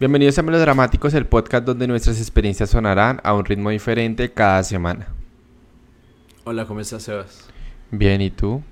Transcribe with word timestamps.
Bienvenidos 0.00 0.38
a 0.38 0.42
Melodramáticos, 0.42 1.12
el 1.12 1.26
podcast 1.26 1.66
donde 1.66 1.86
nuestras 1.86 2.18
experiencias 2.18 2.70
sonarán 2.70 3.20
a 3.22 3.34
un 3.34 3.44
ritmo 3.44 3.68
diferente 3.68 4.32
cada 4.32 4.62
semana. 4.62 5.08
Hola, 6.44 6.64
¿cómo 6.64 6.80
estás, 6.80 7.02
Sebas? 7.02 7.46
Bien, 7.90 8.22
¿y 8.22 8.30
tú? 8.30 8.62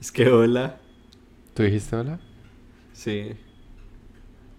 Es 0.00 0.10
que 0.10 0.28
hola. 0.28 0.80
¿Tú 1.54 1.62
dijiste 1.62 1.94
hola? 1.94 2.18
Sí. 2.92 3.36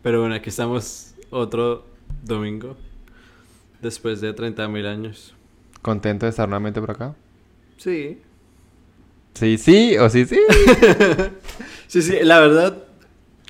Pero 0.02 0.22
bueno, 0.22 0.36
aquí 0.36 0.48
estamos 0.48 1.16
otro 1.32 1.85
domingo. 2.24 2.78
Después 3.81 4.22
de 4.22 4.34
30.000 4.34 4.86
años. 4.88 5.36
¿Contento 5.81 6.26
de 6.26 6.29
estar 6.29 6.47
nuevamente 6.47 6.79
por 6.79 6.92
acá? 6.92 7.13
Sí. 7.76 8.22
Sí, 9.34 9.58
sí, 9.58 9.97
o 9.97 10.10
sí, 10.10 10.26
sí. 10.26 10.40
sí, 11.88 12.02
sí, 12.02 12.20
la 12.24 12.40
verdad, 12.40 12.86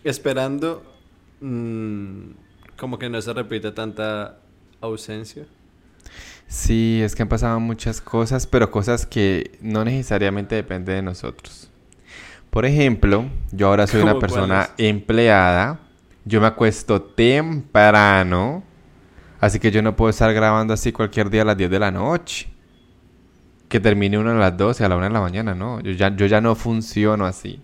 esperando 0.03 0.88
mm, 1.41 2.31
como 2.77 2.97
que 2.99 3.09
no 3.09 3.21
se 3.21 3.33
repite 3.33 3.71
tanta 3.71 4.39
ausencia. 4.81 5.45
Sí, 6.47 7.01
es 7.03 7.15
que 7.15 7.21
han 7.21 7.29
pasado 7.29 7.59
muchas 7.59 8.01
cosas, 8.01 8.47
pero 8.47 8.71
cosas 8.71 9.05
que 9.05 9.57
no 9.61 9.85
necesariamente 9.85 10.55
dependen 10.55 10.95
de 10.95 11.01
nosotros. 11.03 11.69
Por 12.49 12.65
ejemplo, 12.65 13.25
yo 13.51 13.67
ahora 13.67 13.85
soy 13.85 14.01
una 14.01 14.11
¿Cómo 14.13 14.21
persona 14.21 14.69
empleada. 14.77 15.79
Yo 16.25 16.41
me 16.41 16.47
acuesto 16.47 17.01
temprano. 17.01 18.63
Así 19.39 19.59
que 19.59 19.69
yo 19.71 19.81
no 19.81 19.95
puedo 19.95 20.09
estar 20.09 20.33
grabando 20.33 20.73
así 20.73 20.91
cualquier 20.91 21.29
día 21.29 21.43
a 21.43 21.45
las 21.45 21.57
10 21.57 21.69
de 21.69 21.79
la 21.79 21.91
noche. 21.91 22.49
Que 23.67 23.79
termine 23.79 24.17
uno 24.17 24.31
a 24.31 24.33
las 24.33 24.57
12, 24.57 24.83
a 24.83 24.89
la 24.89 24.95
1 24.95 25.05
de 25.05 25.13
la 25.13 25.21
mañana, 25.21 25.53
no. 25.53 25.79
Yo 25.81 25.91
ya, 25.91 26.15
yo 26.15 26.25
ya 26.25 26.41
no 26.41 26.55
funciono 26.55 27.27
así. 27.27 27.61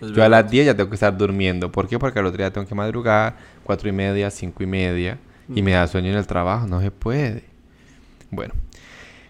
Es 0.00 0.10
Yo 0.12 0.22
a 0.24 0.28
las 0.28 0.50
10 0.50 0.66
ya 0.66 0.76
tengo 0.76 0.90
que 0.90 0.94
estar 0.96 1.16
durmiendo. 1.16 1.72
¿Por 1.72 1.88
qué? 1.88 1.98
Porque 1.98 2.18
al 2.18 2.26
otro 2.26 2.38
día 2.38 2.52
tengo 2.52 2.66
que 2.66 2.74
madrugar, 2.74 3.36
4 3.64 3.88
y 3.88 3.92
media, 3.92 4.30
5 4.30 4.62
y 4.62 4.66
media. 4.66 5.18
Y 5.54 5.62
me 5.62 5.72
da 5.72 5.86
sueño 5.86 6.10
en 6.10 6.16
el 6.18 6.26
trabajo. 6.26 6.66
No 6.66 6.80
se 6.80 6.90
puede. 6.90 7.44
Bueno. 8.30 8.52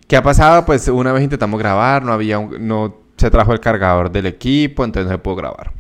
¿Qué 0.09 0.17
ha 0.17 0.23
pasado? 0.23 0.65
Pues 0.65 0.87
una 0.89 1.13
vez 1.13 1.23
intentamos 1.25 1.59
grabar, 1.59 2.03
no 2.05 2.13
había 2.13 2.39
un- 2.39 2.67
no 2.67 2.97
se 3.17 3.31
trajo 3.31 3.53
el 3.53 3.61
cargador 3.61 4.11
del 4.11 4.27
equipo, 4.27 4.85
entonces 4.85 5.07
no 5.11 5.15
se 5.17 5.19
pudo 5.19 5.37
grabar. 5.37 5.73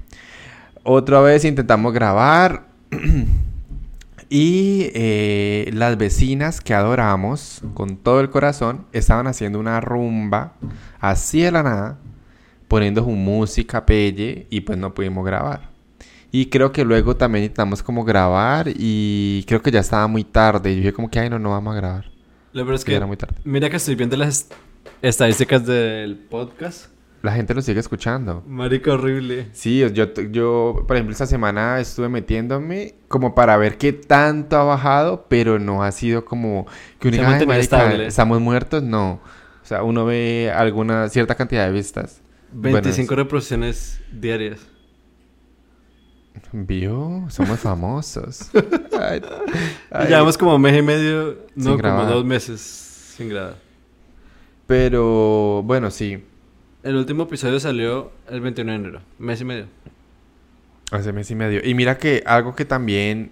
Otra 0.82 1.20
vez 1.20 1.44
intentamos 1.44 1.92
grabar 1.92 2.66
y 4.28 4.90
eh, 4.94 5.70
las 5.72 5.96
vecinas 5.96 6.60
que 6.60 6.74
adoramos 6.74 7.62
con 7.74 7.96
todo 7.96 8.20
el 8.20 8.30
corazón 8.30 8.86
estaban 8.92 9.26
haciendo 9.28 9.60
una 9.60 9.80
rumba 9.80 10.54
así 10.98 11.42
de 11.42 11.52
la 11.52 11.62
nada, 11.62 11.98
poniendo 12.68 13.02
su 13.02 13.10
música 13.10 13.84
pelle 13.86 14.46
y 14.50 14.60
pues 14.62 14.78
no 14.78 14.94
pudimos 14.94 15.24
grabar. 15.24 15.70
Y 16.32 16.46
creo 16.46 16.72
que 16.72 16.84
luego 16.84 17.16
también 17.16 17.44
intentamos 17.44 17.82
como 17.82 18.04
grabar 18.04 18.66
y 18.76 19.44
creo 19.46 19.62
que 19.62 19.70
ya 19.70 19.80
estaba 19.80 20.06
muy 20.06 20.24
tarde. 20.24 20.72
Y 20.72 20.74
yo 20.76 20.80
dije 20.80 20.92
como 20.92 21.10
que, 21.10 21.18
ay, 21.20 21.30
no, 21.30 21.38
no 21.38 21.50
vamos 21.50 21.72
a 21.74 21.76
grabar. 21.76 22.10
Lo 22.52 22.62
peor 22.64 22.74
es 22.74 22.84
Que 22.84 22.92
que, 22.92 22.96
era 22.96 23.06
muy 23.06 23.16
tarde. 23.16 23.36
mira 23.44 23.70
que 23.70 23.76
estoy 23.76 23.94
viendo 23.94 24.16
las 24.16 24.28
est- 24.28 24.52
estadísticas 25.02 25.64
del 25.66 26.16
podcast. 26.16 26.86
La 27.22 27.32
gente 27.32 27.54
lo 27.54 27.62
sigue 27.62 27.80
escuchando. 27.80 28.44
Marica 28.46 28.92
horrible. 28.92 29.48
Sí, 29.52 29.78
yo, 29.92 30.12
yo, 30.30 30.84
por 30.86 30.96
ejemplo, 30.96 31.12
esta 31.12 31.26
semana 31.26 31.80
estuve 31.80 32.08
metiéndome 32.08 32.94
como 33.08 33.34
para 33.34 33.56
ver 33.56 33.78
qué 33.78 33.92
tanto 33.92 34.56
ha 34.56 34.64
bajado, 34.64 35.26
pero 35.28 35.58
no 35.58 35.82
ha 35.82 35.90
sido 35.92 36.24
como 36.24 36.66
que 37.00 37.08
uno 37.08 37.16
Se 37.16 37.22
diga, 37.22 37.22
ha 37.22 37.26
"Ay, 37.28 37.32
mantenido 37.46 37.48
marica, 37.58 37.76
estable". 37.78 38.06
estamos 38.06 38.40
muertos, 38.40 38.82
no. 38.82 39.12
O 39.62 39.66
sea, 39.66 39.82
uno 39.82 40.04
ve 40.04 40.52
alguna 40.54 41.08
cierta 41.08 41.34
cantidad 41.34 41.66
de 41.66 41.72
vistas. 41.72 42.20
Bueno, 42.58 42.76
25 42.76 43.14
reproducciones 43.14 44.00
diarias. 44.10 44.60
¿Vio? 46.52 47.24
Somos 47.28 47.60
famosos. 47.60 48.50
Ay, 48.98 49.20
ay. 49.90 50.08
Llevamos 50.08 50.38
como 50.38 50.58
mes 50.58 50.78
y 50.78 50.82
medio, 50.82 51.38
Sin 51.54 51.64
no, 51.64 51.70
como 51.72 51.76
grabar. 51.78 52.08
dos 52.08 52.24
meses 52.24 52.60
sin 52.60 53.28
grabar. 53.28 53.56
Pero, 54.66 55.62
bueno, 55.64 55.90
sí. 55.90 56.24
El 56.82 56.96
último 56.96 57.24
episodio 57.24 57.60
salió 57.60 58.10
el 58.28 58.40
21 58.40 58.70
de 58.72 58.76
enero, 58.78 59.00
mes 59.18 59.40
y 59.40 59.44
medio. 59.44 59.66
Hace 60.90 61.12
mes 61.12 61.30
y 61.30 61.34
medio. 61.34 61.60
Y 61.62 61.74
mira 61.74 61.98
que 61.98 62.22
algo 62.26 62.54
que 62.54 62.64
también 62.64 63.30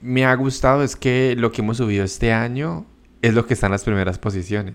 me 0.00 0.24
ha 0.26 0.34
gustado 0.34 0.82
es 0.82 0.96
que 0.96 1.34
lo 1.36 1.52
que 1.52 1.62
hemos 1.62 1.78
subido 1.78 2.04
este 2.04 2.32
año 2.32 2.84
es 3.22 3.32
lo 3.34 3.46
que 3.46 3.54
está 3.54 3.66
en 3.66 3.72
las 3.72 3.84
primeras 3.84 4.18
posiciones. 4.18 4.74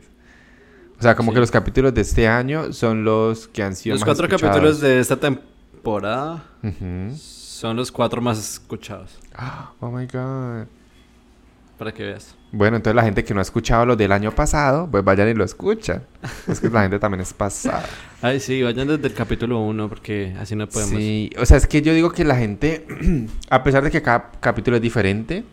O 1.01 1.03
sea, 1.03 1.15
como 1.15 1.31
Sí. 1.31 1.33
que 1.33 1.39
los 1.39 1.49
capítulos 1.49 1.93
de 1.95 2.01
este 2.01 2.27
año 2.27 2.71
son 2.73 3.03
los 3.03 3.47
que 3.47 3.63
han 3.63 3.75
sido 3.75 3.95
Los 3.95 4.01
más 4.01 4.05
cuatro 4.05 4.27
escuchados. 4.27 4.53
capítulos 4.55 4.79
de 4.81 4.99
esta 4.99 5.17
temporada 5.17 6.43
son 7.17 7.75
los 7.75 7.91
cuatro 7.91 8.21
más 8.21 8.37
escuchados, 8.37 9.17
Oh 9.79 9.89
my 9.89 10.05
god. 10.05 10.67
para 11.79 11.91
que 11.91 12.03
veas. 12.03 12.35
Bueno, 12.51 12.77
entonces 12.77 12.95
la 12.95 13.01
gente 13.03 13.23
que 13.23 13.33
no 13.33 13.39
ha 13.39 13.41
escuchado 13.41 13.87
los 13.87 13.97
del 13.97 14.11
año 14.11 14.29
pasado, 14.31 14.87
pues 14.91 15.03
vayan 15.03 15.29
y 15.29 15.33
lo 15.33 15.43
escuchan. 15.43 16.03
Es 16.47 16.59
que 16.59 16.69
la 16.69 16.83
gente 16.83 16.99
también 16.99 17.21
es 17.21 17.33
pasada. 17.33 17.83
Ay, 18.21 18.39
sí, 18.39 18.61
vayan 18.61 18.87
desde 18.87 19.07
el 19.07 19.13
capítulo 19.15 19.59
1 19.61 19.89
porque 19.89 20.35
así 20.39 20.55
no 20.55 20.67
podemos. 20.69 20.93
Sí, 20.95 21.31
o 21.39 21.45
sea, 21.47 21.57
es 21.57 21.65
que 21.65 21.81
yo 21.81 21.91
digo 21.95 22.11
que 22.11 22.23
la 22.23 22.35
gente, 22.35 22.85
a 23.49 23.63
pesar 23.63 23.83
de 23.83 23.89
que 23.89 24.03
cada 24.03 24.29
capítulo 24.39 24.75
es 24.77 24.83
diferente, 24.83 25.43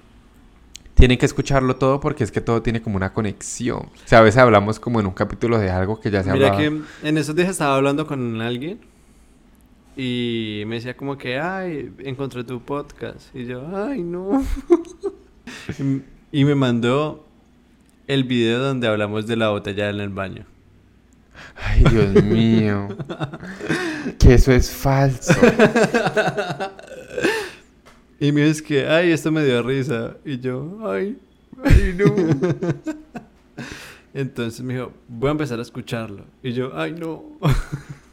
tienen 0.99 1.17
que 1.17 1.27
escucharlo 1.27 1.77
todo 1.77 2.01
porque 2.01 2.25
es 2.25 2.33
que 2.33 2.41
todo 2.41 2.61
tiene 2.61 2.83
como 2.83 2.97
una 2.97 3.13
conexión. 3.13 3.79
O 3.79 3.91
sea, 4.05 4.19
a 4.19 4.23
veces 4.23 4.39
hablamos 4.41 4.81
como 4.81 4.99
en 4.99 5.07
un 5.07 5.13
capítulo 5.13 5.59
de 5.59 5.71
algo 5.71 6.01
que 6.01 6.11
ya 6.11 6.25
se 6.25 6.33
Mira 6.33 6.49
hablaba. 6.49 6.59
que 7.03 7.09
en 7.09 7.19
esos 7.19 7.37
días 7.37 7.49
estaba 7.49 7.77
hablando 7.77 8.05
con 8.07 8.41
alguien 8.41 8.81
y 9.97 10.65
me 10.67 10.75
decía 10.77 10.97
como 10.97 11.17
que, 11.17 11.39
ay, 11.39 11.93
encontré 12.01 12.43
tu 12.43 12.61
podcast. 12.63 13.35
Y 13.35 13.47
yo, 13.47 13.63
ay, 13.77 14.03
no. 14.03 14.45
y 16.33 16.45
me 16.45 16.57
mandó 16.57 17.25
el 18.09 18.25
video 18.25 18.59
donde 18.59 18.89
hablamos 18.89 19.29
de 19.29 19.37
la 19.37 19.51
botella 19.51 19.91
en 19.91 20.01
el 20.01 20.09
baño. 20.09 20.47
Ay, 21.55 21.85
Dios 21.91 22.25
mío. 22.25 22.89
que 24.19 24.35
eso 24.35 24.51
es 24.51 24.69
falso. 24.69 25.33
Y 28.21 28.33
me 28.33 28.45
dice 28.45 28.63
que, 28.65 28.87
ay, 28.87 29.13
esto 29.13 29.31
me 29.31 29.45
dio 29.45 29.63
risa. 29.63 30.17
Y 30.25 30.39
yo, 30.41 30.79
ay, 30.91 31.17
ay, 31.65 31.97
no. 31.97 32.15
Entonces 34.15 34.61
me 34.63 34.75
dijo, 34.75 34.93
voy 35.07 35.29
a 35.29 35.33
empezar 35.33 35.59
a 35.59 35.63
escucharlo. 35.63 36.25
Y 36.43 36.53
yo, 36.53 36.73
ay, 36.75 36.93
no. 36.93 37.25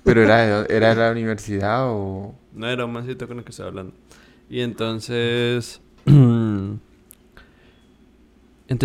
Pero 0.04 0.24
era 0.24 0.66
era 0.70 0.90
de 0.90 0.96
la 0.96 1.12
universidad 1.12 1.86
o... 1.90 2.36
No 2.54 2.68
era 2.68 2.86
un 2.86 2.94
mancito 2.94 3.28
con 3.28 3.38
el 3.40 3.44
que 3.44 3.52
estaba 3.52 3.70
hablando. 3.70 3.94
Y 4.50 4.62
entonces. 4.62 5.82
entonces 6.06 6.80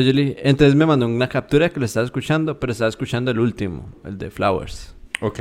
yo 0.06 0.12
le 0.12 0.22
dije- 0.22 0.48
Entonces 0.48 0.74
me 0.74 0.86
mandó 0.86 1.06
una 1.06 1.28
captura 1.28 1.68
que 1.68 1.78
lo 1.80 1.86
estaba 1.86 2.06
escuchando, 2.06 2.58
pero 2.58 2.72
estaba 2.72 2.88
escuchando 2.88 3.30
el 3.30 3.38
último, 3.38 3.88
el 4.04 4.18
de 4.18 4.30
Flowers. 4.30 4.94
Ok. 5.20 5.38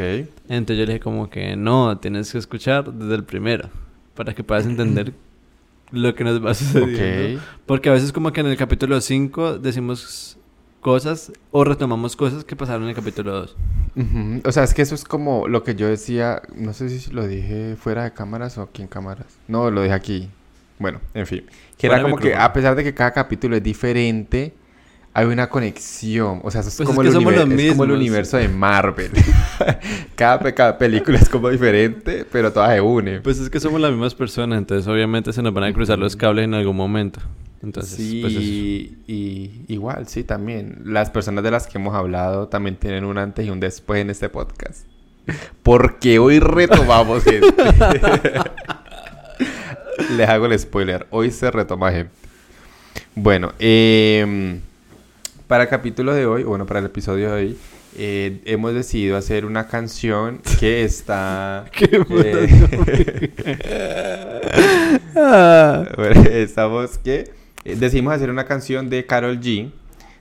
Entonces 0.49 0.77
yo 0.77 0.85
le 0.85 0.93
dije 0.93 0.99
como 0.99 1.29
que 1.29 1.55
no, 1.55 1.97
tienes 1.99 2.31
que 2.31 2.37
escuchar 2.37 2.91
desde 2.93 3.15
el 3.15 3.23
primero. 3.23 3.69
Para 4.15 4.33
que 4.33 4.43
puedas 4.43 4.65
entender 4.65 5.13
lo 5.91 6.15
que 6.15 6.23
nos 6.23 6.43
va 6.43 6.53
sucediendo. 6.55 7.39
Ok. 7.39 7.43
Porque 7.65 7.89
a 7.89 7.93
veces 7.93 8.11
como 8.11 8.31
que 8.31 8.41
en 8.41 8.47
el 8.47 8.57
capítulo 8.57 8.99
5 8.99 9.59
decimos 9.59 10.37
cosas 10.81 11.31
o 11.51 11.63
retomamos 11.63 12.15
cosas 12.15 12.43
que 12.43 12.55
pasaron 12.55 12.83
en 12.83 12.89
el 12.89 12.95
capítulo 12.95 13.33
2. 13.33 13.55
Ujú. 13.95 14.41
O 14.45 14.51
sea, 14.51 14.63
es 14.63 14.73
que 14.73 14.81
eso 14.81 14.95
es 14.95 15.03
como 15.03 15.47
lo 15.47 15.63
que 15.63 15.75
yo 15.75 15.87
decía, 15.87 16.41
no 16.55 16.73
sé 16.73 16.89
si 16.89 17.11
lo 17.11 17.27
dije 17.27 17.75
fuera 17.75 18.03
de 18.03 18.13
cámaras 18.13 18.57
o 18.57 18.61
aquí 18.61 18.81
en 18.81 18.87
cámaras. 18.87 19.27
No, 19.47 19.69
lo 19.71 19.81
dije 19.81 19.93
aquí. 19.93 20.29
Bueno, 20.77 21.01
en 21.13 21.27
fin. 21.27 21.45
Que 21.77 21.87
Fuera 21.87 21.95
era 22.01 22.03
como 22.03 22.17
que 22.17 22.35
a 22.35 22.53
pesar 22.53 22.75
de 22.75 22.83
que 22.83 22.93
cada 22.93 23.11
capítulo 23.11 23.57
es 23.57 23.63
diferente, 23.63 24.53
hay 25.19 25.25
una 25.27 25.49
conexión. 25.49 26.39
O 26.43 26.51
sea, 26.51 26.61
eso 26.61 26.69
es, 26.69 26.75
Pues 26.77 26.87
como, 26.87 27.01
es 27.01 27.07
el 27.07 27.13
que 27.13 27.19
somos 27.19 27.33
univer- 27.33 27.47
los 27.49 27.59
es 27.59 27.71
como 27.71 27.83
el 27.83 27.91
universo 27.91 28.37
de 28.37 28.47
Marvel. 28.49 29.11
cada, 30.15 30.39
pe- 30.39 30.53
cada 30.53 30.77
película 30.77 31.17
es 31.19 31.29
como 31.29 31.49
diferente, 31.49 32.25
pero 32.31 32.51
todas 32.53 32.73
se 32.73 32.81
unen. 32.81 33.21
Pues 33.21 33.39
es 33.39 33.49
que 33.49 33.59
somos 33.59 33.79
las 33.81 33.91
mismas 33.91 34.15
personas, 34.15 34.57
entonces 34.57 34.87
obviamente 34.87 35.31
se 35.33 35.41
nos 35.41 35.53
van 35.53 35.65
a 35.65 35.73
cruzar 35.73 35.99
los 35.99 36.15
cables 36.15 36.45
en 36.45 36.53
algún 36.53 36.75
momento. 36.75 37.19
Entonces, 37.61 37.95
sí, 37.97 38.19
pues 38.21 38.33
y 38.35 39.65
igual, 39.67 40.07
sí, 40.07 40.23
también. 40.23 40.79
Las 40.85 41.09
personas 41.09 41.43
de 41.43 41.51
las 41.51 41.67
que 41.67 41.77
hemos 41.77 41.93
hablado 41.93 42.47
también 42.47 42.77
tienen 42.77 43.03
un 43.03 43.17
antes 43.17 43.45
y 43.45 43.49
un 43.49 43.59
después 43.59 43.99
en 44.01 44.09
este 44.09 44.29
podcast. 44.29 44.85
Porque 45.61 46.19
hoy 46.19 46.39
retomamos, 46.39 47.23
gente. 47.23 47.47
Les 50.15 50.29
hago 50.29 50.45
el 50.45 50.57
spoiler. 50.57 51.05
Hoy 51.09 51.31
se 51.31 51.51
retoma, 51.51 51.91
gente. 51.91 52.11
Bueno, 53.15 53.51
em, 53.59 54.61
para 55.49 55.63
el 55.63 55.69
capítulo 55.69 56.13
de 56.13 56.27
hoy, 56.27 56.43
bueno, 56.43 56.67
para 56.67 56.79
el 56.79 56.85
episodio 56.85 57.31
de 57.31 57.33
hoy, 57.33 57.57
eh, 57.97 58.39
hemos 58.45 58.71
decidido 58.75 59.17
hacer 59.17 59.45
una 59.45 59.65
canción 59.65 60.41
que 60.59 60.83
está... 60.85 61.65
Qué 61.71 61.89
eh, 61.95 62.69
Bueno, 65.97 66.21
estamos 66.29 66.99
que 66.99 67.31
eh, 67.65 67.75
decidimos 67.75 68.13
hacer 68.13 68.29
una 68.29 68.45
canción 68.45 68.91
de 68.91 69.07
Carol 69.07 69.39
G 69.39 69.71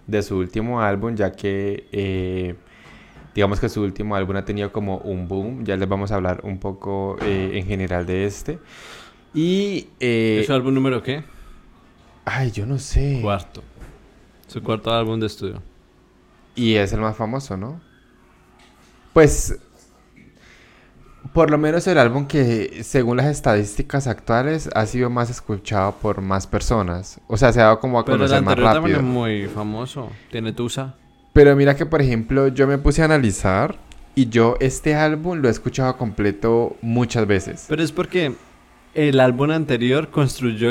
de 0.06 0.22
su 0.22 0.38
último 0.38 0.80
álbum, 0.80 1.14
ya 1.14 1.30
que 1.32 1.84
eh, 1.92 2.54
digamos 3.34 3.60
que 3.60 3.68
su 3.68 3.82
último 3.82 4.16
álbum 4.16 4.36
ha 4.36 4.46
tenido 4.46 4.72
como 4.72 4.96
un 4.96 5.28
boom. 5.28 5.62
Ya 5.62 5.76
les 5.76 5.86
vamos 5.86 6.10
a 6.10 6.14
hablar 6.14 6.40
un 6.42 6.58
poco 6.58 7.18
eh, 7.20 7.50
en 7.52 7.66
general 7.66 8.06
de 8.06 8.24
este. 8.24 8.58
Y 9.34 9.88
eh, 10.00 10.38
¿Es 10.40 10.46
su 10.46 10.54
álbum 10.54 10.72
número 10.72 11.02
qué? 11.02 11.22
Ay, 12.24 12.50
yo 12.50 12.64
no 12.64 12.78
sé. 12.78 13.18
Cuarto. 13.20 13.62
Su 14.48 14.62
cuarto 14.62 14.92
álbum 14.92 15.20
de 15.20 15.26
estudio. 15.26 15.62
Y 16.56 16.74
es 16.74 16.92
el 16.92 17.00
más 17.00 17.16
famoso, 17.16 17.56
¿no? 17.56 17.80
Pues, 19.12 19.58
por 21.32 21.50
lo 21.50 21.58
menos 21.58 21.86
el 21.86 21.98
álbum 21.98 22.26
que, 22.26 22.80
según 22.82 23.18
las 23.18 23.26
estadísticas 23.26 24.06
actuales, 24.06 24.68
ha 24.74 24.86
sido 24.86 25.10
más 25.10 25.30
escuchado 25.30 25.92
por 26.02 26.20
más 26.20 26.46
personas. 26.46 27.20
O 27.28 27.36
sea, 27.36 27.52
se 27.52 27.60
ha 27.60 27.64
dado 27.64 27.80
como 27.80 28.00
a 28.00 28.04
Pero 28.04 28.16
el 28.16 28.20
conocer 28.22 28.42
más 28.42 28.52
anterior 28.52 28.74
también 28.74 28.96
es 28.96 29.02
rápido. 29.02 29.12
muy 29.12 29.46
famoso. 29.46 30.10
Tiene 30.30 30.52
Tusa. 30.52 30.94
Pero 31.32 31.54
mira 31.54 31.76
que, 31.76 31.86
por 31.86 32.00
ejemplo, 32.02 32.48
yo 32.48 32.66
me 32.66 32.78
puse 32.78 33.02
a 33.02 33.04
analizar 33.04 33.76
y 34.14 34.28
yo 34.28 34.56
este 34.58 34.96
álbum 34.96 35.38
lo 35.38 35.48
he 35.48 35.50
escuchado 35.50 35.96
completo 35.96 36.76
muchas 36.80 37.26
veces. 37.26 37.66
Pero 37.68 37.82
es 37.82 37.92
porque 37.92 38.34
el 38.94 39.20
álbum 39.20 39.50
anterior 39.50 40.10
construyó 40.10 40.70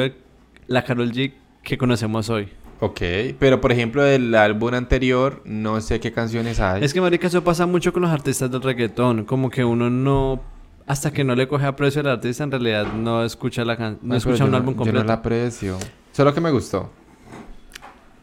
la 0.68 0.84
Carol 0.84 1.12
G 1.14 1.34
que 1.64 1.78
conocemos 1.78 2.30
hoy. 2.30 2.50
Ok, 2.80 3.02
pero 3.40 3.60
por 3.60 3.72
ejemplo, 3.72 4.04
del 4.04 4.36
álbum 4.36 4.74
anterior, 4.76 5.42
no 5.46 5.82
sé 5.82 6.00
qué 6.00 6.12
canciones 6.12 6.60
hay. 6.60 6.84
Es 6.84 6.94
que, 6.94 7.02
marica, 7.02 7.26
eso 7.26 7.44
pasa 7.44 7.66
mucho 7.66 7.92
con 7.92 8.04
los 8.04 8.12
artistas 8.12 8.52
del 8.52 8.62
reggaetón. 8.62 9.26
Como 9.26 9.50
que 9.50 9.66
uno 9.66 9.90
no... 9.90 10.42
Hasta 10.86 11.12
que 11.12 11.24
no 11.24 11.36
le 11.36 11.48
coge 11.48 11.66
aprecio 11.66 12.02
al 12.02 12.08
artista, 12.08 12.44
en 12.44 12.52
realidad 12.52 12.94
no 12.94 13.24
escucha 13.24 13.66
la 13.66 13.76
can- 13.76 13.98
no 14.04 14.14
Ay, 14.14 14.20
escucha 14.20 14.38
yo 14.38 14.46
un 14.46 14.56
álbum 14.56 14.74
Yo 14.74 14.78
completo. 14.78 15.00
no 15.04 15.08
la 15.08 15.14
aprecio. 15.16 15.78
Solo 16.14 16.34
que 16.34 16.40
me 16.40 16.52
gustó. 16.52 16.90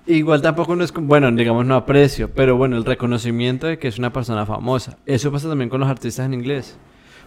Igual 0.07 0.41
tampoco 0.41 0.77
no 0.77 0.85
es... 0.85 0.93
Bueno, 0.93 1.31
digamos 1.33 1.67
no 1.67 1.75
aprecio. 1.75 2.31
Pero 2.31 2.57
bueno, 2.57 2.77
el 2.77 2.85
reconocimiento 2.85 3.67
de 3.67 3.79
que 3.79 3.89
es 3.89 3.99
una 3.99 4.13
persona 4.13 4.47
famosa. 4.47 4.99
Eso 5.05 5.33
pasa 5.33 5.49
también 5.49 5.69
con 5.69 5.81
los 5.81 5.89
artistas 5.89 6.27
en 6.27 6.33
inglés. 6.35 6.77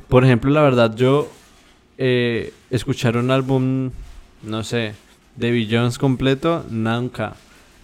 Por 0.07 0.23
ejemplo, 0.23 0.50
la 0.50 0.62
verdad, 0.62 0.95
yo... 0.95 1.30
Eh, 1.97 2.53
escuchar 2.71 3.18
un 3.18 3.31
álbum... 3.31 3.91
No 4.44 4.63
sé... 4.63 4.94
De 5.37 5.67
Jones 5.69 5.97
completo, 5.97 6.65
nunca. 6.69 7.35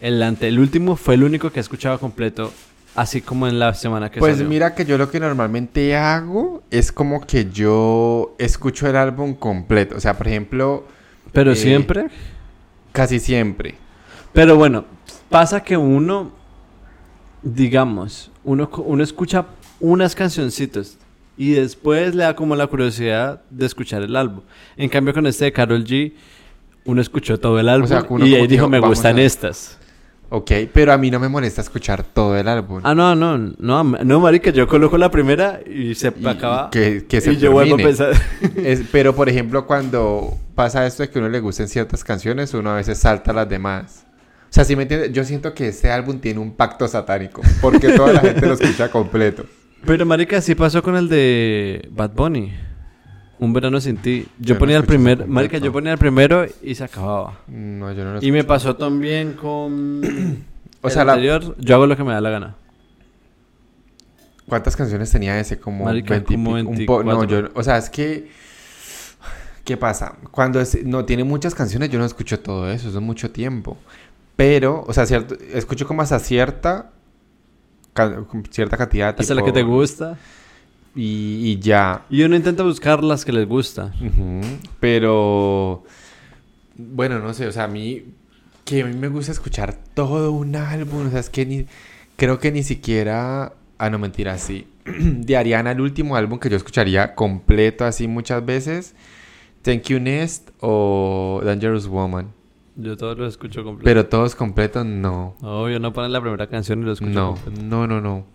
El, 0.01 0.21
ante, 0.21 0.47
el 0.49 0.59
último 0.59 0.95
fue 0.97 1.13
el 1.13 1.23
único 1.23 1.51
que 1.51 1.59
he 1.59 1.61
escuchado 1.61 1.99
completo. 1.99 2.51
Así 2.95 3.21
como 3.21 3.47
en 3.47 3.57
la 3.57 3.73
semana 3.73 4.11
que 4.11 4.19
Pues 4.19 4.35
salió. 4.35 4.49
mira 4.49 4.75
que 4.75 4.85
yo 4.85 4.97
lo 4.99 5.09
que 5.09 5.19
normalmente 5.19 5.95
hago 5.95 6.61
es 6.69 6.91
como 6.91 7.21
que 7.21 7.49
yo 7.49 8.35
escucho 8.37 8.87
el 8.87 8.95
álbum 8.95 9.33
completo. 9.33 9.95
O 9.95 9.99
sea, 9.99 10.15
por 10.15 10.27
ejemplo, 10.27 10.85
Pero 11.31 11.53
eh, 11.53 11.55
siempre... 11.55 12.07
casi 12.91 13.19
siempre. 13.19 13.75
Pero 14.31 14.57
bueno, 14.57 14.85
pasa 15.29 15.63
que 15.63 15.75
uno, 15.77 16.31
digamos, 17.41 18.31
uno, 18.43 18.69
uno 18.77 19.03
escucha 19.03 19.45
unas 19.79 20.15
cancioncitas 20.15 20.97
y 21.35 21.51
después 21.51 22.13
le 22.13 22.23
da 22.23 22.35
como 22.35 22.55
la 22.55 22.67
curiosidad 22.67 23.41
de 23.49 23.65
escuchar 23.65 24.03
el 24.03 24.15
álbum. 24.15 24.41
En 24.77 24.89
cambio 24.89 25.13
con 25.13 25.25
este 25.25 25.45
de 25.45 25.51
Carol 25.51 25.83
G, 25.83 26.13
uno 26.85 27.01
escuchó 27.01 27.39
todo 27.39 27.59
el 27.59 27.69
álbum 27.69 27.87
sea, 27.87 28.05
y 28.19 28.35
ahí 28.35 28.47
dijo, 28.47 28.67
me 28.69 28.79
gustan 28.79 29.17
a- 29.17 29.21
estas. 29.21 29.79
Ok, 30.29 30.51
pero 30.73 30.91
a 30.93 30.97
mí 30.97 31.11
no 31.11 31.19
me 31.19 31.29
molesta 31.29 31.61
escuchar 31.61 32.01
todo 32.03 32.35
el 32.35 32.47
álbum. 32.47 32.81
Ah, 32.83 32.95
no, 32.95 33.13
no, 33.15 33.37
no, 33.37 33.83
no, 33.83 34.19
marica, 34.19 34.49
yo 34.49 34.67
coloco 34.67 34.97
la 34.97 35.11
primera 35.11 35.59
y 35.63 35.93
se 35.93 36.11
Y- 36.19 36.25
acaba. 36.25 36.71
que, 36.71 37.05
que 37.07 37.21
se 37.21 37.33
y 37.33 37.37
yo 37.37 37.51
vuelvo 37.51 37.75
a 37.75 37.77
pensar. 37.77 38.13
Es- 38.55 38.81
pero 38.91 39.13
por 39.15 39.29
ejemplo, 39.29 39.67
cuando 39.67 40.35
pasa 40.55 40.87
esto 40.87 41.03
de 41.03 41.09
que 41.09 41.19
a 41.19 41.21
uno 41.21 41.29
le 41.29 41.39
gusten 41.39 41.67
ciertas 41.67 42.03
canciones, 42.03 42.51
uno 42.55 42.71
a 42.71 42.75
veces 42.75 42.97
salta 42.97 43.31
las 43.31 43.47
demás. 43.47 44.07
O 44.49 44.53
sea, 44.55 44.63
si 44.65 44.75
me 44.75 44.83
entiendes, 44.83 45.11
yo 45.11 45.23
siento 45.23 45.53
que 45.53 45.67
este 45.67 45.91
álbum 45.91 46.17
tiene 46.19 46.39
un 46.39 46.51
pacto 46.55 46.87
satánico, 46.87 47.41
porque 47.61 47.89
toda 47.93 48.13
la 48.13 48.19
gente 48.21 48.45
lo 48.47 48.53
escucha 48.53 48.89
completo. 48.89 49.45
Pero 49.85 50.03
marica, 50.05 50.41
sí 50.41 50.55
pasó 50.55 50.81
con 50.81 50.95
el 50.95 51.09
de 51.09 51.89
Bad 51.91 52.11
Bunny. 52.15 52.53
Un 53.43 53.51
verano 53.51 53.81
sin 53.81 53.97
ti. 53.97 54.25
Yo, 54.39 54.45
Yo 54.45 54.53
no 54.55 54.59
ponía 54.59 54.77
el 54.77 54.85
primer, 54.85 55.27
marica, 55.27 55.57
yo 55.57 55.71
ponía 55.73 55.91
el 55.91 55.97
primero 55.97 56.45
y 56.61 56.75
se 56.75 56.83
acababa. 56.85 57.39
No, 57.47 57.91
yo 57.91 58.05
no 58.05 58.13
lo 58.13 58.23
Y 58.23 58.31
me 58.31 58.43
pasó 58.45 58.75
también 58.75 59.33
con. 59.33 60.01
O 60.85 60.89
sea, 60.89 61.03
la- 61.05 61.13
anterior, 61.13 61.55
yo 61.59 61.75
hago 61.75 61.87
lo 61.87 61.95
que 61.95 62.03
me 62.03 62.11
da 62.13 62.19
la 62.21 62.29
gana. 62.29 62.55
¿Cuántas 64.47 64.75
canciones 64.75 65.09
tenía 65.11 65.39
ese? 65.39 65.57
Como 65.59 65.85
Marica, 65.85 66.13
20 66.15 66.33
y 66.33 66.35
como 66.35 66.55
pico, 66.55 66.69
un 66.69 66.85
po- 66.85 67.03
No, 67.03 67.17
24. 67.19 67.47
yo, 67.53 67.59
o 67.59 67.63
sea, 67.63 67.77
es 67.77 67.89
que 67.89 68.29
¿qué 69.63 69.77
pasa? 69.77 70.17
Cuando 70.31 70.59
es- 70.59 70.83
no 70.85 71.05
tiene 71.05 71.23
muchas 71.23 71.55
canciones, 71.55 71.89
yo 71.89 71.99
no 71.99 72.05
escucho 72.05 72.39
todo 72.39 72.69
eso, 72.69 72.89
eso 72.89 72.97
es 72.97 73.03
mucho 73.03 73.31
tiempo. 73.31 73.77
Pero, 74.35 74.83
o 74.87 74.93
sea, 74.93 75.05
cierto, 75.05 75.35
escucho 75.53 75.87
como 75.87 76.01
hasta 76.01 76.19
cierta 76.19 76.91
cierta 78.49 78.75
cantidad 78.77 79.15
Hasta 79.17 79.33
la 79.35 79.41
tipo- 79.41 79.45
que 79.45 79.51
te 79.53 79.63
gusta. 79.63 80.17
Y, 80.95 81.51
y 81.51 81.59
ya. 81.59 82.05
Y 82.09 82.23
uno 82.23 82.35
intenta 82.35 82.63
buscar 82.63 83.03
las 83.03 83.25
que 83.25 83.31
les 83.31 83.47
gusta. 83.47 83.91
Pero 84.79 85.83
bueno, 86.75 87.19
no 87.19 87.33
sé, 87.33 87.47
o 87.47 87.51
sea, 87.51 87.65
a 87.65 87.67
mí 87.67 88.03
que 88.65 88.81
a 88.81 88.85
mí 88.85 88.95
me 88.95 89.09
gusta 89.09 89.31
escuchar 89.31 89.77
todo 89.93 90.31
un 90.31 90.55
álbum, 90.55 91.07
o 91.07 91.09
sea, 91.09 91.19
es 91.19 91.29
que 91.29 91.45
ni 91.45 91.65
creo 92.15 92.39
que 92.39 92.51
ni 92.51 92.63
siquiera 92.63 93.53
ah 93.77 93.89
no 93.89 93.99
mentira, 93.99 94.37
sí. 94.37 94.67
De 94.85 95.35
Ariana 95.37 95.71
el 95.71 95.81
último 95.81 96.15
álbum 96.15 96.39
que 96.39 96.49
yo 96.49 96.57
escucharía 96.57 97.15
completo 97.15 97.85
así 97.85 98.07
muchas 98.07 98.45
veces, 98.45 98.95
Thank 99.63 99.83
You 99.83 99.99
Next 99.99 100.49
o 100.61 101.41
Dangerous 101.43 101.87
Woman. 101.87 102.27
Yo 102.75 102.97
todos 102.97 103.17
los 103.17 103.29
escucho 103.33 103.63
completo. 103.63 103.85
Pero 103.85 104.07
todos 104.07 104.33
completos 104.35 104.85
no. 104.85 105.35
Obvio, 105.41 105.79
no 105.79 105.93
ponen 105.93 106.11
la 106.11 106.21
primera 106.21 106.47
canción 106.47 106.81
y 106.81 106.85
lo 106.85 106.93
escucho 106.93 107.11
No, 107.11 107.35
completo. 107.35 107.61
no, 107.63 107.85
no, 107.87 108.01
no. 108.01 108.25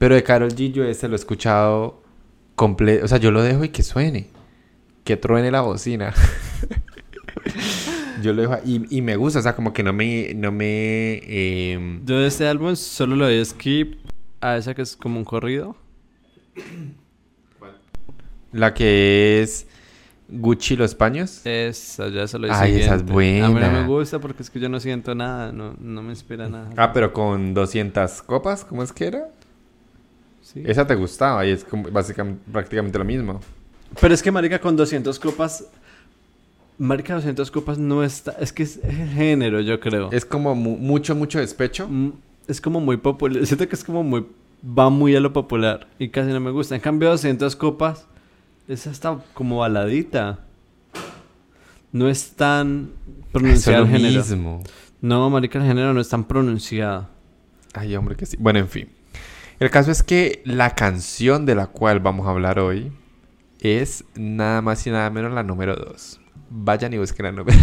Pero 0.00 0.14
de 0.14 0.22
Karol 0.22 0.48
G 0.54 0.72
yo 0.72 0.82
ese 0.82 1.08
lo 1.08 1.14
he 1.14 1.16
escuchado 1.16 2.02
completo, 2.54 3.04
o 3.04 3.08
sea, 3.08 3.18
yo 3.18 3.30
lo 3.30 3.42
dejo 3.42 3.64
y 3.64 3.68
que 3.68 3.82
suene, 3.82 4.28
que 5.04 5.18
truene 5.18 5.50
la 5.50 5.60
bocina. 5.60 6.14
yo 8.22 8.32
lo 8.32 8.40
dejo 8.40 8.56
y, 8.64 8.96
y 8.96 9.02
me 9.02 9.16
gusta, 9.16 9.40
o 9.40 9.42
sea, 9.42 9.54
como 9.54 9.74
que 9.74 9.82
no 9.82 9.92
me, 9.92 10.32
no 10.32 10.52
me, 10.52 11.20
em, 11.72 12.02
Yo 12.06 12.18
de 12.18 12.28
este 12.28 12.48
álbum 12.48 12.76
solo 12.76 13.14
le 13.14 13.26
doy 13.26 13.44
skip 13.44 14.00
a 14.40 14.56
esa 14.56 14.72
que 14.74 14.80
es 14.80 14.96
como 14.96 15.18
un 15.18 15.24
corrido. 15.26 15.76
la 18.52 18.72
que 18.72 19.42
es 19.42 19.66
Gucci 20.30 20.76
los 20.76 20.94
paños. 20.94 21.44
Esa, 21.44 22.08
ya 22.08 22.26
se 22.26 22.38
lo 22.38 22.46
doy 22.46 22.56
Ay, 22.58 22.80
esa 22.80 22.94
es 22.94 23.00
siguiente. 23.02 23.42
A 23.42 23.48
mí 23.48 23.54
no 23.54 23.60
buena. 23.60 23.82
me 23.82 23.86
gusta 23.86 24.18
porque 24.18 24.42
es 24.42 24.48
que 24.48 24.60
yo 24.60 24.70
no 24.70 24.80
siento 24.80 25.14
nada, 25.14 25.52
no, 25.52 25.74
no 25.78 26.02
me 26.02 26.08
inspira 26.08 26.48
nada. 26.48 26.70
Ah, 26.78 26.94
pero 26.94 27.12
con 27.12 27.52
200 27.52 28.22
copas, 28.22 28.64
¿cómo 28.64 28.82
es 28.82 28.94
que 28.94 29.04
era? 29.04 29.28
Sí. 30.52 30.62
Esa 30.66 30.86
te 30.86 30.94
gustaba 30.94 31.46
y 31.46 31.50
es 31.50 31.64
como 31.64 31.88
básicamente 31.90 32.42
prácticamente 32.50 32.98
lo 32.98 33.04
mismo. 33.04 33.40
Pero 34.00 34.14
es 34.14 34.22
que, 34.22 34.30
marica, 34.30 34.60
con 34.60 34.76
200 34.76 35.18
copas... 35.18 35.64
Marica, 36.78 37.14
200 37.14 37.50
copas 37.50 37.78
no 37.78 38.02
está... 38.02 38.32
Es 38.40 38.52
que 38.52 38.62
es 38.62 38.78
el 38.82 39.08
género, 39.10 39.60
yo 39.60 39.78
creo. 39.80 40.10
Es 40.12 40.24
como 40.24 40.54
mu- 40.54 40.76
mucho, 40.78 41.14
mucho 41.14 41.38
despecho. 41.38 41.86
Mm, 41.88 42.12
Es 42.48 42.60
como 42.60 42.80
muy 42.80 42.96
popular. 42.96 43.44
Siento 43.46 43.68
que 43.68 43.74
es 43.76 43.84
como 43.84 44.02
muy... 44.02 44.24
Va 44.64 44.90
muy 44.90 45.14
a 45.16 45.20
lo 45.20 45.32
popular. 45.32 45.86
Y 45.98 46.08
casi 46.08 46.32
no 46.32 46.40
me 46.40 46.50
gusta. 46.50 46.74
En 46.74 46.80
cambio, 46.80 47.10
200 47.10 47.54
copas... 47.56 48.06
Es 48.68 48.86
hasta 48.86 49.18
como 49.34 49.58
baladita. 49.58 50.38
No 51.92 52.08
es 52.08 52.30
tan 52.32 52.90
Eso 52.92 53.20
es 53.26 53.32
pronunciado 53.32 53.78
lo 53.80 53.86
el 53.86 53.90
género. 54.00 54.20
mismo. 54.20 54.62
No, 55.00 55.28
marica, 55.30 55.58
el 55.58 55.64
género 55.66 55.92
no 55.92 56.00
es 56.00 56.08
tan 56.08 56.22
pronunciado. 56.24 57.08
Ay, 57.74 57.96
hombre, 57.96 58.14
que 58.16 58.26
sí. 58.26 58.36
Bueno, 58.38 58.60
en 58.60 58.68
fin. 58.68 58.88
El 59.60 59.70
caso 59.70 59.90
es 59.90 60.02
que 60.02 60.42
la 60.44 60.74
canción 60.74 61.46
de 61.46 61.54
la 61.54 61.66
cual 61.66 62.00
vamos 62.00 62.26
a 62.26 62.30
hablar 62.30 62.58
hoy 62.58 62.90
es 63.60 64.04
nada 64.14 64.62
más 64.62 64.86
y 64.86 64.90
nada 64.90 65.10
menos 65.10 65.32
la 65.32 65.42
número 65.42 65.76
2. 65.76 66.18
Vayan 66.52 66.92
y 66.94 66.98
busquen 66.98 67.26
la 67.26 67.32
número 67.32 67.56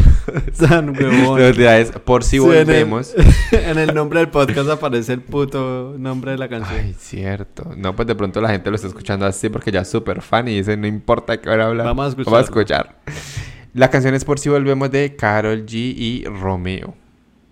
Tan 0.59 0.91
huevón. 0.91 1.39
La 1.41 1.45
verdad 1.51 1.79
es, 1.81 1.91
por 1.91 2.23
si 2.23 2.37
Sí, 2.37 2.45
en 2.45 2.51
el- 2.53 2.65
volvemos. 2.65 3.13
en 3.51 3.77
el 3.79 3.93
nombre 3.93 4.19
del 4.19 4.29
podcast 4.29 4.69
aparece 4.69 5.11
el 5.13 5.21
puto 5.21 5.95
nombre 5.97 6.31
de 6.31 6.37
la 6.37 6.47
canción. 6.47 6.79
Ay, 6.79 6.95
cierto. 6.97 7.73
No, 7.75 7.95
pues 7.95 8.07
de 8.07 8.15
pronto 8.15 8.39
la 8.41 8.49
gente 8.49 8.69
lo 8.69 8.75
está 8.75 8.87
escuchando 8.87 9.25
así 9.25 9.49
porque 9.49 9.71
ya 9.71 9.81
es 9.81 9.89
súper 9.89 10.21
fan 10.21 10.47
y 10.47 10.55
dice, 10.57 10.77
no 10.77 10.87
importa 10.87 11.41
qué 11.41 11.49
van 11.49 11.59
a 11.61 11.65
hablar. 11.65 11.87
Vamos 11.87 12.13
a 12.13 12.23
Vamos 12.23 12.39
a 12.39 12.43
escuchar. 12.43 12.95
La 13.73 13.89
canción 13.89 14.13
es 14.13 14.23
por 14.23 14.39
si 14.39 14.47
volvemos 14.49 14.89
de 14.91 15.15
Carol 15.15 15.65
G 15.65 15.73
y 15.73 16.23
Romeo. 16.25 16.95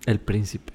El 0.05 0.19
príncipe. 0.19 0.71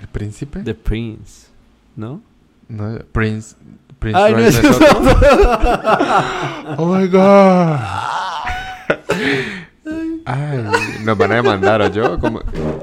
¿El 0.00 0.08
príncipe? 0.08 0.60
The 0.60 0.74
Prince. 0.74 1.51
¿No? 1.96 2.22
No, 2.68 2.98
Prince. 3.12 3.56
Prince 3.98 4.18
Ay, 4.18 4.32
no 4.32 4.38
Royce 4.38 4.66
otro. 4.66 5.16
Oh 6.78 6.86
my 6.94 7.06
god. 7.08 7.78
Ay, 10.24 10.64
nos 11.04 11.18
van 11.18 11.32
a 11.32 11.34
demandar 11.36 11.82
o 11.82 11.88
yo. 11.92 12.18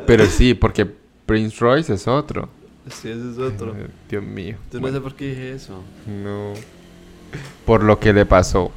Pero 0.06 0.26
sí, 0.26 0.54
porque 0.54 0.86
Prince 1.26 1.58
Royce 1.60 1.94
es 1.94 2.08
otro. 2.08 2.50
Sí, 2.90 3.10
ese 3.10 3.32
es 3.32 3.38
otro. 3.38 3.76
Eh, 3.76 3.88
Dios 4.10 4.24
mío. 4.24 4.58
No 4.74 4.80
Bueno, 4.80 4.98
sé 4.98 5.02
por 5.02 5.16
qué 5.16 5.30
dije 5.30 5.54
eso. 5.54 5.84
no. 6.08 6.54
Por 7.64 7.84
lo 7.84 8.00
que 8.00 8.12
le 8.12 8.26
pasó, 8.26 8.72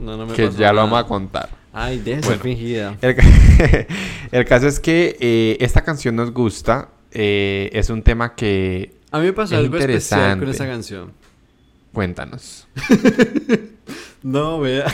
No, 0.00 0.16
no 0.16 0.24
me 0.26 0.32
que 0.32 0.46
pasó 0.46 0.58
ya 0.58 0.72
lo 0.72 0.82
vamos 0.82 1.00
a 1.00 1.04
contar. 1.04 1.48
Ay, 1.72 1.98
de 1.98 2.20
Bueno. 2.20 2.40
fingida. 2.40 2.96
El 4.30 4.44
caso 4.44 4.68
es 4.68 4.78
que 4.78 5.16
eh, 5.18 5.56
esta 5.60 5.82
canción 5.82 6.14
nos 6.14 6.32
gusta. 6.32 6.90
eh, 7.10 7.68
es 7.72 7.90
un 7.90 8.02
tema 8.02 8.34
que. 8.36 8.94
A 9.10 9.18
mí 9.18 9.26
me 9.26 9.32
pasó 9.32 9.54
Es 9.54 9.60
algo 9.60 9.76
especial 9.78 10.38
con 10.38 10.48
esa 10.48 10.66
canción. 10.66 11.12
Cuéntanos. 11.92 12.66
No, 14.22 14.58
vea. 14.60 14.84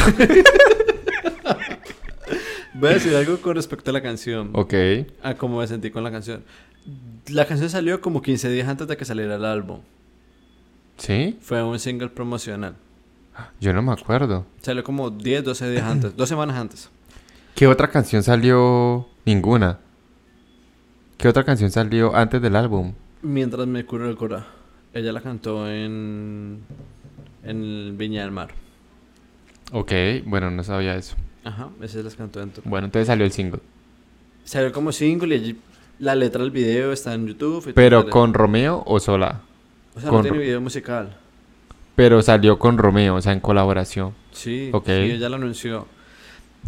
Voy 2.74 2.90
a 2.90 2.92
decir 2.94 3.14
algo 3.16 3.38
con 3.40 3.54
respecto 3.56 3.90
a 3.90 3.92
la 3.94 4.02
canción. 4.02 4.50
Ok. 4.52 4.74
A 5.22 5.34
cómo 5.34 5.60
me 5.60 5.66
sentí 5.66 5.90
con 5.90 6.04
la 6.04 6.10
canción. 6.10 6.44
La 7.28 7.46
canción 7.46 7.70
salió 7.70 8.00
como 8.00 8.20
15 8.20 8.50
días 8.50 8.68
antes 8.68 8.86
de 8.86 8.96
que 8.96 9.04
saliera 9.04 9.36
el 9.36 9.44
álbum. 9.44 9.80
¿Sí? 10.98 11.38
Fue 11.40 11.62
un 11.62 11.78
single 11.78 12.08
promocional. 12.08 12.74
Yo 13.60 13.72
no 13.72 13.82
me 13.82 13.92
acuerdo. 13.92 14.44
Salió 14.60 14.84
como 14.84 15.10
10, 15.10 15.44
12 15.44 15.70
días 15.70 15.84
antes. 15.84 16.16
Dos 16.16 16.28
semanas 16.28 16.56
antes. 16.56 16.90
¿Qué 17.54 17.66
otra 17.66 17.88
canción 17.88 18.22
salió? 18.22 19.08
Ninguna. 19.24 19.78
¿Qué 21.16 21.28
otra 21.28 21.44
canción 21.44 21.70
salió 21.70 22.14
antes 22.14 22.42
del 22.42 22.56
álbum? 22.56 22.92
Mientras 23.24 23.66
me 23.66 23.84
curo 23.84 24.08
el 24.08 24.16
cora. 24.16 24.46
Ella 24.92 25.12
la 25.12 25.20
cantó 25.20 25.68
en. 25.68 26.60
En 27.42 27.96
Viña 27.98 28.22
del 28.22 28.30
Mar. 28.30 28.50
Ok, 29.72 29.92
bueno, 30.24 30.50
no 30.50 30.62
sabía 30.62 30.94
eso. 30.96 31.16
Ajá, 31.42 31.68
esa 31.82 31.98
las 32.00 32.14
cantó 32.14 32.40
en 32.40 32.50
tu- 32.50 32.62
Bueno, 32.64 32.86
entonces 32.86 33.06
salió 33.06 33.24
el 33.26 33.32
single. 33.32 33.60
Salió 34.44 34.72
como 34.72 34.92
single 34.92 35.34
y 35.34 35.38
allí 35.40 35.56
la 35.98 36.14
letra 36.14 36.42
del 36.42 36.50
video 36.50 36.92
está 36.92 37.12
en 37.14 37.26
YouTube. 37.26 37.68
y 37.68 37.72
¿Pero 37.72 38.08
con 38.08 38.32
Romeo 38.34 38.82
o 38.86 39.00
sola? 39.00 39.40
O 39.96 40.00
sea, 40.00 40.08
con 40.10 40.18
no 40.18 40.22
tiene 40.22 40.38
video 40.38 40.60
musical. 40.60 41.16
Pero 41.96 42.22
salió 42.22 42.58
con 42.58 42.78
Romeo, 42.78 43.16
o 43.16 43.20
sea, 43.22 43.32
en 43.32 43.40
colaboración. 43.40 44.14
Sí, 44.32 44.70
Ok. 44.72 44.86
sí, 44.86 44.92
ella 44.92 45.28
lo 45.28 45.36
anunció. 45.36 45.86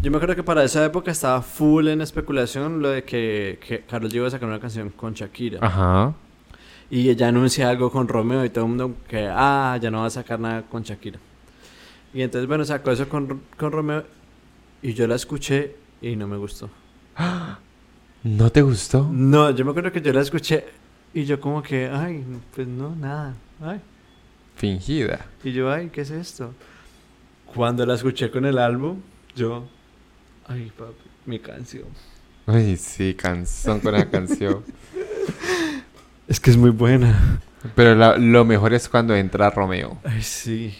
Yo 0.01 0.11
me 0.11 0.17
acuerdo 0.17 0.35
que 0.35 0.43
para 0.43 0.63
esa 0.63 0.85
época 0.85 1.11
estaba 1.11 1.41
full 1.41 1.87
en 1.87 2.01
especulación 2.01 2.81
lo 2.81 2.89
de 2.89 3.03
que, 3.03 3.59
que 3.67 3.83
G 3.87 4.13
iba 4.13 4.27
a 4.27 4.31
sacar 4.31 4.47
una 4.47 4.59
canción 4.59 4.89
con 4.91 5.13
Shakira. 5.13 5.59
Ajá. 5.61 6.13
Y 6.89 7.09
ella 7.09 7.27
anuncia 7.27 7.69
algo 7.69 7.91
con 7.91 8.07
Romeo 8.07 8.45
y 8.45 8.49
todo 8.49 8.65
el 8.65 8.69
mundo 8.69 8.95
que, 9.07 9.27
ah, 9.29 9.77
ya 9.81 9.91
no 9.91 9.99
va 9.99 10.07
a 10.07 10.09
sacar 10.09 10.39
nada 10.39 10.63
con 10.63 10.83
Shakira. 10.83 11.19
Y 12.13 12.21
entonces, 12.21 12.47
bueno, 12.47 12.63
sacó 12.63 12.91
eso 12.91 13.09
con, 13.09 13.41
con 13.57 13.71
Romeo 13.71 14.05
y 14.81 14.93
yo 14.93 15.05
la 15.07 15.15
escuché 15.15 15.75
y 16.01 16.15
no 16.15 16.27
me 16.27 16.37
gustó. 16.37 16.69
¿No 18.23 18.51
te 18.51 18.61
gustó? 18.61 19.09
No, 19.11 19.51
yo 19.51 19.65
me 19.65 19.71
acuerdo 19.71 19.91
que 19.91 20.01
yo 20.01 20.13
la 20.13 20.21
escuché 20.21 20.65
y 21.13 21.25
yo 21.25 21.39
como 21.39 21.61
que, 21.61 21.87
ay, 21.87 22.23
pues 22.53 22.67
no, 22.67 22.95
nada, 22.95 23.33
ay. 23.61 23.79
Fingida. 24.55 25.25
Y 25.43 25.51
yo, 25.51 25.71
ay, 25.71 25.89
¿qué 25.91 26.01
es 26.01 26.11
esto? 26.11 26.53
Cuando 27.53 27.85
la 27.85 27.95
escuché 27.95 28.31
con 28.31 28.45
el 28.45 28.57
álbum, 28.57 28.99
yo, 29.35 29.65
ay, 30.47 30.71
papi, 30.77 30.93
mi 31.25 31.39
canción. 31.39 31.85
Ay, 32.45 32.77
sí, 32.77 33.13
canción 33.13 33.79
con 33.79 33.93
la 33.93 34.09
canción. 34.09 34.63
Es 36.27 36.39
que 36.39 36.49
es 36.51 36.57
muy 36.57 36.71
buena. 36.71 37.39
Pero 37.75 37.95
la- 37.95 38.17
lo 38.17 38.45
mejor 38.45 38.73
es 38.73 38.87
cuando 38.89 39.15
entra 39.15 39.49
Romeo. 39.49 39.97
Ay, 40.03 40.21
sí. 40.21 40.77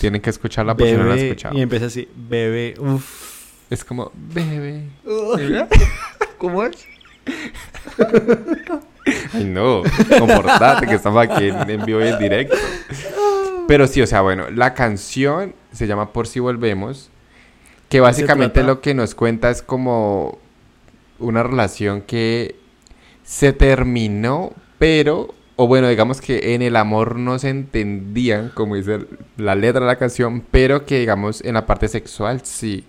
Tienen 0.00 0.20
que 0.20 0.30
escucharla 0.30 0.76
por 0.76 0.86
si 0.86 0.92
no 0.94 1.04
la 1.04 1.12
han 1.14 1.18
escuchado. 1.18 1.56
Y 1.56 1.62
empieza 1.62 1.86
así, 1.86 2.08
bebé, 2.16 2.74
uff. 2.78 3.30
Es 3.70 3.84
como, 3.84 4.10
bebé. 4.14 4.84
¿Cómo 6.38 6.64
es? 6.64 6.86
Ay, 9.32 9.44
no. 9.44 9.82
Comportate 10.18 10.86
que 10.86 10.94
estamos 10.94 11.24
aquí 11.26 11.48
en, 11.48 11.70
en 11.70 11.84
vivo 11.84 12.00
y 12.04 12.08
en 12.08 12.18
directo. 12.18 12.56
Pero 13.68 13.86
sí, 13.86 14.02
o 14.02 14.06
sea, 14.06 14.20
bueno, 14.20 14.50
la 14.50 14.74
canción 14.74 15.54
se 15.72 15.86
llama 15.86 16.12
Por 16.12 16.26
si 16.26 16.40
volvemos. 16.40 17.10
Que 17.88 18.00
básicamente 18.00 18.62
lo 18.62 18.80
que 18.80 18.94
nos 18.94 19.14
cuenta 19.14 19.50
es 19.50 19.62
como 19.62 20.38
una 21.18 21.42
relación 21.42 22.02
que 22.02 22.56
se 23.24 23.52
terminó, 23.52 24.52
pero, 24.78 25.34
o 25.56 25.66
bueno, 25.66 25.88
digamos 25.88 26.20
que 26.20 26.54
en 26.54 26.62
el 26.62 26.76
amor 26.76 27.16
no 27.16 27.38
se 27.38 27.50
entendían, 27.50 28.50
como 28.50 28.76
dice 28.76 29.06
la 29.36 29.54
letra 29.54 29.80
de 29.80 29.86
la 29.86 29.96
canción, 29.96 30.42
pero 30.50 30.86
que 30.86 31.00
digamos 31.00 31.42
en 31.42 31.54
la 31.54 31.66
parte 31.66 31.88
sexual 31.88 32.40
sí. 32.44 32.84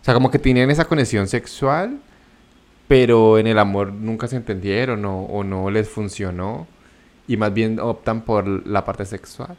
O 0.00 0.04
sea, 0.04 0.14
como 0.14 0.30
que 0.30 0.38
tenían 0.38 0.70
esa 0.70 0.86
conexión 0.86 1.28
sexual, 1.28 2.00
pero 2.86 3.38
en 3.38 3.46
el 3.46 3.58
amor 3.58 3.92
nunca 3.92 4.26
se 4.28 4.36
entendieron 4.36 5.04
o, 5.04 5.24
o 5.24 5.44
no 5.44 5.70
les 5.70 5.88
funcionó. 5.88 6.66
Y 7.26 7.36
más 7.36 7.52
bien 7.52 7.78
optan 7.78 8.22
por 8.22 8.66
la 8.66 8.86
parte 8.86 9.04
sexual. 9.04 9.54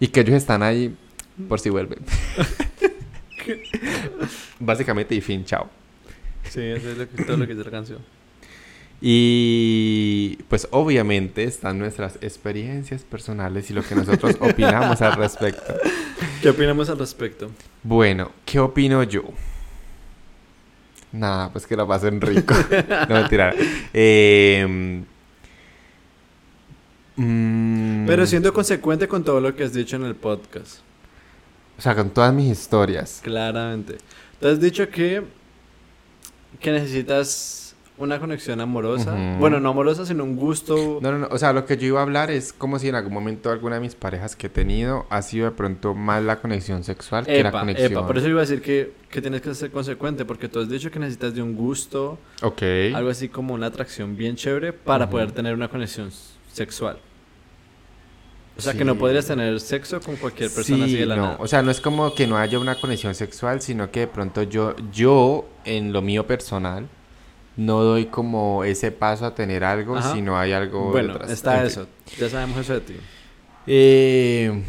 Y 0.00 0.08
que 0.08 0.20
ellos 0.20 0.34
están 0.34 0.64
ahí 0.64 0.96
por 1.48 1.60
si 1.60 1.70
vuelven. 1.70 2.00
Básicamente 4.58 5.14
y 5.14 5.20
fin, 5.20 5.44
chao. 5.44 5.68
Sí, 6.48 6.60
eso 6.60 6.90
es 6.90 6.98
lo 6.98 7.08
que, 7.08 7.24
todo 7.24 7.36
lo 7.36 7.46
que 7.46 7.54
dice 7.54 7.64
la 7.64 7.70
canción. 7.70 7.98
Y 9.06 10.38
pues 10.48 10.66
obviamente 10.70 11.44
están 11.44 11.78
nuestras 11.78 12.16
experiencias 12.22 13.02
personales 13.02 13.70
y 13.70 13.74
lo 13.74 13.82
que 13.82 13.94
nosotros 13.94 14.34
opinamos 14.40 15.02
al 15.02 15.12
respecto. 15.16 15.74
¿Qué 16.40 16.48
opinamos 16.48 16.88
al 16.88 16.98
respecto? 16.98 17.50
Bueno, 17.82 18.32
¿qué 18.46 18.58
opino 18.58 19.02
yo? 19.02 19.24
Nada, 21.12 21.52
pues 21.52 21.66
que 21.66 21.76
la 21.76 21.86
pasen 21.86 22.18
rico. 22.18 22.54
no 23.10 23.14
mentira. 23.14 23.54
Eh, 23.92 25.04
mm, 27.16 28.06
Pero 28.06 28.24
siendo 28.24 28.54
consecuente 28.54 29.06
con 29.06 29.22
todo 29.22 29.38
lo 29.38 29.54
que 29.54 29.64
has 29.64 29.74
dicho 29.74 29.96
en 29.96 30.04
el 30.04 30.14
podcast. 30.14 30.78
O 31.76 31.82
sea, 31.82 31.94
con 31.94 32.08
todas 32.08 32.32
mis 32.32 32.50
historias. 32.50 33.20
Claramente. 33.22 33.98
Tú 34.40 34.48
has 34.48 34.58
dicho 34.58 34.88
que, 34.88 35.22
que 36.58 36.72
necesitas 36.72 37.63
una 37.96 38.18
conexión 38.18 38.60
amorosa. 38.60 39.14
Bueno, 39.38 39.60
no 39.60 39.68
amorosa, 39.68 40.04
sino 40.04 40.24
un 40.24 40.34
gusto. 40.36 40.98
No, 41.00 41.12
no, 41.12 41.18
no. 41.18 41.28
O 41.30 41.38
sea, 41.38 41.52
lo 41.52 41.64
que 41.64 41.76
yo 41.76 41.86
iba 41.86 42.00
a 42.00 42.02
hablar 42.02 42.30
es 42.30 42.52
como 42.52 42.78
si 42.80 42.88
en 42.88 42.96
algún 42.96 43.12
momento 43.14 43.50
alguna 43.50 43.76
de 43.76 43.82
mis 43.82 43.94
parejas 43.94 44.34
que 44.34 44.48
he 44.48 44.50
tenido 44.50 45.06
ha 45.10 45.22
sido 45.22 45.44
de 45.46 45.52
pronto 45.52 45.94
más 45.94 46.22
la 46.22 46.40
conexión 46.40 46.82
sexual 46.82 47.24
que 47.24 47.42
la 47.42 47.52
conexión. 47.52 47.92
epa, 47.92 48.06
por 48.06 48.18
eso 48.18 48.28
iba 48.28 48.40
a 48.40 48.46
decir 48.46 48.60
que, 48.62 48.92
que 49.08 49.20
tienes 49.22 49.42
que 49.42 49.54
ser 49.54 49.70
consecuente, 49.70 50.24
porque 50.24 50.48
tú 50.48 50.58
has 50.60 50.68
dicho 50.68 50.90
que 50.90 50.98
necesitas 50.98 51.34
de 51.34 51.42
un 51.42 51.54
gusto, 51.54 52.18
Ok. 52.42 52.62
algo 52.94 53.10
así 53.10 53.28
como 53.28 53.54
una 53.54 53.66
atracción 53.66 54.16
bien 54.16 54.34
chévere 54.34 54.72
para 54.72 55.08
poder 55.08 55.30
tener 55.30 55.54
una 55.54 55.68
conexión 55.68 56.10
sexual. 56.52 56.98
O 58.56 58.60
sea, 58.60 58.72
que 58.74 58.84
no 58.84 58.94
podrías 58.96 59.26
tener 59.26 59.58
sexo 59.60 60.00
con 60.00 60.14
cualquier 60.16 60.48
persona 60.48 60.84
así 60.84 60.94
Sí, 60.94 61.00
de 61.00 61.06
la 61.06 61.16
no. 61.16 61.22
nada. 61.22 61.36
O 61.40 61.46
sea, 61.48 61.60
no 61.62 61.72
es 61.72 61.80
como 61.80 62.14
que 62.14 62.26
no 62.28 62.36
haya 62.38 62.56
una 62.58 62.76
conexión 62.76 63.12
sexual, 63.14 63.60
sino 63.60 63.90
que 63.90 64.00
de 64.00 64.06
pronto 64.06 64.42
yo, 64.44 64.76
yo, 64.92 65.48
en 65.64 65.92
lo 65.92 66.02
mío 66.02 66.24
personal, 66.26 66.88
no 67.56 67.82
doy 67.82 68.06
como 68.06 68.64
ese 68.64 68.90
paso 68.92 69.26
a 69.26 69.34
tener 69.34 69.62
algo 69.64 69.96
Ajá. 69.96 70.12
si 70.12 70.22
no 70.22 70.38
hay 70.38 70.52
algo 70.52 70.90
bueno, 70.90 71.12
detrás. 71.14 71.30
está 71.30 71.60
En 71.60 71.66
eso. 71.66 71.86
Ya 72.18 72.28
sabemos 72.28 72.58
eso 72.58 72.74
de 72.74 72.80
ti. 72.80 72.94
Eh, 73.66 74.62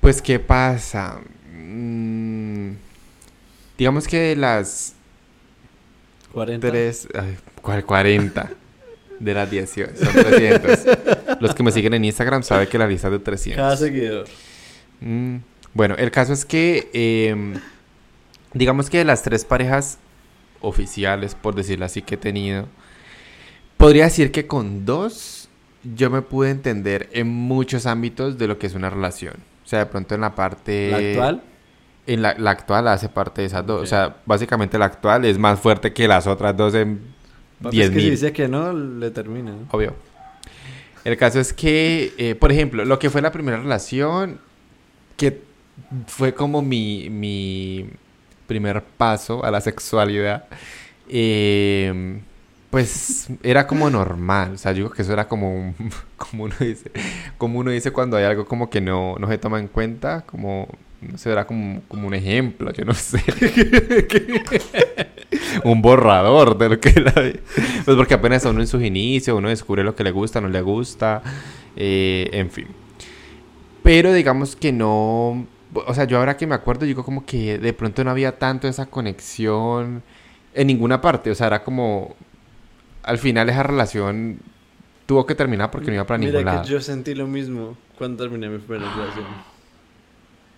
pues, 0.00 0.20
¿qué 0.22 0.38
pasa? 0.38 1.20
Mm, 1.52 2.72
digamos 3.78 4.06
que 4.08 4.18
de 4.18 4.36
las 4.36 4.94
40. 6.32 6.68
tres... 6.68 7.08
ay, 7.14 7.36
¿Cuál 7.62 7.84
40? 7.84 8.50
De 9.20 9.34
las 9.34 9.50
18. 9.50 9.92
Son 10.02 10.12
300. 10.14 10.80
Los 11.40 11.54
que 11.54 11.62
me 11.62 11.70
siguen 11.72 11.92
en 11.92 12.06
Instagram 12.06 12.42
saben 12.42 12.66
que 12.68 12.78
la 12.78 12.86
lista 12.86 13.08
es 13.08 13.12
de 13.12 13.18
300. 13.18 13.62
Cada 13.62 13.76
seguidor. 13.76 14.26
Mm, 15.00 15.36
Bueno, 15.74 15.94
el 15.98 16.10
caso 16.10 16.32
es 16.32 16.46
que, 16.46 16.88
em, 16.94 17.54
digamos 18.54 18.88
que 18.88 18.96
de 18.96 19.04
las 19.04 19.22
tres 19.22 19.44
parejas 19.44 19.98
oficiales, 20.60 21.34
por 21.34 21.54
decirlo 21.54 21.84
así, 21.84 22.02
que 22.02 22.14
he 22.14 22.18
tenido, 22.18 22.66
podría 23.76 24.04
decir 24.04 24.32
que 24.32 24.46
con 24.46 24.84
dos 24.84 25.48
yo 25.82 26.10
me 26.10 26.22
pude 26.22 26.50
entender 26.50 27.08
en 27.12 27.28
muchos 27.28 27.86
ámbitos 27.86 28.38
de 28.38 28.46
lo 28.46 28.58
que 28.58 28.66
es 28.66 28.74
una 28.74 28.90
relación. 28.90 29.34
O 29.64 29.68
sea, 29.68 29.80
de 29.80 29.86
pronto 29.86 30.14
en 30.14 30.20
la 30.20 30.34
parte... 30.34 30.90
¿La 30.90 30.96
actual? 30.98 31.42
En 32.06 32.22
la, 32.22 32.34
la 32.38 32.50
actual 32.50 32.88
hace 32.88 33.08
parte 33.08 33.42
de 33.42 33.46
esas 33.46 33.64
dos. 33.64 33.82
O 33.82 33.86
sea, 33.86 34.16
básicamente 34.26 34.78
la 34.78 34.86
actual 34.86 35.24
es 35.24 35.38
más 35.38 35.60
fuerte 35.60 35.92
que 35.92 36.08
las 36.08 36.26
otras 36.26 36.56
dos 36.56 36.74
en 36.74 37.00
Papi, 37.62 37.80
es 37.80 37.90
que 37.90 37.96
10.000. 37.96 38.00
si 38.00 38.10
dice 38.10 38.32
que 38.32 38.48
no, 38.48 38.72
le 38.72 39.10
termina. 39.10 39.54
Obvio. 39.70 39.94
El 41.04 41.16
caso 41.16 41.40
es 41.40 41.52
que, 41.52 42.12
eh, 42.18 42.34
por 42.34 42.52
ejemplo, 42.52 42.84
lo 42.84 42.98
que 42.98 43.10
fue 43.10 43.22
la 43.22 43.32
primera 43.32 43.58
relación, 43.58 44.40
que 45.16 45.42
fue 46.06 46.34
como 46.34 46.62
mi, 46.62 47.08
mi 47.10 47.90
primer 48.50 48.82
paso 48.82 49.44
a 49.44 49.50
la 49.52 49.60
sexualidad, 49.60 50.46
eh, 51.08 52.20
pues 52.70 53.28
era 53.44 53.66
como 53.68 53.88
normal. 53.90 54.52
O 54.54 54.58
sea, 54.58 54.72
yo 54.72 54.76
digo 54.84 54.90
que 54.90 55.02
eso 55.02 55.12
era 55.12 55.28
como, 55.28 55.54
un- 55.54 55.74
como 56.16 56.44
uno 56.44 56.54
dice, 56.58 56.90
como 57.38 57.60
uno 57.60 57.70
dice 57.70 57.92
cuando 57.92 58.16
hay 58.16 58.24
algo 58.24 58.44
como 58.46 58.68
que 58.68 58.80
no, 58.80 59.14
no 59.20 59.28
se 59.28 59.38
toma 59.38 59.60
en 59.60 59.68
cuenta, 59.68 60.22
como, 60.26 60.66
no 61.00 61.16
sé, 61.16 61.30
era 61.30 61.46
como, 61.46 61.82
como 61.88 62.08
un 62.08 62.14
ejemplo, 62.14 62.72
yo 62.72 62.84
no 62.84 62.94
sé. 63.08 63.22
un 65.64 65.80
borrador 65.82 66.58
de 66.58 66.68
lo 66.70 66.80
que 66.80 66.90
era. 66.90 67.12
Pues 67.84 67.96
porque 67.96 68.14
apenas 68.14 68.44
uno 68.46 68.60
en 68.60 68.66
sus 68.66 68.82
inicios, 68.82 69.36
uno 69.38 69.48
descubre 69.48 69.84
lo 69.84 69.94
que 69.94 70.04
le 70.04 70.10
gusta, 70.10 70.40
no 70.40 70.48
le 70.48 70.60
gusta, 70.60 71.22
eh, 71.76 72.28
en 72.32 72.50
fin. 72.50 72.66
Pero 73.82 74.12
digamos 74.12 74.56
que 74.56 74.72
no, 74.72 75.46
o 75.74 75.94
sea, 75.94 76.04
yo 76.04 76.18
ahora 76.18 76.36
que 76.36 76.46
me 76.46 76.54
acuerdo, 76.54 76.86
digo 76.86 77.04
como 77.04 77.24
que 77.26 77.58
de 77.58 77.72
pronto 77.72 78.04
no 78.04 78.10
había 78.10 78.38
tanto 78.38 78.68
esa 78.68 78.86
conexión 78.86 80.02
en 80.54 80.66
ninguna 80.66 81.00
parte, 81.00 81.30
o 81.30 81.34
sea, 81.34 81.46
era 81.48 81.62
como, 81.64 82.16
al 83.02 83.18
final 83.18 83.48
esa 83.48 83.62
relación 83.62 84.40
tuvo 85.06 85.26
que 85.26 85.34
terminar 85.34 85.70
porque 85.70 85.88
no 85.90 85.94
iba 85.96 86.06
para 86.06 86.18
Mira 86.18 86.40
ningún 86.40 86.44
que 86.44 86.44
lado. 86.44 86.64
yo 86.64 86.80
sentí 86.80 87.14
lo 87.14 87.26
mismo 87.26 87.76
cuando 87.98 88.24
terminé 88.24 88.48
mi 88.48 88.58
primera 88.58 88.90
relación. 88.94 89.26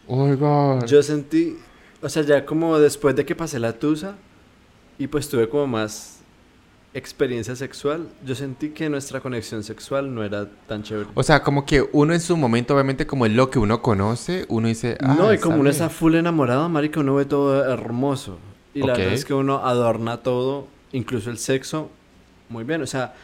Oiga. 0.07 0.85
Yo 0.87 1.03
sentí 1.03 1.57
O 2.01 2.09
sea, 2.09 2.23
ya 2.25 2.45
como 2.45 2.79
después 2.79 3.15
de 3.17 3.25
que 3.25 3.37
pasé 3.37 3.59
la 3.61 3.75
tusa 3.79 4.17
y 4.99 5.07
pues 5.09 5.29
tuve 5.29 5.49
como 5.49 5.67
más 5.69 6.22
experiencia 6.95 7.57
sexual, 7.57 8.09
yo 8.25 8.35
sentí 8.35 8.71
que 8.71 8.89
nuestra 8.89 9.21
conexión 9.21 9.63
sexual 9.63 10.15
no 10.15 10.23
era 10.25 10.49
tan 10.67 10.83
chévere. 10.83 11.09
O 11.15 11.23
sea, 11.23 11.43
como 11.43 11.65
que 11.65 11.85
uno 11.93 12.13
en 12.13 12.21
su 12.21 12.37
momento, 12.37 12.75
obviamente, 12.75 13.07
como 13.07 13.27
es 13.27 13.33
lo 13.33 13.51
que 13.51 13.59
uno 13.59 13.81
conoce, 13.81 14.45
uno 14.49 14.69
dice. 14.69 14.99
Ah, 15.01 15.15
no, 15.19 15.33
y 15.33 15.39
como 15.39 15.55
uno 15.55 15.65
bien". 15.65 15.73
está 15.73 15.89
full 15.89 16.15
enamorado, 16.15 16.69
marica, 16.69 17.01
uno 17.01 17.15
ve 17.15 17.25
todo 17.25 17.65
hermoso. 17.65 18.39
Y 18.75 18.81
la 18.81 18.95
verdad 18.95 19.13
es 19.13 19.25
que 19.25 19.35
uno 19.35 19.65
adorna 19.65 20.19
todo, 20.19 20.67
incluso 20.93 21.31
el 21.31 21.39
sexo, 21.39 21.91
muy 22.49 22.65
bien. 22.65 22.83
O 22.83 22.87
sea, 22.87 23.15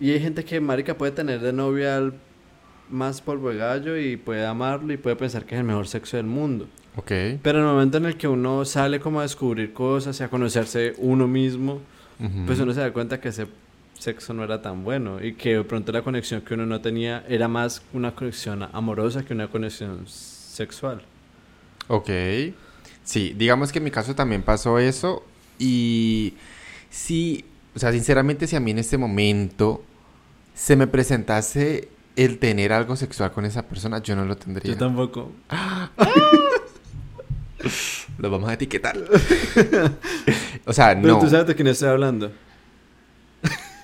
y 0.00 0.10
hay 0.10 0.20
gente 0.20 0.44
que, 0.44 0.60
marica, 0.60 0.96
puede 0.96 1.12
tener 1.12 1.40
de 1.40 1.52
novia 1.52 1.96
al 1.96 2.14
más 2.88 3.20
polvo 3.20 3.50
de 3.50 3.56
gallo 3.56 3.96
y 3.96 4.16
puede 4.16 4.46
amarlo 4.46 4.92
y 4.92 4.96
puede 4.96 5.16
pensar 5.16 5.44
que 5.44 5.54
es 5.54 5.60
el 5.60 5.66
mejor 5.66 5.88
sexo 5.88 6.16
del 6.16 6.26
mundo. 6.26 6.66
Ok. 6.96 7.12
Pero 7.42 7.58
en 7.58 7.64
el 7.64 7.72
momento 7.72 7.98
en 7.98 8.06
el 8.06 8.16
que 8.16 8.28
uno 8.28 8.64
sale 8.64 9.00
como 9.00 9.20
a 9.20 9.22
descubrir 9.22 9.72
cosas 9.72 10.18
y 10.20 10.22
a 10.22 10.28
conocerse 10.28 10.94
uno 10.98 11.26
mismo, 11.26 11.80
Pues 12.46 12.58
uno 12.60 12.72
se 12.72 12.80
da 12.80 12.92
cuenta 12.92 13.20
que 13.20 13.28
ese 13.28 13.46
sexo 13.98 14.34
no 14.34 14.44
era 14.44 14.62
tan 14.62 14.84
bueno 14.84 15.22
y 15.22 15.34
que 15.34 15.56
de 15.56 15.64
pronto 15.64 15.92
la 15.92 16.02
conexión 16.02 16.42
que 16.42 16.54
uno 16.54 16.66
no 16.66 16.80
tenía 16.80 17.24
era 17.28 17.48
más 17.48 17.82
una 17.92 18.14
conexión 18.14 18.62
amorosa 18.72 19.24
que 19.24 19.34
una 19.34 19.48
conexión 19.48 20.06
sexual. 20.06 21.02
Ok. 21.88 22.10
Sí, 23.04 23.34
digamos 23.36 23.72
que 23.72 23.78
en 23.78 23.84
mi 23.84 23.90
caso 23.90 24.14
también 24.14 24.42
pasó 24.42 24.78
eso. 24.78 25.24
Y 25.58 26.34
sí, 26.90 27.44
o 27.74 27.78
sea, 27.78 27.92
sinceramente, 27.92 28.46
si 28.46 28.56
a 28.56 28.60
mí 28.60 28.70
en 28.70 28.78
este 28.78 28.98
momento 28.98 29.82
se 30.54 30.76
me 30.76 30.86
presentase 30.86 31.88
el 32.16 32.38
tener 32.38 32.72
algo 32.72 32.96
sexual 32.96 33.32
con 33.32 33.44
esa 33.44 33.62
persona, 33.68 34.02
yo 34.02 34.16
no 34.16 34.24
lo 34.24 34.36
tendría. 34.36 34.72
Yo 34.72 34.78
tampoco. 34.78 35.30
Lo 38.18 38.30
vamos 38.30 38.48
a 38.50 38.54
etiquetar. 38.54 38.96
o 40.64 40.72
sea, 40.72 40.88
Pero 41.00 41.14
no. 41.14 41.18
tú 41.20 41.28
sabes 41.28 41.46
de 41.46 41.54
quién 41.54 41.68
estoy 41.68 41.88
hablando. 41.88 42.32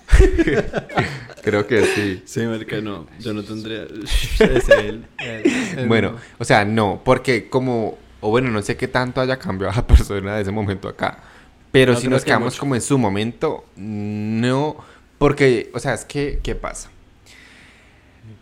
Creo 1.43 1.67
que 1.67 1.85
sí. 1.87 2.23
Sí, 2.25 2.41
marica, 2.47 2.81
no. 2.81 3.07
Yo 3.19 3.33
no 3.33 3.43
tendría... 3.43 3.83
es 3.85 4.69
él. 4.69 5.07
él, 5.19 5.43
él 5.77 5.89
Bueno, 5.89 6.13
no. 6.13 6.19
o 6.39 6.45
sea, 6.45 6.65
no, 6.65 7.01
porque 7.05 7.49
como, 7.49 7.99
o 8.21 8.31
bueno, 8.31 8.51
no 8.51 8.63
sé 8.63 8.77
qué 8.77 8.89
tanto 8.89 9.21
haya 9.21 9.39
cambiado 9.39 9.75
la 9.75 9.87
persona 9.87 10.37
de 10.37 10.43
ese 10.43 10.51
momento 10.53 10.89
acá, 10.89 11.19
pero 11.73 11.95
No, 11.95 12.01
si 12.01 12.09
nos 12.09 12.23
que 12.23 12.27
quedamos 12.27 12.53
mucho. 12.55 12.61
como 12.61 12.75
en 12.75 12.83
su 12.83 12.99
momento, 12.99 13.65
no, 13.77 14.77
porque, 15.19 15.71
o 15.75 15.79
sea, 15.81 15.95
es 15.95 16.05
que, 16.05 16.39
¿qué 16.43 16.55
pasa? 16.55 16.91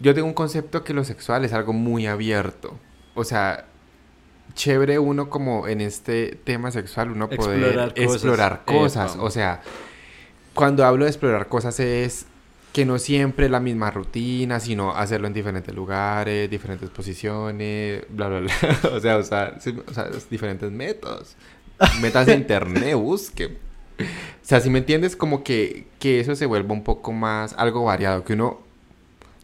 Yo 0.00 0.14
tengo 0.14 0.26
un 0.26 0.34
concepto 0.34 0.84
que 0.84 0.92
lo 0.92 1.04
sexual 1.04 1.44
es 1.44 1.52
algo 1.52 1.72
muy 1.72 2.06
abierto, 2.06 2.78
o 3.14 3.24
sea, 3.24 3.66
chévere 4.54 4.98
uno 4.98 5.30
como 5.30 5.68
en 5.68 5.80
este 5.80 6.38
tema 6.44 6.70
sexual, 6.70 7.10
uno 7.10 7.28
poder 7.28 7.92
Explorar 7.94 7.94
cosas. 7.94 8.14
explorar 8.14 8.64
cosas, 8.64 9.14
Epa. 9.14 9.22
o 9.22 9.30
sea, 9.30 9.62
cuando 10.54 10.84
hablo 10.84 11.04
de 11.04 11.10
explorar 11.10 11.48
cosas 11.48 11.80
es 11.80 12.26
que 12.72 12.84
no 12.84 12.98
siempre 12.98 13.48
la 13.48 13.60
misma 13.60 13.90
rutina, 13.90 14.60
sino 14.60 14.94
hacerlo 14.94 15.26
en 15.26 15.34
diferentes 15.34 15.74
lugares, 15.74 16.48
diferentes 16.48 16.88
posiciones, 16.90 18.04
bla, 18.08 18.28
bla, 18.28 18.40
bla. 18.40 18.52
o 18.92 19.00
sea, 19.00 19.18
usar 19.18 19.58
o 19.58 19.94
sea, 19.94 20.08
diferentes 20.30 20.70
métodos. 20.70 21.36
Metas 22.00 22.26
de 22.26 22.34
internet, 22.34 22.94
busque. 22.96 23.56
O 23.98 24.04
sea, 24.42 24.60
si 24.60 24.70
me 24.70 24.78
entiendes, 24.78 25.16
como 25.16 25.42
que, 25.42 25.86
que 25.98 26.20
eso 26.20 26.36
se 26.36 26.46
vuelva 26.46 26.72
un 26.72 26.84
poco 26.84 27.12
más, 27.12 27.54
algo 27.58 27.84
variado, 27.84 28.24
que 28.24 28.34
uno, 28.34 28.60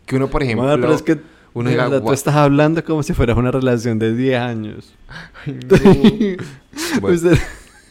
que 0.07 0.17
uno, 0.17 0.29
por 0.29 0.43
ejemplo, 0.43 0.67
Madre, 0.67 0.81
pero 0.81 0.95
es 0.95 1.03
que 1.03 1.21
uno 1.61 1.71
diga, 1.71 1.89
tú 1.89 2.07
"Gua- 2.07 2.15
estás 2.15 2.35
hablando 2.35 2.85
como 2.85 3.03
si 3.03 3.13
fueras 3.15 3.37
una 3.37 3.51
relación 3.51 3.99
de 3.99 4.15
10 4.15 4.39
años. 4.41 4.95
Bueno, 7.01 7.15
Usted- 7.17 7.39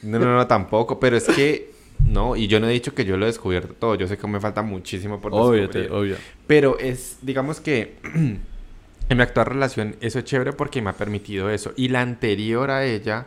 No, 0.04 0.20
no, 0.20 0.36
no, 0.36 0.46
tampoco, 0.48 1.00
pero 1.00 1.18
es 1.18 1.26
que, 1.26 1.72
no, 2.06 2.36
y 2.36 2.48
yo 2.48 2.60
no 2.60 2.68
he 2.68 2.72
dicho 2.74 2.94
que 2.94 3.06
yo 3.06 3.18
lo 3.18 3.26
he 3.26 3.28
descubierto 3.28 3.74
todo, 3.74 3.96
yo 3.96 4.08
sé 4.08 4.18
que 4.18 4.28
me 4.28 4.40
falta 4.40 4.62
muchísimo 4.62 5.20
por 5.20 5.34
Obvio, 5.34 5.62
descubrir. 5.64 5.88
te- 5.88 5.94
obvio. 5.94 6.16
Pero 6.46 6.78
es, 6.80 7.18
digamos 7.24 7.60
que 7.60 7.96
en 8.14 9.18
mi 9.18 9.22
actual 9.24 9.48
relación 9.48 9.96
eso 10.02 10.20
es 10.20 10.26
chévere 10.26 10.54
porque 10.54 10.82
me 10.82 10.92
ha 10.92 10.94
permitido 10.94 11.50
eso. 11.50 11.74
Y 11.76 11.88
la 11.88 12.02
anterior 12.02 12.70
a 12.70 12.86
ella 12.86 13.26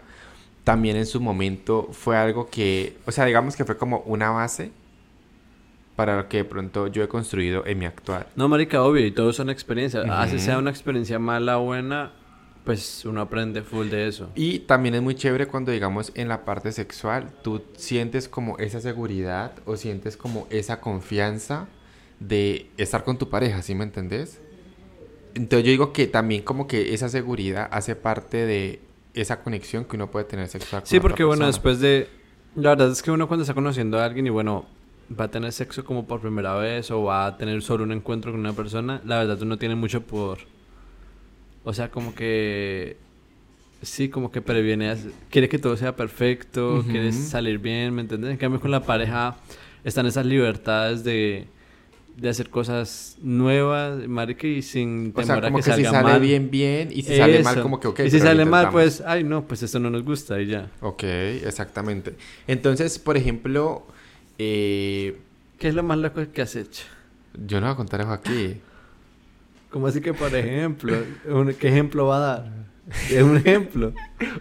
también 0.62 0.96
en 0.96 1.06
su 1.06 1.20
momento 1.20 1.88
fue 1.92 2.16
algo 2.16 2.48
que, 2.48 2.96
o 3.06 3.10
sea, 3.12 3.24
digamos 3.24 3.56
que 3.56 3.64
fue 3.64 3.76
como 3.76 3.98
una 4.06 4.30
base 4.30 4.70
para 5.98 6.16
lo 6.16 6.28
que 6.28 6.36
de 6.36 6.44
pronto 6.44 6.86
yo 6.86 7.02
he 7.02 7.08
construido 7.08 7.66
en 7.66 7.76
mi 7.76 7.84
actual. 7.84 8.24
No, 8.36 8.48
marica, 8.48 8.84
obvio, 8.84 9.04
y 9.04 9.10
todo 9.10 9.32
son 9.32 9.50
experiencias. 9.50 10.06
Así 10.08 10.36
Ujú. 10.36 10.44
sea 10.44 10.58
una 10.58 10.70
experiencia 10.70 11.18
mala 11.18 11.58
o 11.58 11.64
buena, 11.64 12.12
pues 12.64 13.04
uno 13.04 13.20
aprende 13.20 13.62
full 13.62 13.88
de 13.88 14.06
eso. 14.06 14.28
Y 14.36 14.60
también 14.60 14.94
es 14.94 15.02
muy 15.02 15.16
chévere 15.16 15.46
cuando, 15.48 15.72
digamos, 15.72 16.12
en 16.14 16.28
la 16.28 16.44
parte 16.44 16.70
sexual, 16.70 17.32
tú 17.42 17.62
sientes 17.76 18.28
como 18.28 18.56
esa 18.58 18.80
seguridad 18.80 19.50
o 19.64 19.76
sientes 19.76 20.16
como 20.16 20.46
esa 20.50 20.80
confianza 20.80 21.66
de 22.20 22.70
estar 22.76 23.02
con 23.02 23.18
tu 23.18 23.28
pareja, 23.28 23.60
¿sí 23.62 23.74
me 23.74 23.82
entendés? 23.82 24.38
Entonces 25.34 25.64
yo 25.66 25.72
digo 25.72 25.92
que 25.92 26.06
también 26.06 26.42
como 26.42 26.68
que 26.68 26.94
esa 26.94 27.08
seguridad 27.08 27.68
hace 27.72 27.96
parte 27.96 28.46
de 28.46 28.78
esa 29.14 29.42
conexión 29.42 29.84
que 29.84 29.96
uno 29.96 30.12
puede 30.12 30.26
tener 30.26 30.46
sexual 30.46 30.82
con 30.82 30.88
Sí, 30.88 30.98
otra 30.98 31.08
porque 31.08 31.24
bueno, 31.24 31.48
después 31.48 31.80
de... 31.80 32.08
La 32.54 32.70
verdad 32.70 32.92
es 32.92 33.02
que 33.02 33.10
uno 33.10 33.26
cuando 33.26 33.42
está 33.42 33.54
conociendo 33.54 33.98
a 33.98 34.04
alguien 34.04 34.28
y 34.28 34.30
bueno, 34.30 34.77
va 35.18 35.24
a 35.24 35.30
tener 35.30 35.52
sexo 35.52 35.84
como 35.84 36.06
por 36.06 36.20
primera 36.20 36.54
vez 36.54 36.90
o 36.90 37.02
va 37.04 37.26
a 37.26 37.36
tener 37.36 37.62
solo 37.62 37.84
un 37.84 37.92
encuentro 37.92 38.30
con 38.32 38.40
una 38.40 38.52
persona, 38.52 39.00
la 39.04 39.18
verdad 39.18 39.40
uno 39.42 39.56
tiene 39.58 39.74
mucho 39.74 40.02
pudor. 40.02 40.38
O 41.64 41.72
sea, 41.72 41.90
como 41.90 42.14
que... 42.14 42.96
Sí, 43.82 44.08
como 44.08 44.30
que 44.32 44.40
previene... 44.42 44.90
a- 44.90 44.96
Quiere 45.30 45.48
que 45.48 45.58
todo 45.58 45.76
sea 45.76 45.94
perfecto, 45.96 46.78
Ujú. 46.80 46.90
quiere 46.90 47.12
salir 47.12 47.58
bien, 47.58 47.94
¿me 47.94 48.02
entiendes? 48.02 48.30
En 48.30 48.36
cambio 48.36 48.60
con 48.60 48.70
la 48.70 48.84
pareja 48.84 49.36
están 49.84 50.06
esas 50.06 50.26
libertades 50.26 51.04
de... 51.04 51.46
De 52.16 52.28
hacer 52.28 52.50
cosas 52.50 53.16
nuevas, 53.22 54.08
marica, 54.08 54.44
y 54.48 54.60
sin 54.60 55.10
O 55.14 55.20
temor 55.20 55.26
sea, 55.26 55.36
a 55.36 55.40
como 55.42 55.58
que, 55.58 55.62
que, 55.70 55.76
si 55.76 55.84
salga 55.84 55.92
sale 55.92 56.12
mal. 56.12 56.20
bien, 56.20 56.50
bien, 56.50 56.88
y 56.92 57.02
si 57.02 57.16
sale 57.16 57.44
mal, 57.44 57.52
Eso. 57.54 57.62
como 57.62 57.78
que, 57.78 57.86
ok, 57.86 58.00
Y 58.00 58.10
si 58.10 58.18
sale 58.18 58.44
mal, 58.44 58.70
pues, 58.72 59.00
ay, 59.06 59.22
no, 59.22 59.46
pues 59.46 59.62
esto 59.62 59.78
no 59.78 59.88
nos 59.88 60.02
gusta 60.02 60.40
y 60.40 60.46
ya. 60.46 60.68
Ok, 60.80 61.04
exactamente. 61.04 62.14
Entonces, 62.48 62.98
por 62.98 63.16
ejemplo, 63.16 63.86
eh, 64.38 65.18
¿Qué 65.58 65.68
es 65.68 65.74
lo 65.74 65.82
más 65.82 65.98
loco 65.98 66.20
que 66.32 66.42
has 66.42 66.54
hecho? 66.56 66.84
yo 67.46 67.60
no 67.60 67.66
voy 67.66 67.72
a 67.74 67.76
contar 67.76 68.00
eso 68.00 68.12
aquí. 68.12 68.56
¿Cómo 69.70 69.86
así 69.86 70.00
que, 70.00 70.14
por 70.14 70.34
ejemplo? 70.34 70.96
¿Qué 71.58 71.68
ejemplo 71.68 72.06
va 72.06 72.16
a 72.16 72.20
dar? 72.20 72.52
Es 73.10 73.22
un 73.22 73.36
ejemplo. 73.36 73.92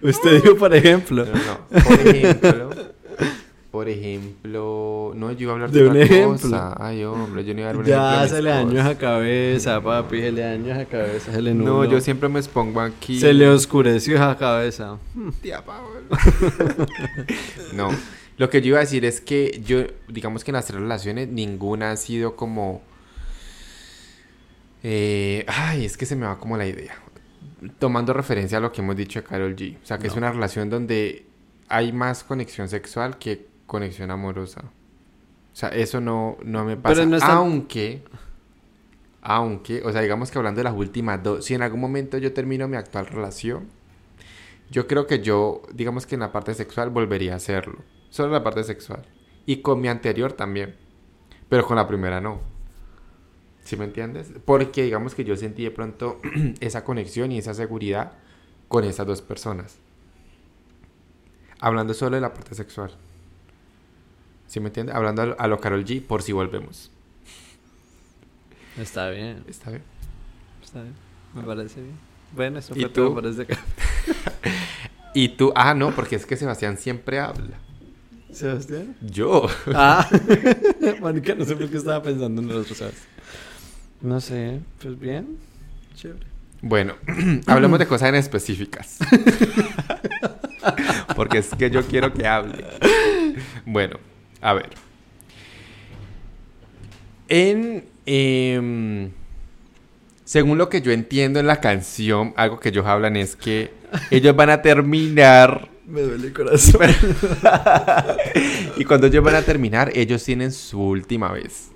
Usted 0.01 0.41
dijo, 0.41 0.55
por 0.55 0.73
ejemplo. 0.73 1.25
No, 1.25 1.33
no. 1.33 1.83
Por 1.83 2.07
ejemplo, 2.07 2.69
por 3.71 3.89
ejemplo, 3.89 5.11
no, 5.15 5.31
yo 5.33 5.39
iba 5.41 5.51
a 5.51 5.55
hablar 5.55 5.69
de, 5.71 5.81
De 5.81 5.85
un 5.89 5.91
otra 5.91 6.03
ejemplo. 6.05 6.31
cosa. 6.49 6.75
Ay, 6.79 7.03
hombre, 7.03 7.43
yo 7.43 7.53
no 7.53 7.59
iba 7.59 7.69
a 7.69 7.73
dar 7.73 7.81
un 7.81 7.85
ejemplo 7.85 8.21
Ya 8.21 8.27
se 8.29 8.41
le 8.41 8.49
dañó 8.51 8.79
esa 8.79 8.97
cabeza, 8.97 9.81
papi. 9.81 10.21
Se 10.21 10.31
le 10.31 10.41
dañó 10.41 10.71
esa 10.73 10.85
cabeza. 10.85 11.31
Se 11.33 11.41
le 11.41 11.53
No, 11.53 11.83
yo 11.83 11.99
siempre 11.99 12.29
me 12.29 12.39
expongo 12.39 12.79
aquí. 12.79 13.19
Se 13.19 13.33
le 13.33 13.49
oscureció 13.49 14.15
esa 14.15 14.37
cabeza. 14.37 14.97
Tía 15.41 15.61
Paola. 15.65 16.07
no, 17.73 17.89
lo 18.37 18.49
que 18.49 18.61
yo 18.61 18.69
iba 18.69 18.77
a 18.77 18.81
decir 18.81 19.03
es 19.05 19.19
que 19.21 19.61
yo, 19.65 19.83
digamos 20.07 20.43
que 20.43 20.51
en 20.51 20.55
las 20.55 20.65
tres 20.65 20.79
relaciones, 20.79 21.27
ninguna 21.29 21.91
ha 21.91 21.97
sido 21.97 22.35
como. 22.35 22.81
eh, 24.83 25.43
ay, 25.47 25.85
es 25.85 25.97
que 25.97 26.05
se 26.05 26.15
me 26.15 26.25
va 26.25 26.37
como 26.39 26.57
la 26.57 26.65
idea. 26.67 26.95
Tomando 27.79 28.13
referencia 28.13 28.59
a 28.59 28.61
lo 28.61 28.71
que 28.71 28.81
hemos 28.81 28.95
dicho 28.95 29.19
de 29.21 29.25
Carol 29.25 29.55
G. 29.55 29.77
O 29.81 29.85
sea, 29.85 29.97
que 29.97 30.07
es 30.07 30.15
una 30.15 30.31
relación 30.31 30.69
donde 30.69 31.25
hay 31.69 31.91
más 31.91 32.23
conexión 32.23 32.69
sexual 32.69 33.17
que 33.17 33.47
conexión 33.65 34.11
amorosa. 34.11 34.61
O 34.61 35.55
sea, 35.59 35.69
eso 35.69 35.99
no, 35.99 36.37
no 36.43 36.63
me 36.65 36.77
pasa. 36.77 36.93
Pero 36.95 37.07
no 37.07 37.17
es 37.17 37.23
tan- 37.23 37.31
Aunque. 37.37 38.03
Aunque, 39.23 39.81
o 39.83 39.91
sea, 39.91 40.01
digamos 40.01 40.31
que 40.31 40.37
hablando 40.37 40.59
de 40.59 40.63
las 40.65 40.73
últimas 40.75 41.21
dos, 41.21 41.43
si 41.43 41.53
en 41.55 41.61
algún 41.63 41.81
momento 41.81 42.17
yo 42.17 42.31
termino 42.31 42.67
mi 42.69 42.77
actual 42.77 43.07
relación, 43.07 43.67
yo 44.69 44.87
creo 44.87 45.05
que 45.07 45.19
yo, 45.19 45.63
digamos 45.73 46.05
que 46.05 46.15
en 46.15 46.21
la 46.21 46.31
parte 46.31 46.53
sexual 46.53 46.91
volvería 46.91 47.33
a 47.33 47.37
hacerlo. 47.37 47.79
Solo 48.09 48.31
la 48.31 48.43
parte 48.43 48.63
sexual. 48.63 49.03
Y 49.45 49.57
con 49.61 49.81
mi 49.81 49.87
anterior 49.87 50.33
también. 50.33 50.75
Pero 51.49 51.65
con 51.65 51.77
la 51.77 51.87
primera 51.87 52.21
no. 52.21 52.41
¿Sí 53.63 53.75
me 53.75 53.85
entiendes? 53.85 54.31
Porque 54.45 54.83
digamos 54.83 55.13
que 55.13 55.23
yo 55.23 55.35
sentí 55.35 55.63
de 55.63 55.71
pronto 55.71 56.21
esa 56.59 56.83
conexión 56.83 57.31
y 57.31 57.37
esa 57.37 57.53
seguridad 57.53 58.13
con 58.67 58.83
esas 58.83 59.05
dos 59.05 59.21
personas. 59.21 59.77
Hablando 61.59 61.93
solo 61.93 62.15
de 62.15 62.21
la 62.21 62.33
parte 62.33 62.55
sexual. 62.55 62.91
¿Sí 64.47 64.59
me 64.59 64.67
entiendes? 64.67 64.95
Hablando 64.95 65.35
a 65.37 65.47
lo, 65.47 65.59
Karol 65.59 65.83
G 65.83 66.01
por 66.01 66.21
si 66.21 66.31
volvemos. 66.31 66.91
Está 68.77 69.09
bien. 69.09 69.43
¿Está 69.47 69.71
bien? 69.71 69.83
Está 70.63 70.81
bien. 70.81 70.95
Me 71.33 71.43
parece 71.43 71.81
bien. 71.81 71.97
Bueno, 72.33 72.59
eso 72.59 72.73
¿Y 72.75 72.81
fue 72.81 72.89
todo 72.89 73.13
por 73.13 73.25
este 73.25 73.47
Y 75.13 75.29
tú, 75.29 75.51
ah, 75.55 75.73
no, 75.73 75.95
porque 75.95 76.15
es 76.15 76.25
que 76.25 76.37
Sebastián 76.37 76.77
siempre 76.77 77.19
habla. 77.19 77.57
¿Sebastián? 78.37 78.95
Yo. 79.01 79.47
Ah, 79.73 80.07
Mónica, 81.01 81.33
no 81.33 81.43
sé 81.43 81.55
por 81.55 81.67
qué 81.69 81.77
estaba 81.77 82.03
pensando 82.03 82.39
en 82.39 82.47
nosotros, 82.47 82.77
¿sabes? 82.77 83.07
No 83.99 84.21
sé, 84.21 84.59
pues 84.79 84.99
bien, 84.99 85.39
chévere. 85.95 86.27
Bueno, 86.61 86.93
hablemos 87.47 87.79
de 87.79 87.87
cosas 87.87 88.09
en 88.09 88.15
específicas. 88.15 88.99
Porque 91.15 91.39
es 91.39 91.49
que 91.55 91.71
yo 91.71 91.83
quiero 91.87 92.13
que 92.13 92.27
hable. 92.27 92.63
Bueno, 93.65 93.97
a 94.39 94.53
ver. 94.53 94.69
En. 97.27 97.85
em, 98.05 99.09
según 100.25 100.59
lo 100.59 100.69
que 100.69 100.83
yo 100.83 100.91
entiendo 100.91 101.39
en 101.39 101.47
la 101.47 101.59
canción, 101.59 102.35
algo 102.37 102.59
que 102.59 102.69
ellos 102.69 102.85
hablan 102.85 103.15
es 103.15 103.35
que 103.35 103.73
ellos 104.11 104.35
van 104.35 104.51
a 104.51 104.61
terminar. 104.61 105.69
Me 105.87 106.01
duele 106.01 106.27
el 106.27 106.33
corazón. 106.33 106.81
y 108.77 108.83
cuando 108.83 109.07
ellos 109.07 109.23
van 109.23 109.35
a 109.35 109.41
terminar, 109.41 109.91
ellos 109.95 110.21
tienen 110.23 110.51
su 110.51 110.81
última 110.81 111.31
vez. 111.31 111.71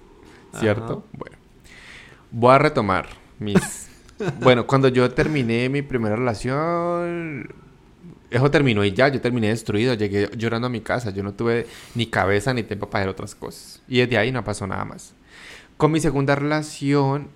¿Cierto? 0.60 1.06
Ajá. 1.06 1.18
Bueno. 1.18 1.38
Voy 2.30 2.54
a 2.54 2.58
retomar 2.58 3.08
mis. 3.40 3.90
bueno, 4.42 4.68
cuando 4.68 4.90
yo 4.90 5.10
terminé 5.12 5.70
mi 5.70 5.82
primera 5.82 6.18
relación. 6.18 7.54
Eso 8.30 8.52
terminó 8.52 8.84
y 8.84 8.92
ya, 8.92 9.08
yo 9.08 9.22
terminé 9.22 9.48
destruido. 9.48 9.94
Llegué 9.94 10.30
llorando 10.38 10.68
a 10.68 10.70
mi 10.70 10.82
casa. 10.82 11.12
Yo 11.12 11.24
no 11.24 11.34
tuve 11.34 11.68
ni 11.96 12.06
cabeza 12.06 12.54
ni 12.54 12.64
tiempo 12.64 12.90
para 12.90 13.04
hacer 13.04 13.12
otras 13.12 13.34
cosas. 13.34 13.82
Y 13.88 14.00
desde 14.00 14.18
ahí 14.18 14.32
no 14.32 14.44
pasó 14.44 14.68
nada 14.68 14.84
más. 14.84 15.14
Con 15.78 15.92
mi 15.92 16.02
segunda 16.02 16.36
relación 16.36 17.30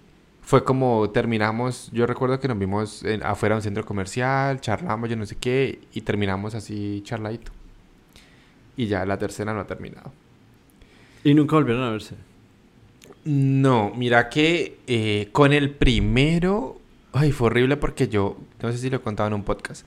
fue 0.46 0.64
como 0.64 1.10
terminamos. 1.10 1.90
Yo 1.92 2.06
recuerdo 2.06 2.40
que 2.40 2.48
nos 2.48 2.58
vimos 2.60 3.04
en- 3.04 3.24
afuera 3.24 3.56
de 3.56 3.60
un 3.60 3.64
centro 3.64 3.86
comercial, 3.86 4.62
charlamos, 4.62 5.10
yo 5.10 5.16
no 5.16 5.26
sé 5.26 5.36
qué, 5.36 5.80
y 5.94 6.02
terminamos 6.02 6.54
así 6.56 7.02
charladito. 7.04 7.52
Y 8.78 8.86
ya 8.88 9.06
la 9.06 9.18
tercera 9.18 9.54
no 9.54 9.60
ha 9.62 9.68
terminado. 9.68 10.12
Y 11.24 11.34
nunca 11.34 11.56
volvieron 11.56 11.84
a 11.84 11.90
verse. 11.92 12.16
No, 13.24 13.92
mira 13.96 14.30
que 14.30 14.78
eh, 14.86 15.30
con 15.32 15.52
el 15.52 15.72
primero, 15.72 16.80
ay, 17.12 17.32
fue 17.32 17.48
horrible 17.48 17.76
porque 17.78 18.08
yo, 18.08 18.38
no 18.62 18.72
sé 18.72 18.78
si 18.78 18.90
lo 18.90 18.98
he 18.98 19.02
contado 19.02 19.28
en 19.28 19.34
un 19.34 19.44
podcast, 19.44 19.86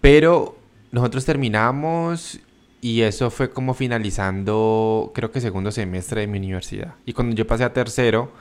pero 0.00 0.56
nosotros 0.90 1.24
terminamos 1.24 2.40
y 2.80 3.02
eso 3.02 3.30
fue 3.30 3.50
como 3.50 3.74
finalizando, 3.74 5.12
creo 5.14 5.30
que 5.30 5.40
segundo 5.40 5.70
semestre 5.70 6.22
de 6.22 6.26
mi 6.26 6.38
universidad. 6.38 6.94
Y 7.06 7.12
cuando 7.12 7.36
yo 7.36 7.46
pasé 7.46 7.62
a 7.62 7.72
tercero, 7.72 8.32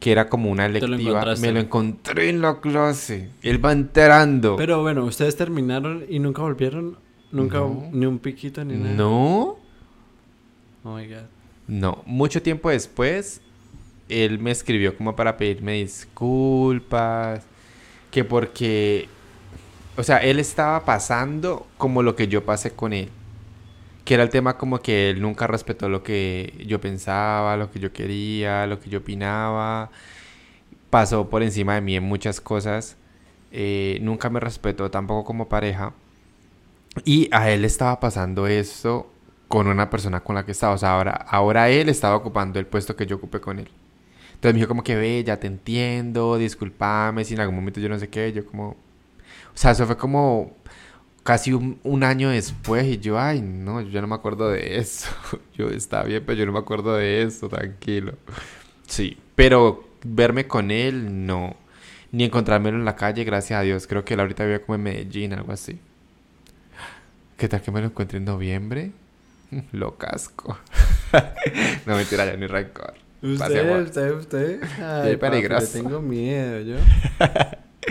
que 0.00 0.12
era 0.12 0.28
como 0.28 0.50
una 0.50 0.68
lo 0.68 0.78
encontraste. 0.78 1.46
me 1.46 1.52
lo 1.52 1.60
encontré 1.60 2.28
en 2.28 2.40
la 2.42 2.60
clase. 2.60 3.30
Él 3.42 3.64
va 3.64 3.72
enterando. 3.72 4.56
Pero 4.56 4.82
bueno, 4.82 5.04
ustedes 5.04 5.36
terminaron 5.36 6.04
y 6.08 6.18
nunca 6.18 6.42
volvieron. 6.42 6.98
Nunca 7.32 7.58
No. 7.58 7.88
ni 7.92 8.06
un 8.06 8.18
piquito 8.18 8.64
ni 8.64 8.74
nada. 8.76 8.94
no, 8.94 9.56
Oh 10.84 10.96
my 10.96 11.06
god. 11.08 11.22
No, 11.66 12.02
mucho 12.06 12.40
tiempo 12.40 12.70
después, 12.70 13.40
él 14.08 14.38
me 14.38 14.52
escribió 14.52 14.96
como 14.96 15.16
para 15.16 15.36
pedirme 15.36 15.72
disculpas, 15.72 17.42
que 18.12 18.22
porque, 18.22 19.08
o 19.96 20.02
sea, 20.04 20.18
él 20.18 20.38
estaba 20.38 20.84
pasando 20.84 21.66
como 21.76 22.02
lo 22.04 22.14
que 22.14 22.28
yo 22.28 22.44
pasé 22.44 22.70
con 22.70 22.92
él, 22.92 23.08
que 24.06 24.14
era 24.14 24.22
el 24.22 24.30
tema 24.30 24.56
como 24.56 24.78
que 24.80 25.10
él 25.10 25.20
nunca 25.20 25.46
respetó 25.46 25.90
lo 25.90 26.02
que 26.02 26.54
yo 26.66 26.80
pensaba, 26.80 27.56
lo 27.58 27.70
que 27.70 27.80
yo 27.80 27.92
quería, 27.92 28.66
lo 28.66 28.80
que 28.80 28.88
yo 28.88 29.00
opinaba, 29.00 29.90
pasó 30.90 31.28
por 31.28 31.42
encima 31.42 31.74
de 31.74 31.82
mí 31.82 31.96
en 31.96 32.04
muchas 32.04 32.40
cosas, 32.40 32.96
eh, 33.52 33.98
nunca 34.02 34.30
me 34.30 34.40
respetó 34.40 34.90
tampoco 34.90 35.24
como 35.24 35.48
pareja, 35.48 35.92
y 37.04 37.28
a 37.32 37.50
él 37.50 37.64
estaba 37.64 38.00
pasando 38.00 38.46
esto 38.46 39.10
con 39.48 39.66
una 39.66 39.90
persona 39.90 40.20
con 40.20 40.34
la 40.36 40.44
que 40.44 40.52
estaba. 40.52 40.74
O 40.74 40.78
sea, 40.78 40.94
ahora, 40.94 41.12
ahora 41.28 41.68
él 41.70 41.88
estaba 41.88 42.16
ocupando 42.16 42.58
el 42.58 42.66
puesto 42.66 42.96
que 42.96 43.06
yo 43.06 43.16
ocupé 43.16 43.40
con 43.40 43.58
él. 43.58 43.68
Entonces 44.34 44.54
me 44.54 44.60
dijo 44.60 44.68
como 44.68 44.84
que 44.84 44.96
ve, 44.96 45.24
ya 45.24 45.38
te 45.38 45.46
entiendo, 45.46 46.36
discúlpame 46.36 47.24
si 47.24 47.34
en 47.34 47.40
algún 47.40 47.56
momento 47.56 47.80
yo 47.80 47.88
no 47.88 47.98
sé 47.98 48.08
qué. 48.08 48.32
Yo 48.32 48.46
como... 48.46 48.70
O 48.70 49.58
sea, 49.58 49.70
eso 49.72 49.86
fue 49.86 49.96
como 49.96 50.52
casi 51.26 51.52
un, 51.52 51.78
un 51.82 52.04
año 52.04 52.30
después 52.30 52.86
y 52.86 52.98
yo, 52.98 53.18
ay, 53.18 53.42
no, 53.42 53.80
yo 53.80 53.90
ya 53.90 54.00
no 54.00 54.06
me 54.06 54.14
acuerdo 54.14 54.48
de 54.48 54.78
eso. 54.78 55.08
Yo 55.56 55.68
estaba 55.68 56.04
bien, 56.04 56.22
pero 56.24 56.38
yo 56.38 56.46
no 56.46 56.52
me 56.52 56.58
acuerdo 56.58 56.94
de 56.96 57.22
eso, 57.22 57.48
tranquilo. 57.48 58.12
Sí, 58.86 59.18
pero 59.34 59.88
verme 60.04 60.46
con 60.46 60.70
él, 60.70 61.26
no. 61.26 61.56
Ni 62.12 62.24
encontrármelo 62.24 62.76
en 62.76 62.84
la 62.84 62.94
calle, 62.94 63.24
gracias 63.24 63.58
a 63.58 63.62
Dios. 63.62 63.86
Creo 63.86 64.04
que 64.04 64.14
él 64.14 64.20
ahorita 64.20 64.44
vive 64.44 64.60
como 64.60 64.76
en 64.76 64.82
Medellín, 64.82 65.32
algo 65.32 65.52
así. 65.52 65.80
¿Qué 67.36 67.48
tal 67.48 67.60
que 67.60 67.70
me 67.70 67.80
lo 67.80 67.86
encuentre 67.86 68.18
en 68.18 68.24
noviembre? 68.26 68.92
Lo 69.72 69.96
casco. 69.96 70.58
no 71.86 71.96
mentira, 71.96 72.26
ya 72.26 72.36
ni 72.36 72.46
rencor. 72.46 72.94
Usted, 73.22 73.82
usted, 73.82 74.12
usted. 74.12 74.60
Qué 74.60 74.82
Ay, 74.82 75.16
papi, 75.16 75.42
le 75.42 75.66
tengo 75.66 76.00
miedo, 76.00 76.60
yo. 76.60 76.76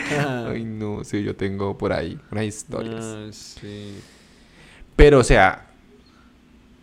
Ay, 0.47 0.63
no, 0.63 1.03
sí, 1.03 1.23
yo 1.23 1.35
tengo 1.35 1.77
por 1.77 1.93
ahí 1.93 2.19
unas 2.31 2.45
historias. 2.45 3.03
Ay, 3.03 3.33
sí. 3.33 3.95
Pero, 4.95 5.19
o 5.19 5.23
sea, 5.23 5.67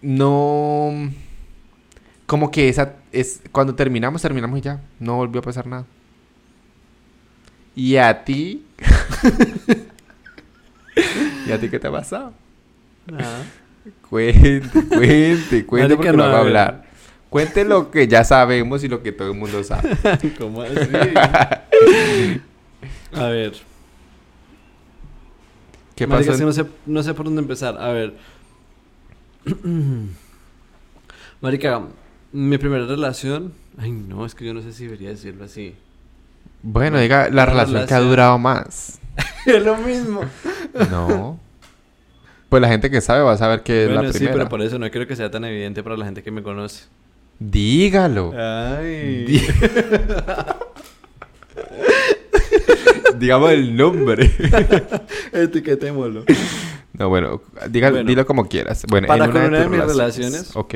no. 0.00 0.90
Como 2.26 2.50
que 2.50 2.68
esa 2.68 2.96
es. 3.12 3.42
Cuando 3.52 3.74
terminamos, 3.74 4.22
terminamos 4.22 4.58
y 4.58 4.62
ya. 4.62 4.80
No 4.98 5.16
volvió 5.16 5.40
a 5.40 5.44
pasar 5.44 5.66
nada. 5.66 5.84
¿Y 7.74 7.96
a 7.96 8.24
ti? 8.24 8.66
¿Y 11.46 11.52
a 11.52 11.58
ti 11.58 11.70
qué 11.70 11.78
te 11.78 11.86
ha 11.86 11.92
pasado? 11.92 12.32
Ajá. 13.12 13.42
Cuente, 14.08 14.86
cuente, 14.88 15.66
cuente 15.66 15.96
Marica, 15.96 15.96
porque 15.96 16.12
no, 16.12 16.24
no 16.24 16.30
va 16.30 16.36
a 16.36 16.40
hablar. 16.40 16.84
Cuente 17.30 17.64
lo 17.64 17.90
que 17.90 18.06
ya 18.06 18.24
sabemos 18.24 18.84
y 18.84 18.88
lo 18.88 19.02
que 19.02 19.10
todo 19.10 19.32
el 19.32 19.38
mundo 19.38 19.64
sabe. 19.64 19.96
¿Cómo 20.38 20.62
así? 20.62 20.74
A 23.14 23.26
ver. 23.28 23.52
¿Qué 25.94 26.06
Marica, 26.06 26.32
que 26.32 26.38
en- 26.38 26.46
no 26.46 26.52
sé, 26.52 26.64
no 26.86 27.02
sé 27.02 27.14
por 27.14 27.26
dónde 27.26 27.42
empezar. 27.42 27.76
A 27.80 27.88
ver. 27.92 28.14
Marica, 31.40 31.82
mi 32.32 32.58
primera 32.58 32.86
relación. 32.86 33.52
Ay, 33.78 33.90
no, 33.92 34.24
es 34.26 34.34
que 34.34 34.44
yo 34.44 34.54
no 34.54 34.62
sé 34.62 34.72
si 34.72 34.84
debería 34.84 35.10
decirlo 35.10 35.44
así. 35.44 35.74
Bueno, 36.62 36.98
diga 36.98 37.28
la 37.28 37.34
La 37.34 37.46
relación 37.46 37.86
que 37.86 37.94
ha 37.94 38.00
durado 38.00 38.38
más. 38.38 39.00
es 39.46 39.62
lo 39.64 39.76
mismo. 39.76 40.20
No. 40.90 41.38
Pues 42.48 42.60
la 42.62 42.68
gente 42.68 42.90
que 42.90 43.00
sabe 43.00 43.22
va 43.22 43.32
a 43.32 43.36
saber 43.38 43.62
que 43.62 43.82
es 43.84 43.88
Bueno, 43.88 44.02
la 44.02 44.12
sí, 44.12 44.18
primera. 44.18 44.34
pero 44.36 44.48
por 44.48 44.62
eso 44.62 44.78
no 44.78 44.90
quiero 44.90 45.06
que 45.06 45.16
sea 45.16 45.30
tan 45.30 45.44
evidente 45.44 45.82
para 45.82 45.96
la 45.96 46.04
gente 46.04 46.22
que 46.22 46.30
me 46.30 46.42
conoce. 46.42 46.84
Dígalo. 47.38 48.32
Ay. 48.36 49.24
Di- 49.24 49.42
Digamos 53.22 53.52
el 53.52 53.76
nombre. 53.76 54.28
Etiquetémoslo. 55.32 56.24
No, 56.94 57.08
bueno, 57.08 57.40
diga, 57.70 57.90
Bueno. 57.90 58.08
dilo 58.08 58.26
como 58.26 58.48
quieras. 58.48 58.84
Bueno, 58.88 59.06
Para 59.06 59.24
en 59.26 59.30
una 59.30 59.40
con 59.40 59.48
una 59.48 59.58
de 59.58 59.64
tus 59.64 59.72
mis 59.72 59.80
relaciones. 59.86 60.50
Ok. 60.56 60.74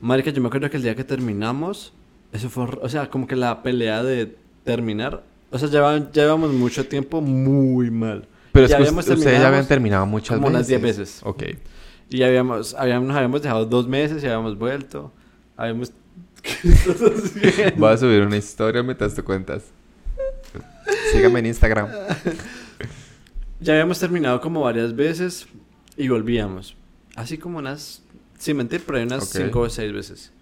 Marica, 0.00 0.30
yo 0.30 0.40
me 0.40 0.48
acuerdo 0.48 0.70
que 0.70 0.78
el 0.78 0.82
día 0.82 0.94
que 0.94 1.04
terminamos, 1.04 1.92
eso 2.32 2.48
fue, 2.48 2.64
o 2.80 2.88
sea, 2.88 3.10
como 3.10 3.26
que 3.26 3.36
la 3.36 3.62
pelea 3.62 4.02
de 4.02 4.34
terminar, 4.64 5.22
o 5.50 5.58
sea, 5.58 5.68
llevaban- 5.68 6.10
llevamos 6.10 6.52
mucho 6.52 6.86
tiempo 6.86 7.20
muy 7.20 7.90
mal. 7.90 8.26
Pero 8.52 8.64
es 8.64 8.70
Ya 8.70 8.78
que 8.78 8.82
habíamos 8.84 9.06
ustedes 9.06 9.24
ya 9.40 9.46
habían 9.46 9.66
terminado 9.68 10.06
muchas 10.06 10.36
como 10.38 10.48
unas 10.48 10.62
veces. 10.66 10.82
10 10.82 10.96
veces. 10.96 11.20
Ok. 11.22 11.42
Y 12.08 12.22
habíamos, 12.22 12.74
habíamos, 12.74 13.08
nos 13.08 13.16
habíamos 13.16 13.42
dejado 13.42 13.66
dos 13.66 13.86
meses 13.86 14.22
y 14.22 14.26
habíamos 14.26 14.58
vuelto. 14.58 15.12
Habíamos... 15.56 15.92
¿Qué 16.42 16.68
estás 16.68 16.96
haciendo? 17.02 17.76
Voy 17.76 17.92
a 17.92 17.96
subir 17.98 18.22
una 18.22 18.38
historia 18.38 18.82
mientras 18.82 19.14
tú 19.14 19.22
cuentas. 19.22 19.64
Sígame 21.12 21.40
en 21.40 21.46
Instagram. 21.46 21.88
Ya 23.62 23.74
habíamos 23.74 23.98
terminado 23.98 24.40
como 24.40 24.62
varias 24.62 24.96
veces 24.96 25.46
y 25.94 26.08
volvíamos. 26.08 26.76
Así 27.14 27.36
como 27.36 27.58
unas, 27.58 28.02
sin 28.38 28.56
mentir, 28.56 28.82
pero 28.86 29.02
unas. 29.02 29.28
5 29.28 29.60
o 29.60 29.68
6 29.68 29.92
veces. 29.92 30.32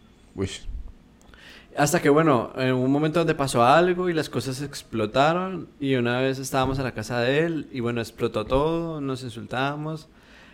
Hasta 1.77 2.01
que, 2.01 2.09
bueno, 2.11 2.53
en 2.57 2.75
un 2.75 2.92
momento 2.92 3.18
donde 3.18 3.35
pasó 3.35 3.64
algo 3.64 4.09
y 4.09 4.12
las 4.12 4.29
cosas 4.29 4.62
explotaron 4.62 5.68
y 5.81 5.97
una 5.97 6.21
vez 6.21 6.38
estábamos 6.38 6.79
a 6.79 6.85
la 6.85 6.92
casa 6.92 7.21
de 7.21 7.40
él 7.40 7.68
y 7.73 7.81
bueno, 7.81 8.01
explotó 8.01 8.44
todo, 8.44 9.01
nos 9.01 9.25
insultábamos. 9.25 10.09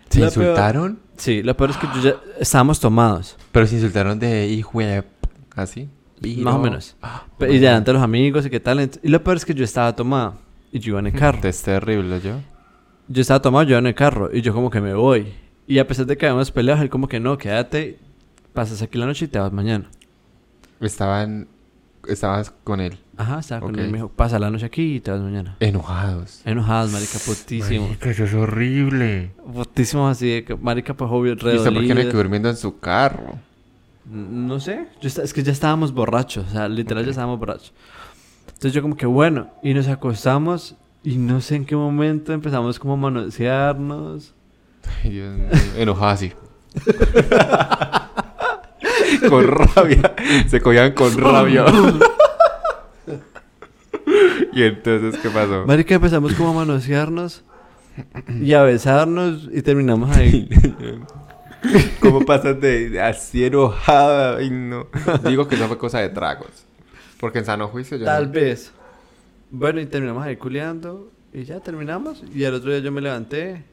¿Se 0.09 0.21
Lo 0.21 0.31
peor- 0.31 0.39
insultaron? 0.45 1.01
Sí, 1.19 1.43
lo 1.43 1.55
peor 1.59 1.71
es 1.71 1.77
que 1.77 1.87
yo 1.97 2.01
ya 2.03 2.17
estábamos 2.41 2.81
tomados, 2.81 3.37
Pero 3.53 3.67
se 3.67 3.75
insultaron 3.75 4.19
de 4.19 4.47
hijo 4.49 4.79
de... 4.81 5.03
p- 5.03 5.09
Más 6.37 6.55
o 6.55 6.59
menos. 6.59 6.97
Ah, 7.03 7.25
Y 7.41 7.59
delante 7.59 7.91
de 7.91 7.95
los 7.95 8.03
amigos 8.03 8.47
y 8.47 8.51
qué 8.51 8.61
tal. 8.61 8.91
Y 9.03 9.09
lo 9.09 9.23
peor 9.23 9.37
es 9.37 9.45
que 9.45 9.55
yo 9.55 9.65
estaba 9.65 9.95
tomado 9.95 10.37
y 10.73 10.79
yo 10.79 10.91
iba 10.93 11.01
en 11.01 11.07
el 11.09 11.13
carro. 11.19 11.41
Es 11.49 11.63
terrible, 11.63 12.21
yo. 12.21 12.41
Yo 13.09 13.21
estaba 13.21 13.41
tomado, 13.43 13.65
yo 13.65 13.71
iba 13.71 13.79
en 13.81 13.87
el 13.87 13.95
carro 13.95 14.31
y 14.33 14.41
yo 14.41 14.55
como 14.55 14.71
que 14.71 14.81
me 14.81 14.95
voy. 14.95 15.33
Y 15.67 15.79
a 15.79 15.87
pesar 15.87 16.07
de 16.07 16.17
que 16.17 16.27
habíamos 16.27 16.51
peleado, 16.51 16.83
él 16.83 16.91
como 16.91 17.09
que 17.09 17.21
no, 17.21 17.37
quédate, 17.39 17.99
pasas 18.53 18.83
aquí 18.83 18.99
la 18.99 19.07
noche 19.07 19.25
y 19.27 19.29
te 19.29 19.39
vas 19.39 19.53
mañana. 19.53 19.91
Estaban... 20.81 21.49
Estabas 22.07 22.53
con 22.65 22.81
él. 22.83 22.99
Ajá, 23.17 23.39
estaba 23.39 23.63
con 23.63 23.79
él, 23.79 23.87
me 23.91 23.97
dijo, 23.97 24.11
pasa 24.11 24.39
la 24.39 24.51
noche 24.51 24.67
aquí 24.67 24.97
y 24.97 25.01
te 25.01 25.11
vas 25.11 25.23
mañana. 25.23 25.57
Enojados. 25.59 26.43
Enojados, 26.45 26.93
marica, 26.93 27.19
putísimo. 27.25 27.87
Marica, 27.87 28.11
eso 28.11 28.25
es 28.25 28.35
horrible. 28.35 29.31
Putísimo 29.55 30.07
así 30.07 30.29
de 30.29 30.45
que, 30.45 30.55
marica, 30.55 30.93
pues 30.93 31.11
obvio, 31.11 31.33
¿Y 31.33 31.35
usted 31.37 31.51
por 31.55 31.63
qué 31.63 31.71
no 31.73 31.81
redolido. 31.81 32.11
quedó 32.11 32.19
durmiendo 32.19 32.51
en 32.51 32.57
su 32.59 32.79
carro? 32.79 33.39
No 34.07 34.61
sé, 34.61 34.87
yo 35.01 35.09
es 35.09 35.33
que 35.33 35.43
ya 35.43 35.53
estábamos 35.53 35.93
borrachos, 35.93 36.47
o 36.49 36.51
sea, 36.51 36.69
literal 36.69 37.05
ya 37.05 37.11
estábamos 37.11 37.39
borrachos. 37.39 37.73
Entonces 38.47 38.73
yo 38.73 38.83
como 38.83 38.97
que 38.97 39.07
bueno, 39.07 39.51
y 39.63 39.75
nos 39.75 39.89
acostamos 39.89 40.77
Y 41.03 41.17
no 41.17 41.41
sé 41.41 41.57
en 41.57 41.67
qué 41.67 41.77
momento 41.77 42.33
empezamos 42.33 42.79
como 42.79 42.95
a 42.95 42.97
manosearnos. 42.97 44.35
Ay, 45.03 45.11
Dios 45.11 45.37
mío. 45.37 45.49
Enojado 45.77 46.11
así. 46.11 46.33
con 49.29 49.47
rabia. 49.47 50.15
Se 50.49 50.61
cogían 50.61 50.93
con 50.93 51.17
rabia. 51.19 51.65
y 54.53 54.63
entonces, 54.63 55.21
¿qué 55.21 55.31
pasó? 55.31 55.65
Marica, 55.67 55.95
empezamos 55.95 56.35
como 56.35 56.51
a 56.51 56.55
manosearnos 56.55 57.45
y 58.41 58.53
a 58.55 58.63
besarnos 58.63 59.49
y 59.53 59.63
terminamos 59.63 60.17
ahí. 60.17 60.49
¿Cómo 62.01 62.25
pasas 62.25 62.61
de 62.61 63.01
así 63.01 63.45
enojada? 63.45 64.37
Ay, 64.39 64.51
no. 64.51 64.87
Digo 65.25 65.49
que 65.49 65.55
eso 65.57 65.67
fue 65.69 65.79
cosa 65.79 66.01
de 66.01 66.09
tragos. 66.11 66.67
Porque 67.21 67.39
en 67.39 67.45
sano 67.45 67.69
juicio 67.69 67.97
yo 67.97 68.05
Tal 68.05 68.27
no- 68.27 68.33
vez. 68.33 68.73
Bueno, 69.51 69.81
y 69.81 69.87
terminamos 69.87 70.25
ahí 70.25 70.37
culeando 70.37 71.11
y 71.33 71.45
ya 71.45 71.61
terminamos. 71.61 72.23
Y 72.35 72.45
al 72.45 72.55
otro 72.55 72.71
día 72.71 72.81
yo 72.81 72.91
me 72.93 73.01
levanté, 73.01 73.65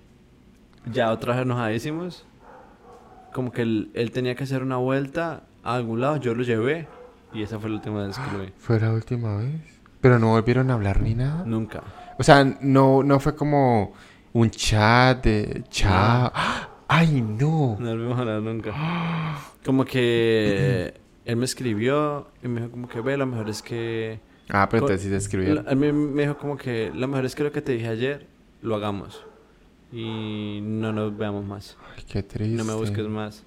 ya 0.91 1.11
otra 1.11 1.33
vez 1.35 1.43
enojadísimos. 1.43 2.25
Como 3.33 3.51
que 3.51 3.61
él, 3.63 3.91
él 3.93 4.11
tenía 4.11 4.35
que 4.35 4.43
hacer 4.43 4.61
una 4.61 4.77
vuelta 4.77 5.43
a 5.63 5.75
algún 5.75 6.01
lado, 6.01 6.17
yo 6.17 6.33
lo 6.35 6.43
llevé. 6.43 6.87
Y 7.33 7.43
esa 7.43 7.59
fue 7.59 7.69
la 7.69 7.77
última 7.77 8.05
vez 8.05 8.17
que 8.17 8.37
lo 8.37 8.43
vi. 8.43 8.53
¿Fue 8.57 8.79
la 8.79 8.91
última 8.91 9.37
vez? 9.37 9.61
Pero 10.01 10.19
no 10.19 10.29
volvieron 10.29 10.69
a 10.69 10.73
hablar 10.73 11.01
ni 11.01 11.15
nada. 11.15 11.43
Nunca. 11.45 11.81
O 12.19 12.23
sea, 12.23 12.43
no, 12.61 13.03
no 13.03 13.19
fue 13.19 13.35
como 13.35 13.93
un 14.33 14.49
chat 14.49 15.23
de 15.23 15.63
chao. 15.69 16.31
¡Ay, 16.93 17.21
no! 17.21 17.77
No 17.79 17.89
volvimos 17.91 18.17
a 18.17 18.19
hablar 18.19 18.41
nunca. 18.41 18.73
Como 19.63 19.85
que 19.85 20.93
él 21.23 21.35
me 21.37 21.45
escribió 21.45 22.27
y 22.43 22.49
me 22.49 22.59
dijo 22.59 22.71
como 22.71 22.89
que 22.89 22.99
ve, 22.99 23.15
lo 23.15 23.25
mejor 23.25 23.49
es 23.49 23.61
que... 23.61 24.19
Ah, 24.49 24.67
pero 24.69 24.83
entonces 24.83 25.05
sí 25.05 25.09
te 25.09 25.15
escribieron. 25.15 25.69
A 25.69 25.73
mí 25.73 25.89
me 25.93 26.23
dijo 26.23 26.37
como 26.37 26.57
que 26.57 26.91
lo 26.93 27.07
mejor 27.07 27.23
es 27.23 27.33
que 27.33 27.45
lo 27.45 27.53
que 27.53 27.61
te 27.61 27.71
dije 27.71 27.87
ayer, 27.87 28.27
lo 28.61 28.75
hagamos. 28.75 29.25
Y 29.93 30.59
no 30.61 30.91
nos 30.91 31.17
veamos 31.17 31.45
más. 31.45 31.77
Ay, 31.95 32.03
qué 32.05 32.23
triste. 32.23 32.57
No 32.57 32.65
me 32.65 32.73
busques 32.73 33.07
más. 33.07 33.45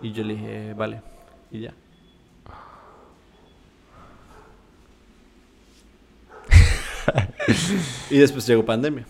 Y 0.00 0.10
yo 0.10 0.24
le 0.24 0.34
dije, 0.34 0.74
vale. 0.74 1.02
Y 1.52 1.60
ya. 1.60 1.74
y 8.10 8.18
después 8.18 8.44
llegó 8.44 8.64
pandemia. 8.64 9.06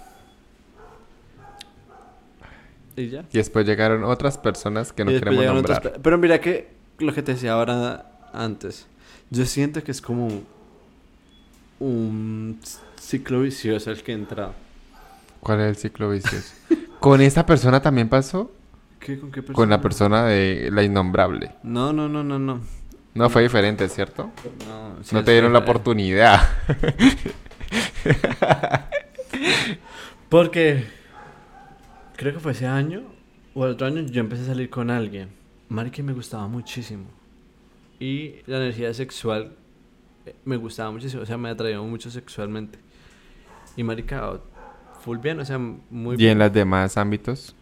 Y 2.97 3.09
ya. 3.09 3.25
Y 3.33 3.39
después 3.39 3.67
llegaron 3.67 4.05
otras 4.05 4.39
personas 4.39 4.93
que 4.93 5.05
no 5.05 5.11
queremos 5.11 5.45
nombrar. 5.45 5.79
otras 5.79 5.99
Pero 6.03 6.19
mira 6.19 6.41
que 6.41 6.71
lo 6.99 7.13
que 7.15 7.23
te 7.23 7.33
decía 7.33 7.53
ahora 7.53 8.13
antes. 8.33 8.87
Yo 9.31 9.47
siento 9.47 9.83
que 9.83 9.91
es 9.91 10.01
como 10.01 10.43
un 11.81 12.61
ciclo 13.01 13.41
vicioso 13.41 13.91
el 13.91 14.03
que 14.03 14.13
entra. 14.13 14.53
¿Cuál 15.41 15.61
es 15.61 15.69
el 15.69 15.77
ciclo 15.77 16.11
vicioso? 16.11 16.55
¿Con 17.01 17.21
esa 17.21 17.45
persona 17.47 17.81
también 17.83 18.09
pasó? 18.09 18.53
¿Qué? 19.01 19.19
¿Con 19.19 19.33
qué 19.33 19.43
persona? 19.43 19.57
Con 19.57 19.71
la 19.71 19.81
persona 19.81 20.25
de 20.25 20.71
la 20.71 20.83
innombrable. 20.83 21.53
No, 21.63 21.93
no, 21.93 22.09
no, 22.09 22.23
no, 22.23 22.39
no. 22.39 22.61
No 23.15 23.29
fue 23.29 23.43
diferente, 23.43 23.89
¿cierto? 23.89 24.31
No, 24.69 24.97
sí 25.03 25.15
no 25.15 25.23
te 25.25 25.33
dieron 25.33 25.53
la 25.53 25.59
oportunidad. 25.59 26.49
Porque 30.29 30.87
creo 32.17 32.33
que 32.35 32.41
fue 32.41 32.53
ese 32.53 32.67
año 32.67 33.03
o 33.55 33.65
el 33.65 33.73
otro 33.73 33.87
año 33.87 34.03
yo 34.03 34.21
empecé 34.21 34.43
a 34.43 34.47
salir 34.47 34.71
con 34.71 34.91
alguien. 34.91 35.31
Marica 35.69 36.03
me 36.03 36.13
gustaba 36.13 36.47
muchísimo. 36.49 37.05
Y 37.99 38.37
la 38.47 38.59
energía 38.59 38.93
sexual 38.95 39.57
eh, 40.27 40.35
me 40.45 40.57
gustaba 40.57 40.91
muchísimo. 40.91 41.23
O 41.23 41.27
sea, 41.27 41.37
me 41.37 41.51
atraía 41.51 41.81
mucho 41.81 42.11
sexualmente. 42.11 42.79
Y 43.77 43.83
Marica, 43.83 44.41
full 45.03 45.19
bien, 45.19 45.41
o 45.41 45.45
sea, 45.45 45.59
muy 45.59 46.17
¿Y 46.19 46.27
en 46.27 46.39
los 46.39 46.53
demás 46.53 46.97
ámbitos? 46.97 47.55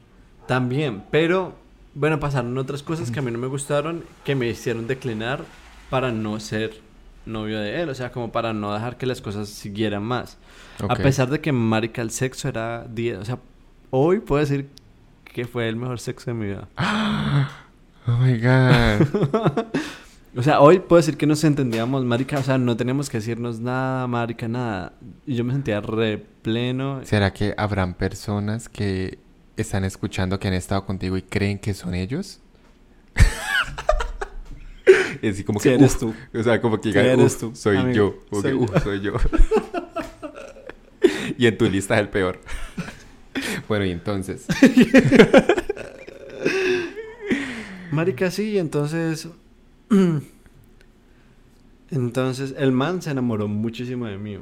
También, 0.47 1.05
pero 1.11 1.55
bueno, 1.95 2.19
pasaron 2.19 2.57
otras 2.59 2.83
cosas 2.83 3.11
que 3.11 3.19
a 3.19 3.23
mí 3.23 3.31
no 3.31 3.39
me 3.39 3.47
gustaron 3.47 4.05
que 4.25 4.35
me 4.35 4.49
hicieron 4.49 4.87
declinar 4.87 5.45
para 5.91 6.11
no 6.11 6.41
ser 6.41 6.81
novio 7.27 7.61
de 7.61 7.83
él, 7.83 7.89
o 7.89 7.95
sea, 7.95 8.11
como 8.11 8.33
para 8.33 8.53
no 8.53 8.73
dejar 8.73 8.97
que 8.97 9.07
las 9.07 9.21
cosas 9.21 9.49
siguieran 9.49 10.03
más. 10.03 10.39
Ok. 10.83 10.91
A 10.91 10.95
pesar 10.97 11.31
de 11.31 11.41
que 11.41 11.53
marica 11.53 12.03
el 12.03 12.11
sexo 12.11 12.49
era 12.49 12.87
10, 12.89 13.19
o 13.19 13.25
sea, 13.25 13.39
hoy 13.91 14.21
puedo 14.21 14.41
decir 14.41 14.69
que 15.25 15.47
fue 15.47 15.69
el 15.69 15.77
mejor 15.77 16.01
sexo 16.01 16.31
de 16.31 16.35
mi 16.35 16.47
vida. 16.47 16.69
Oh 18.07 18.17
my 18.17 18.39
god. 18.39 19.67
O 20.37 20.45
sea, 20.45 20.61
hoy 20.61 20.79
puedo 20.79 21.01
decir 21.01 21.17
que 21.17 21.27
nos 21.27 21.43
entendíamos, 21.43 22.05
marica, 22.05 22.39
o 22.39 22.43
sea, 22.43 22.57
no 22.57 22.77
teníamos 22.77 23.11
que 23.11 23.19
decirnos 23.19 23.59
nada, 23.59 24.07
marica, 24.07 24.47
nada. 24.47 24.93
Y 25.27 25.35
yo 25.35 25.43
me 25.43 25.53
sentía 25.53 25.81
re 25.81 26.19
pleno. 26.43 27.01
¿Será 27.05 27.33
que 27.33 27.53
habrán 27.57 27.95
personas 27.95 28.69
que 28.69 29.19
están 29.57 29.85
escuchando 29.85 30.39
que 30.39 30.47
han 30.47 30.55
estado 30.55 30.87
contigo 30.87 31.17
y 31.17 31.23
creen 31.23 31.59
que 31.59 31.75
son 31.75 31.95
ellos? 31.95 32.39
es 35.21 35.35
así 35.35 35.43
como 35.43 35.59
que 35.59 35.75
eres 35.75 35.95
"Uf", 35.95 36.01
tú. 36.01 36.15
O 36.39 36.43
sea, 36.45 36.61
como 36.61 36.81
que 36.81 36.91
digan, 36.91 37.07
eres 37.07 37.35
"Uf, 37.35 37.41
tú, 37.41 37.51
soy 37.57 37.79
amigo, 37.79 37.97
yo. 37.97 38.15
Que, 38.31 38.41
soy 38.49 38.53
"Uf, 38.55 38.71
yo". 38.73 38.81
soy 38.81 39.01
yo. 39.01 39.13
y 41.39 41.47
en 41.47 41.59
tu 41.59 41.69
lista 41.69 41.95
es 41.97 42.01
el 42.03 42.09
peor. 42.09 42.41
bueno, 43.69 43.85
y 43.85 43.91
entonces. 43.91 44.47
Marica, 47.91 48.31
sí, 48.31 48.59
entonces. 48.59 49.29
entonces, 51.91 52.55
el 52.57 52.73
man 52.73 53.03
se 53.03 53.11
enamoró 53.11 53.49
muchísimo 53.49 54.07
de 54.07 54.19
mí. 54.19 54.39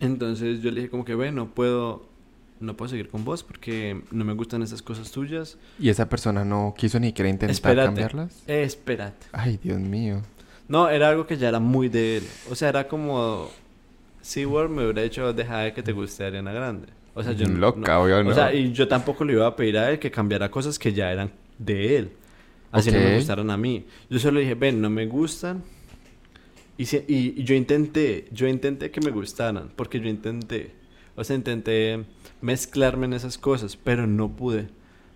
Entonces 0.00 0.60
yo 0.60 0.70
le 0.70 0.76
dije, 0.76 0.90
como 0.90 1.04
que, 1.04 1.14
ve, 1.14 1.32
no 1.32 1.50
puedo. 1.50 2.06
No 2.58 2.74
puedo 2.74 2.88
seguir 2.88 3.10
con 3.10 3.22
vos 3.22 3.42
porque 3.42 4.02
no 4.10 4.24
me 4.24 4.32
gustan 4.32 4.62
esas 4.62 4.80
cosas 4.80 5.10
tuyas. 5.10 5.58
¿Y 5.78 5.90
esa 5.90 6.08
persona 6.08 6.42
no 6.42 6.74
quiso 6.76 6.98
ni 6.98 7.12
querer 7.12 7.32
intentar 7.32 7.50
Espérate. 7.50 7.88
cambiarlas? 7.88 8.42
Espérate. 8.46 9.26
Ay, 9.32 9.58
Dios 9.62 9.78
mío. 9.78 10.22
No, 10.66 10.88
era 10.88 11.10
algo 11.10 11.26
que 11.26 11.36
ya 11.36 11.48
era 11.48 11.60
muy 11.60 11.90
de 11.90 12.18
él. 12.18 12.24
O 12.50 12.54
sea, 12.54 12.70
era 12.70 12.88
como. 12.88 13.50
SeaWorld 14.22 14.70
me 14.70 14.84
hubiera 14.84 15.02
hecho 15.02 15.32
dejar 15.34 15.66
de 15.66 15.74
que 15.74 15.82
te 15.82 15.92
guste 15.92 16.24
Ariana 16.24 16.52
Grande. 16.52 16.88
O 17.16 17.22
sea, 17.22 17.32
yo 17.32 17.48
no- 17.48 17.58
Loca, 17.58 17.94
no- 17.94 18.02
obvio, 18.02 18.22
no. 18.22 18.30
O 18.30 18.34
sea, 18.34 18.54
y 18.54 18.72
yo 18.72 18.86
tampoco 18.86 19.24
le 19.24 19.32
iba 19.32 19.46
a 19.46 19.56
pedir 19.56 19.78
a 19.78 19.90
él 19.90 19.98
que 19.98 20.10
cambiara 20.10 20.50
cosas 20.50 20.78
que 20.78 20.92
ya 20.92 21.10
eran 21.10 21.32
de 21.58 21.96
él. 21.96 22.10
Así 22.70 22.90
no 22.92 22.98
Ok. 22.98 23.04
me 23.04 23.16
gustaran 23.16 23.50
a 23.50 23.56
mí. 23.56 23.86
Yo 24.10 24.18
solo 24.18 24.38
dije, 24.38 24.54
ven, 24.54 24.80
no 24.80 24.90
me 24.90 25.06
gustan. 25.06 25.64
Y, 26.78 26.84
si- 26.86 27.04
y, 27.08 27.40
y 27.40 27.44
yo 27.44 27.54
intenté, 27.54 28.26
yo 28.32 28.46
intenté 28.46 28.90
que 28.90 29.00
me 29.00 29.10
gustaran, 29.10 29.70
porque 29.76 29.98
yo 29.98 30.08
intenté. 30.08 30.72
O 31.14 31.24
sea, 31.24 31.34
intenté 31.34 32.04
mezclarme 32.42 33.06
en 33.06 33.14
esas 33.14 33.38
cosas, 33.38 33.76
pero 33.82 34.06
no 34.06 34.28
pude. 34.36 34.68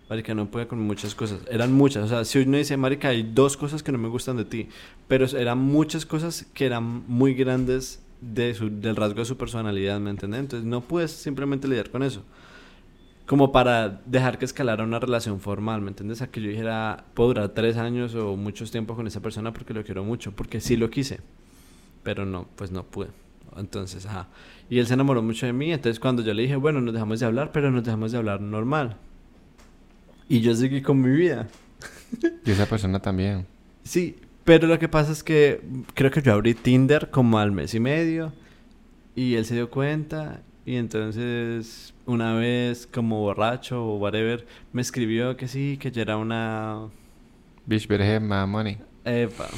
Marica, 0.08 0.34
no 0.34 0.50
pude 0.50 0.66
con 0.66 0.80
muchas 0.80 1.14
cosas. 1.14 1.40
Eran 1.50 1.72
muchas. 1.72 2.04
O 2.04 2.08
sea, 2.08 2.24
si 2.24 2.38
uno 2.38 2.56
dice, 2.56 2.76
Marica, 2.78 3.08
hay 3.08 3.22
dos 3.22 3.56
cosas 3.58 3.82
que 3.82 3.92
no 3.92 3.98
me 3.98 4.08
gustan 4.08 4.36
de 4.38 4.44
ti. 4.46 4.68
Pero 5.06 5.26
eran 5.26 5.58
muchas 5.58 6.06
cosas 6.06 6.46
que 6.54 6.64
eran 6.66 7.04
muy 7.06 7.34
grandes 7.34 8.00
de 8.20 8.54
su, 8.54 8.70
del 8.80 8.96
rasgo 8.96 9.20
de 9.20 9.24
su 9.24 9.37
personalidad, 9.37 9.98
¿me 10.00 10.11
entiendes? 10.11 10.40
Entonces 10.40 10.66
no 10.66 10.80
pude 10.80 11.09
simplemente 11.09 11.68
lidiar 11.68 11.90
con 11.90 12.02
eso. 12.02 12.22
Como 13.26 13.52
para 13.52 14.00
dejar 14.06 14.38
que 14.38 14.44
escalara 14.44 14.83
una 14.83 14.98
relación 14.98 15.40
formal, 15.40 15.80
¿me 15.80 15.88
entiendes? 15.88 16.20
A 16.20 16.28
que 16.28 16.40
yo 16.40 16.48
dijera, 16.48 17.04
puedo 17.14 17.28
durar 17.28 17.50
tres 17.50 17.76
años 17.76 18.14
o 18.14 18.37
muchos 18.37 18.70
tiempo 18.70 18.96
con 18.96 19.06
esa 19.06 19.20
persona 19.20 19.52
porque 19.52 19.72
lo 19.72 19.85
quiero 19.85 20.02
mucho, 20.02 20.33
porque 20.33 20.61
sí 20.61 20.76
lo 20.76 20.90
quise. 20.90 21.20
Pero 22.02 22.26
no, 22.26 22.48
pues 22.56 22.72
no 22.72 22.83
pude. 22.83 23.09
Entonces, 23.56 24.06
ajá. 24.06 24.28
Y 24.68 24.78
él 24.78 24.87
se 24.87 24.94
enamoró 24.94 25.22
mucho 25.22 25.46
de 25.46 25.52
mí, 25.52 25.72
entonces 25.72 26.00
cuando 26.00 26.22
yo 26.22 26.35
le 26.35 26.42
dije, 26.42 26.56
bueno, 26.56 26.80
nos 26.80 26.92
dejamos 26.92 27.20
de 27.20 27.26
hablar, 27.26 27.52
pero 27.52 27.70
nos 27.70 27.85
dejamos 27.85 28.12
de 28.12 28.18
hablar 28.18 28.40
normal. 28.40 28.96
Y 30.28 30.40
yo 30.40 30.54
seguí 30.54 30.83
con 30.83 31.00
mi 31.00 31.11
vida. 31.11 31.48
Y 32.44 32.50
esa 32.50 32.66
persona 32.66 33.00
también. 33.00 33.46
Sí, 33.83 34.16
pero 34.44 34.66
lo 34.66 34.79
que 34.79 34.88
pasa 34.88 35.12
es 35.12 35.22
que 35.22 35.61
creo 35.94 36.11
que 36.11 36.22
yo 36.22 36.33
abrí 36.33 36.55
Tinder 36.55 37.11
como 37.11 37.38
al 37.38 37.53
mes 37.53 37.74
y 37.74 37.81
medio 37.81 38.33
y 39.14 39.35
él 39.35 39.44
se 39.44 39.55
dio 39.55 39.70
cuenta 39.70 40.42
y 40.64 40.76
entonces 40.76 41.94
una 42.07 42.35
vez 42.35 42.87
como 42.87 43.20
borracho 43.20 43.85
o 43.85 43.96
whatever 43.96 44.46
me 44.72 44.83
escribió 44.83 45.37
que 45.37 45.48
sí, 45.48 45.79
que 45.81 45.90
yo 45.90 46.03
era 46.03 46.16
una... 46.16 46.88
Bitch, 47.66 47.87
better 47.87 48.20
my 48.20 48.46
money. 48.46 48.79
Epa. 49.05 49.48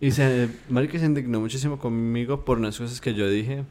Y 0.00 0.10
se, 0.10 0.48
marica 0.68 0.98
se 0.98 1.06
indignó 1.06 1.40
muchísimo 1.40 1.78
conmigo 1.78 2.44
por 2.44 2.58
unas 2.58 2.76
cosas 2.78 3.00
que 3.00 3.14
yo 3.14 3.28
dije 3.28 3.64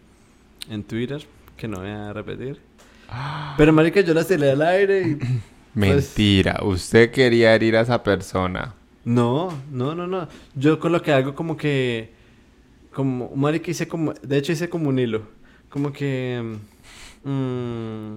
en 0.70 0.84
Twitter, 0.84 1.26
que 1.58 1.68
no 1.68 1.80
voy 1.80 1.90
a 1.90 2.14
repetir. 2.14 2.60
Pero 3.58 3.74
marica 3.74 4.02
yo 4.02 4.14
las 4.14 4.28
tiré 4.28 4.52
al 4.52 4.62
aire 4.62 5.02
y... 5.02 5.18
Pues 5.74 6.18
Mentira. 6.18 6.60
Usted 6.64 7.12
quería 7.12 7.56
herir 7.56 7.78
a 7.78 7.82
esa 7.82 8.04
persona. 8.04 8.76
No, 9.04 9.50
no, 9.72 9.96
no, 9.96 10.08
no. 10.08 10.28
Yo 10.56 10.80
con 10.80 10.92
lo 10.92 11.02
que 11.02 11.12
hago 11.12 11.34
como 11.36 11.58
que... 11.58 12.12
Como... 12.94 13.32
Marica 13.36 13.72
hice 13.72 13.88
como... 13.88 14.14
De 14.14 14.38
hecho 14.38 14.52
hice 14.52 14.70
como 14.70 14.90
un 14.90 15.00
hilo. 15.00 15.24
Como 15.70 15.92
que... 15.92 16.58
mm, 17.24 18.16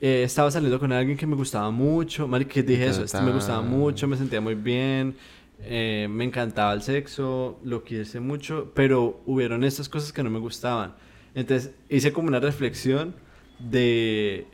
eh, 0.00 0.22
estaba 0.22 0.50
saliendo 0.50 0.78
con 0.78 0.92
alguien 0.92 1.16
que 1.16 1.26
me 1.26 1.34
gustaba 1.34 1.70
mucho. 1.70 2.28
Marica 2.28 2.62
dije 2.62 2.86
eso. 2.86 3.02
este 3.04 3.20
me 3.20 3.32
gustaba 3.32 3.62
mucho, 3.62 4.06
me 4.06 4.16
sentía 4.16 4.40
muy 4.40 4.54
bien. 4.54 5.16
eh, 5.60 6.06
me 6.08 6.24
encantaba 6.24 6.72
el 6.72 6.82
sexo. 6.82 7.58
Lo 7.64 7.82
quise 7.82 8.20
mucho. 8.20 8.70
Pero 8.74 9.20
hubieron 9.26 9.64
estas 9.64 9.88
cosas 9.88 10.12
que 10.12 10.22
no 10.22 10.30
me 10.30 10.38
gustaban. 10.38 10.94
Entonces 11.34 11.72
hice 11.88 12.12
como 12.12 12.28
una 12.28 12.40
reflexión 12.40 13.14
de, 13.58 14.46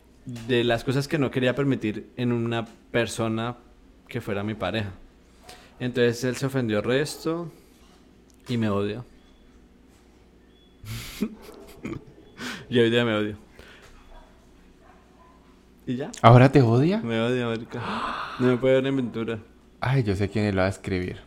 de 0.49 0.65
las 0.65 0.85
cosas 0.85 1.07
que 1.09 1.19
no 1.19 1.31
quería 1.31 1.55
permitir 1.55 2.11
en 2.17 2.33
una 2.33 2.65
persona 2.91 3.57
que 4.09 4.21
fuera 4.23 4.43
mi 4.43 4.55
pareja. 4.55 4.93
Entonces 5.79 6.23
él 6.25 6.37
se 6.37 6.47
ofendió 6.47 6.79
el 6.79 6.85
resto 6.85 7.51
y 8.49 8.57
me 8.57 8.69
odia. 8.69 9.05
y 12.69 12.79
hoy 12.79 12.91
día 12.91 13.05
me 13.05 13.15
odio. 13.15 13.37
¿Y 15.87 15.97
ya? 15.97 16.11
¿Ahora 16.23 16.51
te 16.51 16.63
odia? 16.63 16.99
Me 16.99 17.21
odia, 17.21 17.47
marica. 17.47 17.83
No 18.39 18.47
me 18.47 18.57
puede 18.57 18.75
ver 18.75 18.87
en 18.87 18.95
aventura. 18.95 19.39
Ay, 19.81 20.03
yo 20.03 20.17
sé 20.17 20.29
quién 20.31 20.55
lo 20.55 20.63
va 20.63 20.67
a 20.67 20.71
escribir. 20.71 21.19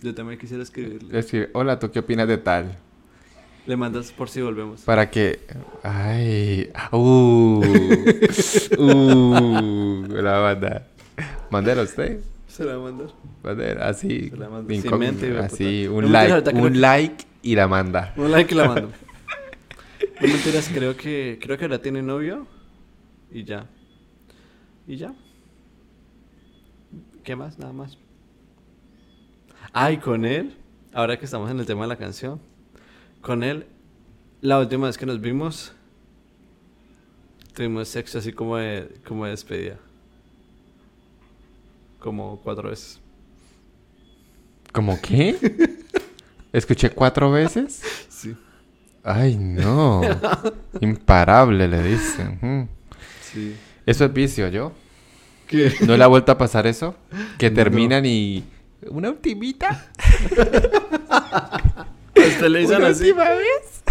Yo 0.00 0.14
también 0.14 0.38
quisiera 0.38 0.62
escribirle. 0.62 1.12
Le 1.12 1.18
escribe, 1.20 1.50
hola, 1.52 1.78
¿tú 1.78 1.90
qué 1.90 2.00
opinas 2.00 2.26
de 2.26 2.38
tal? 2.38 2.76
Le 3.66 3.76
mandas 3.76 4.10
por 4.10 4.28
si 4.28 4.40
volvemos. 4.40 4.80
Para 4.80 5.08
que... 5.08 5.38
Ay... 5.84 6.72
Uh... 6.90 7.62
uh... 8.78 10.06
La 10.08 10.38
banda. 10.38 10.88
Mándelo 11.50 11.82
usted. 11.82 12.20
Se 12.52 12.64
la 12.64 12.76
va 12.76 12.88
a 12.88 12.90
mandar. 12.92 13.08
Mándelo, 13.42 13.82
así. 13.82 14.28
Se 14.28 14.36
la 14.36 14.48
mando. 14.50 14.68
de 14.68 14.80
Sin 14.82 14.98
mente, 14.98 15.38
así, 15.38 15.86
un 15.86 16.04
No 16.04 16.10
like, 16.10 16.50
un 16.54 16.72
que- 16.74 16.78
like 16.78 17.24
y 17.42 17.54
la 17.54 17.66
manda. 17.66 18.12
Un 18.16 18.30
like 18.30 18.52
y 18.54 18.56
la 18.58 18.68
mando. 18.68 18.92
No 20.20 20.28
mentiras, 20.28 20.70
creo 20.72 20.96
que 20.96 21.38
creo 21.40 21.56
que 21.58 21.64
ahora 21.64 21.80
tiene 21.80 22.00
novio 22.02 22.46
y 23.32 23.42
ya. 23.44 23.66
Y 24.86 24.96
ya. 24.96 25.14
¿Qué 27.24 27.34
más? 27.34 27.58
Nada 27.58 27.72
más. 27.72 27.98
Ay, 29.72 29.96
con 29.96 30.24
él, 30.24 30.54
ahora 30.92 31.18
que 31.18 31.24
estamos 31.24 31.50
en 31.50 31.58
el 31.58 31.66
tema 31.66 31.82
de 31.82 31.88
la 31.88 31.96
canción, 31.96 32.40
con 33.20 33.42
él, 33.42 33.66
la 34.42 34.58
última 34.60 34.86
vez 34.86 34.98
que 34.98 35.06
nos 35.06 35.20
vimos, 35.20 35.72
tuvimos 37.54 37.88
sexo 37.88 38.18
así 38.18 38.32
como 38.32 38.58
de, 38.58 38.94
como 39.06 39.24
de 39.24 39.30
despedida. 39.32 39.78
Como 42.02 42.40
cuatro 42.42 42.68
veces. 42.70 43.00
¿Cómo 44.72 44.98
qué? 45.00 45.36
¿Escuché 46.52 46.90
cuatro 46.90 47.30
veces? 47.30 47.80
Sí. 48.08 48.34
Ay, 49.04 49.36
no. 49.36 50.00
Imparable, 50.80 51.68
le 51.68 51.82
dicen. 51.82 52.68
Sí. 53.20 53.54
Eso 53.86 54.04
es 54.04 54.12
vicio, 54.12 54.48
¿yo? 54.48 54.72
¿Qué? 55.46 55.72
¿No 55.86 55.96
le 55.96 56.02
ha 56.02 56.08
vuelto 56.08 56.32
a 56.32 56.38
pasar 56.38 56.66
eso? 56.66 56.96
Que 57.38 57.50
No. 57.50 57.56
terminan 57.56 58.04
y... 58.04 58.42
¿Una 58.88 59.10
ultimita? 59.10 59.86
¿Usted 62.16 62.48
le 62.48 62.58
dicen 62.60 62.76
¿Una 62.78 62.88
así? 62.88 63.04
última 63.10 63.28
vez? 63.28 63.82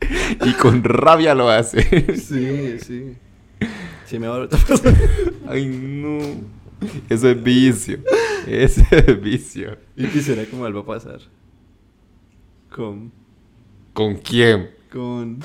y 0.44 0.52
con 0.54 0.84
rabia 0.84 1.34
lo 1.34 1.48
hace. 1.48 1.82
Sí, 2.16 2.78
sí. 2.80 3.16
Sí, 4.06 4.18
me 4.18 4.28
va 4.28 4.44
a. 4.44 4.48
Ay, 5.48 5.66
no. 5.66 6.18
Eso 7.08 7.30
es 7.30 7.42
vicio. 7.42 7.98
Eso 8.46 8.82
es 8.90 9.20
vicio. 9.20 9.76
Y 9.96 10.06
quisiera 10.08 10.44
que 10.44 10.52
me 10.52 10.58
vuelva 10.60 10.80
a 10.80 10.86
pasar. 10.86 11.20
Con. 12.70 13.12
¿Con 13.92 14.16
quién? 14.16 14.70
Con. 14.92 15.40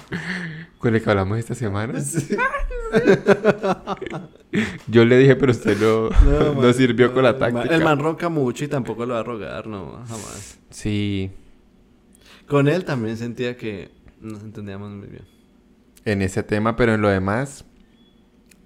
¿Con 0.78 0.96
el 0.96 1.02
que 1.02 1.10
hablamos 1.10 1.38
esta 1.40 1.56
semana? 1.56 1.94
Yo 4.88 5.06
le 5.06 5.18
dije, 5.18 5.36
pero 5.36 5.52
usted 5.54 5.78
no, 5.80 6.10
no, 6.10 6.54
man, 6.62 6.74
sirvió 6.74 7.14
con 7.14 7.24
la 7.24 7.38
táctica. 7.38 7.74
El 7.74 7.84
man 7.84 8.00
ronca 8.00 8.28
mucho 8.30 8.66
y 8.66 8.68
tampoco 8.68 9.06
lo 9.06 9.14
va 9.14 9.22
a 9.22 9.24
rogar, 9.24 9.68
no, 9.68 9.94
jamás. 10.08 10.60
Sí, 10.70 11.32
Con 12.48 12.68
él 12.68 12.84
también 12.84 13.16
sentía 13.18 13.56
que 13.56 13.90
nos 14.20 14.44
entendíamos 14.44 14.92
muy 14.92 15.08
bien. 15.08 15.24
en 16.04 16.22
ese 16.22 16.44
tema, 16.44 16.76
pero 16.76 16.94
en 16.96 17.02
lo 17.02 17.08
demás, 17.10 17.64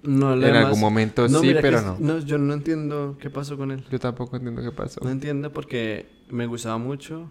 No, 0.06 0.34
en 0.34 0.40
demás- 0.40 0.64
algún 0.66 0.80
momento 0.80 1.28
sí, 1.28 1.46
mira 1.46 1.60
pero 1.60 1.82
no. 1.82 1.96
No, 1.98 2.18
yo 2.20 2.38
no 2.38 2.54
entiendo 2.54 3.16
qué 3.20 3.28
pasó 3.28 3.56
con 3.56 3.72
él. 3.72 3.84
Yo 3.90 3.98
tampoco 3.98 4.36
entiendo 4.36 4.62
qué 4.62 4.70
pasó. 4.72 5.00
No 5.02 5.10
entiendo 5.10 5.52
porque 5.52 6.06
me 6.30 6.46
gustaba 6.46 6.78
mucho. 6.78 7.30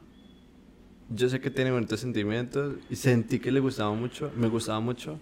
Yo 1.09 1.29
sé 1.29 1.39
que 1.39 1.51
tiene 1.51 1.71
bonitos 1.71 1.99
sentimientos 1.99 2.75
y 2.89 2.95
sentí 2.95 3.39
que 3.39 3.51
le 3.51 3.59
gustaba 3.59 3.93
mucho, 3.93 4.31
me 4.35 4.47
gustaba 4.47 4.79
mucho, 4.79 5.19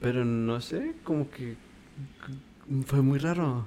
pero 0.00 0.24
no 0.24 0.60
sé, 0.60 0.96
como 1.04 1.30
que 1.30 1.56
fue 2.86 3.00
muy 3.00 3.18
raro. 3.18 3.66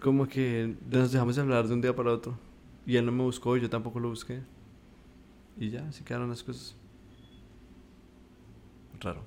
Como 0.00 0.26
que 0.26 0.74
nos 0.90 1.12
dejamos 1.12 1.36
de 1.36 1.42
hablar 1.42 1.68
de 1.68 1.74
un 1.74 1.80
día 1.82 1.94
para 1.94 2.12
otro 2.12 2.38
y 2.86 2.96
él 2.96 3.04
no 3.04 3.12
me 3.12 3.22
buscó 3.24 3.56
y 3.56 3.60
yo 3.60 3.68
tampoco 3.68 4.00
lo 4.00 4.08
busqué. 4.08 4.40
Y 5.58 5.70
ya, 5.70 5.86
así 5.88 6.02
quedaron 6.02 6.30
las 6.30 6.42
cosas. 6.42 6.74
Raro. 9.00 9.22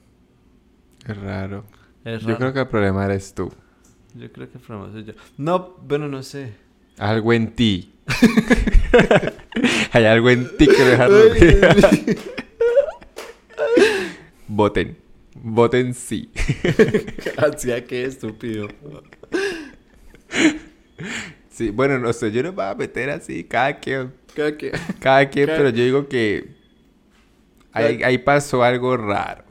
Es 1.05 1.17
raro. 1.17 1.63
Es 2.05 2.23
Yo 2.23 2.37
creo 2.37 2.53
que 2.53 2.59
el 2.61 2.67
problema 2.67 3.05
eres 3.05 3.33
tú. 3.33 3.51
Yo 4.15 4.31
creo 4.31 4.49
que 4.51 4.57
el 4.57 4.63
problema 4.63 4.91
soy 4.91 5.03
yo. 5.05 5.13
No, 5.37 5.77
bueno, 5.83 6.07
no 6.07 6.23
sé. 6.23 6.53
Algo 6.97 7.31
en 7.33 7.53
ti. 7.55 7.93
Hay 9.93 10.05
algo 10.05 10.29
en 10.29 10.57
ti 10.57 10.67
que 10.67 10.83
deja 10.83 11.07
dormir. 11.07 11.61
Voten. 14.47 14.97
Voten 15.35 15.93
sí. 15.93 16.29
Hacía 17.37 17.85
que 17.85 18.05
estúpido. 18.05 18.67
Sí, 21.49 21.69
bueno, 21.69 21.99
no 21.99 22.11
sé, 22.13 22.31
yo 22.31 22.43
no 22.43 22.49
me 22.49 22.55
voy 22.57 22.65
a 22.65 22.75
meter 22.75 23.09
así, 23.09 23.43
cada 23.43 23.79
quien, 23.79 24.13
Cada 24.35 24.57
que- 24.57 24.71
cada 24.99 25.29
quien, 25.29 25.45
Cada- 25.47 25.57
pero 25.57 25.69
yo 25.69 25.83
digo 25.83 26.07
que 26.07 26.55
ahí, 27.71 28.01
ahí 28.03 28.17
pasó 28.17 28.63
algo 28.63 28.95
raro. 28.97 29.43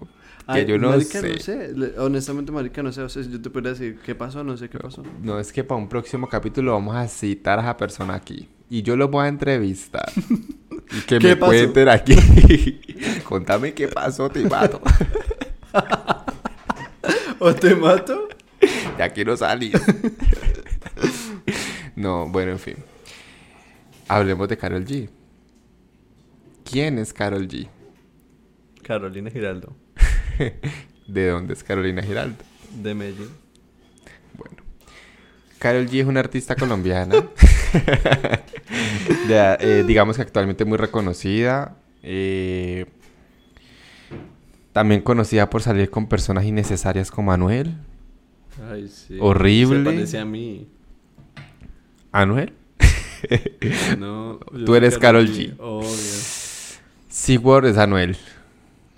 Que 0.53 0.59
Ay, 0.61 0.67
yo 0.67 0.79
no 0.79 0.91
marica, 0.91 1.21
sé. 1.39 1.73
no 1.75 1.87
Honestamente, 2.05 2.51
marica, 2.53 2.83
no 2.83 2.93
sé. 2.93 3.03
O 3.03 3.09
sea, 3.09 3.23
yo 3.23 3.41
te 3.41 3.51
pudiera 3.51 3.71
decir 3.71 3.99
qué 4.05 4.15
pasó, 4.15 4.43
no 4.43 4.57
sé 4.57 4.69
qué 4.69 4.79
pasó. 4.79 5.03
No, 5.23 5.39
es 5.39 5.53
que 5.53 5.63
para 5.65 5.79
un 5.81 5.89
próximo 5.89 6.29
capítulo 6.29 6.73
vamos 6.73 6.97
a 6.97 7.07
citar 7.09 7.59
a 7.59 7.63
esa 7.63 7.77
persona 7.77 8.15
aquí. 8.15 8.49
Y 8.69 8.83
yo 8.83 8.97
lo 8.97 9.09
voy 9.09 9.27
a 9.27 9.29
entrevistar. 9.29 10.11
y 10.91 11.01
que 11.07 11.19
¿Qué 11.19 11.29
me 11.29 11.37
pasó? 11.37 11.53
cuenten 11.53 11.89
aquí. 11.89 12.15
Contame 13.25 13.75
qué 13.75 13.89
pasó, 13.89 14.29
te 14.29 14.49
mato. 14.49 14.81
¿O 17.39 17.55
te 17.55 17.75
mato? 17.75 18.29
Ya 18.99 19.09
quiero 19.11 19.37
salir. 19.37 19.81
no, 21.97 22.29
bueno, 22.29 22.53
en 22.53 22.59
fin. 22.59 22.77
Hablemos 24.09 24.49
de 24.49 24.57
Carol 24.57 24.85
G. 24.85 25.09
¿Quién 26.65 26.99
es 26.99 27.13
Carol 27.13 27.47
G? 27.49 27.69
Carolina 28.83 29.31
Giraldo, 29.31 29.77
¿De 31.07 31.29
dónde 31.29 31.55
es 31.55 31.65
Carolina 31.65 32.03
Giraldo? 32.03 32.43
de 32.75 32.95
Medellín. 32.95 33.29
Bueno. 34.37 34.57
Carol 35.59 35.89
G 35.89 36.01
es 36.01 36.07
una 36.07 36.21
artista 36.21 36.55
colombiana. 36.55 37.15
De, 39.27 39.57
eh, 39.61 39.85
digamos 39.87 40.17
que 40.17 40.23
actualmente 40.23 40.65
muy 40.65 40.79
reconocida. 40.79 41.77
eh, 42.03 42.87
también 44.73 45.01
conocida 45.03 45.51
por 45.51 45.63
salir 45.63 45.91
con 45.91 46.07
personas 46.09 46.45
innecesarias 46.45 47.11
como 47.11 47.33
Anuel. 47.33 47.75
Ay, 48.71 48.89
sí. 48.89 49.17
Horrible. 49.21 49.91
Se 49.91 49.97
parece 49.97 50.19
a 50.19 50.25
mí. 50.25 50.69
¿Anuel? 52.13 52.53
No. 53.99 54.39
Tú 54.65 54.75
eres 54.77 54.97
Karol 54.97 55.29
G. 55.29 55.55
Obvio. 55.59 55.89
SeaWorld 57.09 57.69
es 57.71 57.79
Anuel. 57.79 58.17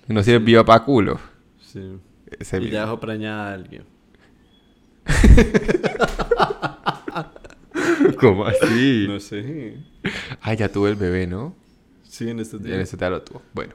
No 0.09 0.23
sirvió 0.23 0.65
pa' 0.65 0.85
culo. 0.85 1.32
Sí. 1.73 1.99
Ese 2.39 2.59
y 2.59 2.61
mismo. 2.61 2.73
ya 2.75 2.81
dejó 2.83 3.01
preñada 3.01 3.51
a 3.51 3.55
alguien. 3.55 3.85
¿Cómo 8.21 8.47
así? 8.47 9.07
No 9.09 9.21
sé. 9.21 9.77
Ah, 10.41 10.55
ya 10.55 10.69
tuve 10.69 10.91
el 10.91 10.97
bebé, 10.97 11.27
¿no? 11.27 11.55
Sí, 12.03 12.29
en 12.29 12.41
estos 12.41 12.61
En 12.61 12.67
días. 12.67 12.79
ese 12.81 12.97
te 12.97 13.09
lo 13.09 13.23
tuvo. 13.23 13.43
Bueno. 13.55 13.75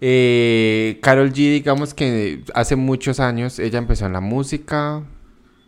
Eh, 0.00 0.98
Carol 1.02 1.30
G, 1.30 1.34
digamos 1.52 1.94
que 1.94 2.42
hace 2.54 2.76
muchos 2.76 3.20
años 3.20 3.58
ella 3.58 3.78
empezó 3.78 4.06
en 4.06 4.12
la 4.14 4.20
música. 4.20 5.02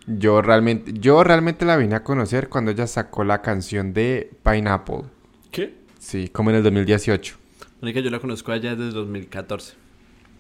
Yo 0.07 0.43
realmente, 0.43 0.93
yo 0.95 1.23
realmente 1.23 1.65
la 1.65 1.77
vine 1.77 1.95
a 1.95 2.03
conocer 2.03 2.49
cuando 2.49 2.71
ella 2.73 2.87
sacó 2.87 3.25
la 3.25 3.43
canción 3.43 3.93
de 3.93 4.31
Pineapple. 4.43 5.03
¿Qué? 5.51 5.75
Sí, 5.99 6.29
como 6.29 6.51
en 6.51 6.57
el 6.57 6.63
2018. 6.65 7.37
Marica, 7.81 8.01
yo 8.01 8.11
la 8.11 8.19
conozco 8.19 8.51
allá 8.53 8.75
desde 8.75 8.93
2014. 8.93 9.75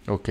Ok. 0.09 0.28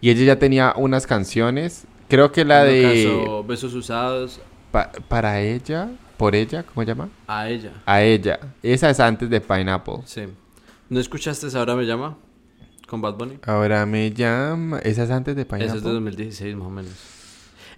Y 0.00 0.10
ella 0.10 0.24
ya 0.24 0.38
tenía 0.38 0.74
unas 0.76 1.06
canciones. 1.06 1.86
Creo 2.08 2.32
que 2.32 2.44
la 2.44 2.66
En 2.68 2.72
de... 2.72 3.04
caso, 3.04 3.44
besos 3.44 3.74
usados 3.74 4.40
pa- 4.70 4.90
para 5.08 5.40
ella, 5.40 5.90
por 6.16 6.34
ella, 6.34 6.62
¿cómo 6.64 6.82
se 6.82 6.86
llama? 6.88 7.08
a 7.26 7.48
ella. 7.48 7.72
A 7.86 8.02
ella. 8.02 8.38
Esa 8.62 8.90
es 8.90 9.00
antes 9.00 9.30
de 9.30 9.40
Pineapple. 9.40 10.00
Sí. 10.04 10.22
¿No 10.88 11.00
escuchaste 11.00 11.46
esa 11.46 11.60
Ahora 11.60 11.74
me 11.76 11.84
llama? 11.86 12.16
Con 12.86 13.00
Bad 13.00 13.14
Bunny. 13.14 13.38
Ahora 13.46 13.86
me 13.86 14.12
llama... 14.12 14.78
Esa 14.80 15.04
es 15.04 15.10
antes 15.10 15.34
de 15.34 15.42
Esa 15.42 15.48
Pineapple. 15.56 15.78
es 15.78 15.84
de 15.84 15.90
2016 15.92 16.56
más 16.56 16.66
o 16.66 16.70
menos. 16.70 16.92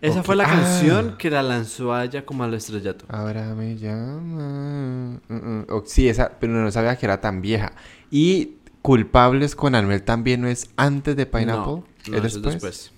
Esa 0.03 0.23
fue 0.23 0.37
la 0.37 0.45
Ah. 0.45 0.49
canción 0.49 1.17
que 1.17 1.31
la 1.31 1.43
lanzó 1.43 1.95
a 1.95 2.05
ella 2.05 2.27
como 2.27 2.45
al 2.45 2.53
estrellato. 2.53 3.07
Ahora 3.09 3.55
me 3.55 3.77
llama. 3.77 5.21
Mm, 5.29 5.35
mm. 5.35 5.67
Oh, 5.71 5.83
sí, 5.87 6.09
esa, 6.09 6.33
pero 6.39 6.53
no 6.53 6.71
sabía 6.71 6.97
que 6.97 7.07
era 7.07 7.21
tan 7.21 7.41
vieja. 7.41 7.73
Y 8.11 8.56
Culpables 8.87 9.57
con 9.57 9.75
Anuel 9.75 10.05
también 10.05 10.43
no 10.43 10.47
es 10.47 10.71
antes 10.77 11.17
de 11.17 11.27
Pineapple. 11.27 11.73
No, 11.73 11.85
no, 12.09 12.17
¿Es 12.19 12.25
eso 12.25 12.41
después? 12.41 12.53
después. 12.53 12.93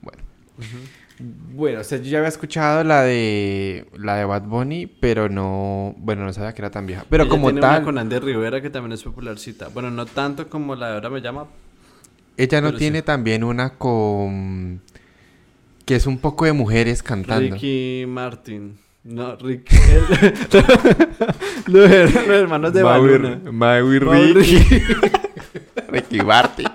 Bueno. 0.00 0.22
Bueno, 1.52 1.80
o 1.80 1.82
sea, 1.82 1.98
yo 1.98 2.04
ya 2.04 2.18
había 2.18 2.28
escuchado 2.28 2.84
la 2.84 3.02
de 3.02 3.88
la 3.96 4.14
de 4.14 4.24
Bad 4.24 4.44
Bunny, 4.44 4.86
pero 4.86 5.28
no, 5.28 5.96
bueno, 5.98 6.24
no 6.24 6.32
sabía 6.32 6.54
que 6.54 6.62
era 6.62 6.70
tan 6.70 6.86
vieja. 6.86 7.04
Pero 7.10 7.24
Ella 7.24 7.30
como 7.30 7.48
tiene 7.48 7.58
una 7.58 7.68
tal, 7.68 7.82
con 7.82 7.98
Andy 7.98 8.20
Rivera 8.20 8.62
que 8.62 8.70
también 8.70 8.92
es 8.92 9.02
popularcita. 9.02 9.66
Bueno, 9.66 9.90
no 9.90 10.06
tanto 10.06 10.48
como 10.48 10.76
la 10.76 10.86
de 10.86 10.94
ahora 10.94 11.10
me 11.10 11.20
llama. 11.20 11.48
ella 12.36 12.60
no 12.60 12.74
tiene 12.74 13.00
sí. 13.00 13.04
también 13.04 13.42
una 13.42 13.70
con 13.70 14.80
que 15.84 15.96
es 15.96 16.06
un 16.06 16.18
poco 16.18 16.44
de 16.44 16.52
mujeres 16.52 17.02
cantando. 17.02 17.56
Ricky 17.56 18.04
Martin. 18.06 18.78
No, 19.04 19.36
Ricky. 19.36 19.76
los, 21.66 21.90
her- 21.90 22.12
los 22.26 22.28
hermanos 22.36 22.72
de 22.72 22.82
Mau 22.82 23.06
y- 23.06 23.10
Baluna. 23.10 23.40
Mau 23.52 23.92
y 23.92 23.98
Ricky. 23.98 24.82
Ricky 25.88 26.20
Martin. 26.24 26.66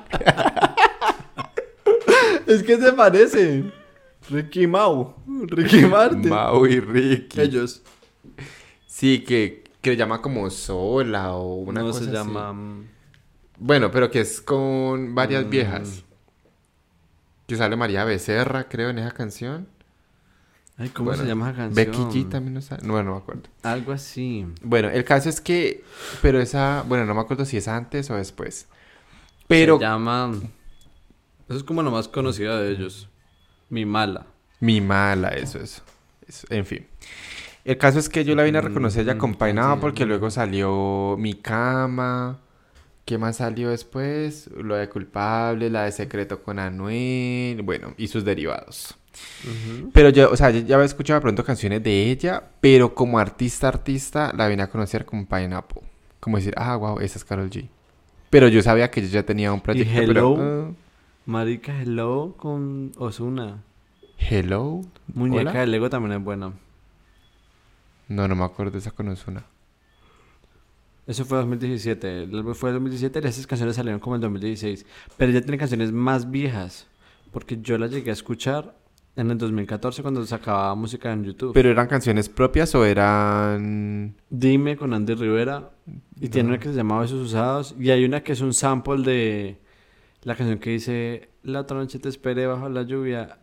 Es 2.48 2.64
que 2.64 2.78
se 2.78 2.94
parecen. 2.94 3.72
Ricky 4.30 4.68
Mau. 4.68 5.16
Ricky 5.48 5.86
Martin. 5.86 6.30
Mau 6.30 6.66
y 6.66 6.80
Ricky. 6.80 7.40
Ellos. 7.42 7.82
Sí, 8.88 9.20
que, 9.20 9.64
que 9.82 9.92
le 9.92 9.98
llama 9.98 10.22
como 10.22 10.50
Sola 10.50 11.34
o 11.34 11.56
una 11.56 11.82
no 11.82 11.88
cosa 11.88 12.00
se 12.00 12.06
así. 12.06 12.14
llama. 12.16 12.54
mm, 12.54 12.88
Bueno, 13.60 13.92
pero 13.92 14.10
que 14.10 14.22
es 14.22 14.42
con 14.42 15.14
varias 15.14 15.46
Mm. 15.46 15.50
viejas. 15.50 16.04
Que 17.48 17.58
sale 17.58 17.76
María 17.76 18.06
Becerra, 18.06 18.70
creo, 18.70 18.90
en 18.90 19.00
esa 19.00 19.12
canción. 19.12 19.68
Ay, 20.78 20.90
¿cómo 20.90 21.10
Bueno, 21.10 21.24
se 21.24 21.30
llama 21.30 21.50
esa 21.50 21.58
canción? 21.58 21.76
Becky 21.76 22.20
G 22.26 22.30
también 22.30 22.56
no 22.56 22.62
sale. 22.62 22.86
No, 22.86 23.02
no 23.04 23.12
me 23.12 23.18
acuerdo. 23.18 23.44
Algo 23.62 23.92
así. 23.92 24.46
Bueno, 24.64 24.90
el 24.90 25.04
caso 25.04 25.30
es 25.30 25.40
que. 25.40 25.84
Pero 26.22 26.40
esa. 26.40 26.84
Bueno, 26.88 27.06
no 27.06 27.14
me 27.14 27.22
acuerdo 27.22 27.46
si 27.46 27.58
es 27.58 27.68
antes 27.68 28.10
o 28.10 28.16
después. 28.16 28.68
Pero. 29.48 29.78
Se 29.78 29.84
llama. 29.84 30.34
Eso 31.48 31.58
es 31.58 31.64
como 31.64 31.84
lo 31.84 31.92
más 31.92 32.08
conocido 32.08 32.58
de 32.58 32.72
ellos. 32.72 33.10
Mi 33.70 33.86
mala. 33.86 34.26
Mi 34.60 34.82
mala, 34.82 35.30
eso, 35.30 35.60
eso, 35.60 35.84
En 36.50 36.66
fin. 36.66 36.88
El 37.66 37.78
caso 37.78 38.00
es 38.00 38.10
que 38.10 38.24
yo 38.26 38.36
la 38.36 38.44
vine 38.44 38.58
a 38.58 38.62
reconocer 38.62 39.06
ya 39.06 39.16
Mm, 39.16 39.18
con 39.18 39.36
porque 39.80 40.06
luego 40.06 40.30
salió 40.32 41.16
Mi 41.18 41.34
Cama. 41.34 42.40
¿Qué 43.06 43.18
más 43.18 43.38
salió 43.38 43.70
después? 43.70 44.50
Lo 44.56 44.76
de 44.76 44.88
Culpable, 44.90 45.70
la 45.70 45.84
de 45.84 45.92
Secreto 45.92 46.42
con 46.42 46.60
Anuel. 46.60 47.62
Bueno, 47.64 47.94
y 47.98 48.08
sus 48.08 48.24
derivados. 48.24 48.96
Pero 49.94 50.10
yo, 50.10 50.32
o 50.32 50.36
sea, 50.36 50.50
yo 50.50 50.60
ya 50.62 50.76
había 50.76 50.86
escuchado 50.86 51.20
de 51.20 51.22
pronto 51.22 51.44
canciones 51.44 51.84
de 51.84 52.12
ella, 52.12 52.44
pero 52.62 52.96
como 52.96 53.20
artista, 53.20 53.68
artista, 53.68 54.34
la 54.36 54.48
vine 54.48 54.64
a 54.64 54.70
conocer 54.70 55.06
con 55.06 55.26
Pineapple. 55.26 55.82
Como 56.20 56.38
decir, 56.38 56.54
ah, 56.58 56.76
wow, 56.76 57.00
esa 57.00 57.20
es 57.20 57.26
Carol 57.26 57.50
G. 57.50 57.68
Pero 58.30 58.48
yo 58.48 58.62
sabía 58.64 58.90
que 58.90 59.02
ella 59.02 59.10
ya 59.10 59.24
tenía 59.24 59.54
un 59.54 59.62
proyecto, 59.62 59.94
pero... 59.94 60.34
Hello? 60.34 60.38
ah, 60.40 60.72
Marica 61.26 61.82
Hello 61.82 62.36
con 62.38 62.92
Osuna. 62.98 63.64
hello. 64.18 64.82
Muñeca 65.14 65.52
Hola. 65.52 65.60
de 65.62 65.68
Lego 65.68 65.90
también 65.90 66.14
es 66.14 66.24
buena. 66.24 66.54
No, 68.08 68.28
no 68.28 68.36
me 68.36 68.44
acuerdo 68.44 68.74
de 68.74 68.80
esa 68.80 68.92
con 68.92 69.08
Ozuna. 69.08 69.46
Eso 71.08 71.26
fue 71.26 71.38
2017. 71.38 72.24
El 72.24 72.36
álbum 72.36 72.54
fue 72.54 72.72
2017 72.72 73.20
y 73.24 73.28
esas 73.28 73.48
canciones 73.48 73.76
salieron 73.76 74.00
como 74.00 74.16
en 74.16 74.22
2016. 74.22 74.86
Pero 75.18 75.32
ella 75.32 75.42
tiene 75.42 75.58
canciones 75.58 75.92
más 75.92 76.30
viejas. 76.30 76.88
Porque 77.32 77.60
yo 77.62 77.78
las 77.78 77.92
llegué 77.92 78.12
a 78.12 78.14
escuchar 78.14 78.76
en 79.16 79.32
el 79.32 79.38
2014 79.38 80.02
cuando 80.02 80.26
sacaba 80.26 80.74
música 80.76 81.12
en 81.12 81.24
YouTube. 81.24 81.54
¿Pero 81.54 81.70
eran 81.70 81.88
canciones 81.88 82.30
propias 82.30 82.74
o 82.76 82.86
eran...? 82.86 84.16
Dime 84.30 84.76
con 84.76 84.94
Andy 84.94 85.14
Rivera. 85.14 85.70
Y 86.20 86.30
tiene 86.30 86.50
una 86.50 86.60
que 86.60 86.70
se 86.70 86.76
llama 86.76 87.00
Besos 87.00 87.20
Usados. 87.20 87.76
Y 87.80 87.92
hay 87.92 88.06
una 88.06 88.22
que 88.24 88.32
es 88.34 88.42
un 88.42 88.54
sample 88.54 89.04
de 89.04 89.58
la 90.24 90.36
canción 90.36 90.60
que 90.60 90.70
dice: 90.72 91.30
La 91.44 91.62
otra 91.62 91.78
noche 91.78 92.00
te 92.00 92.10
esperé 92.10 92.48
bajo 92.48 92.70
la 92.70 92.84
lluvia. 92.84 93.40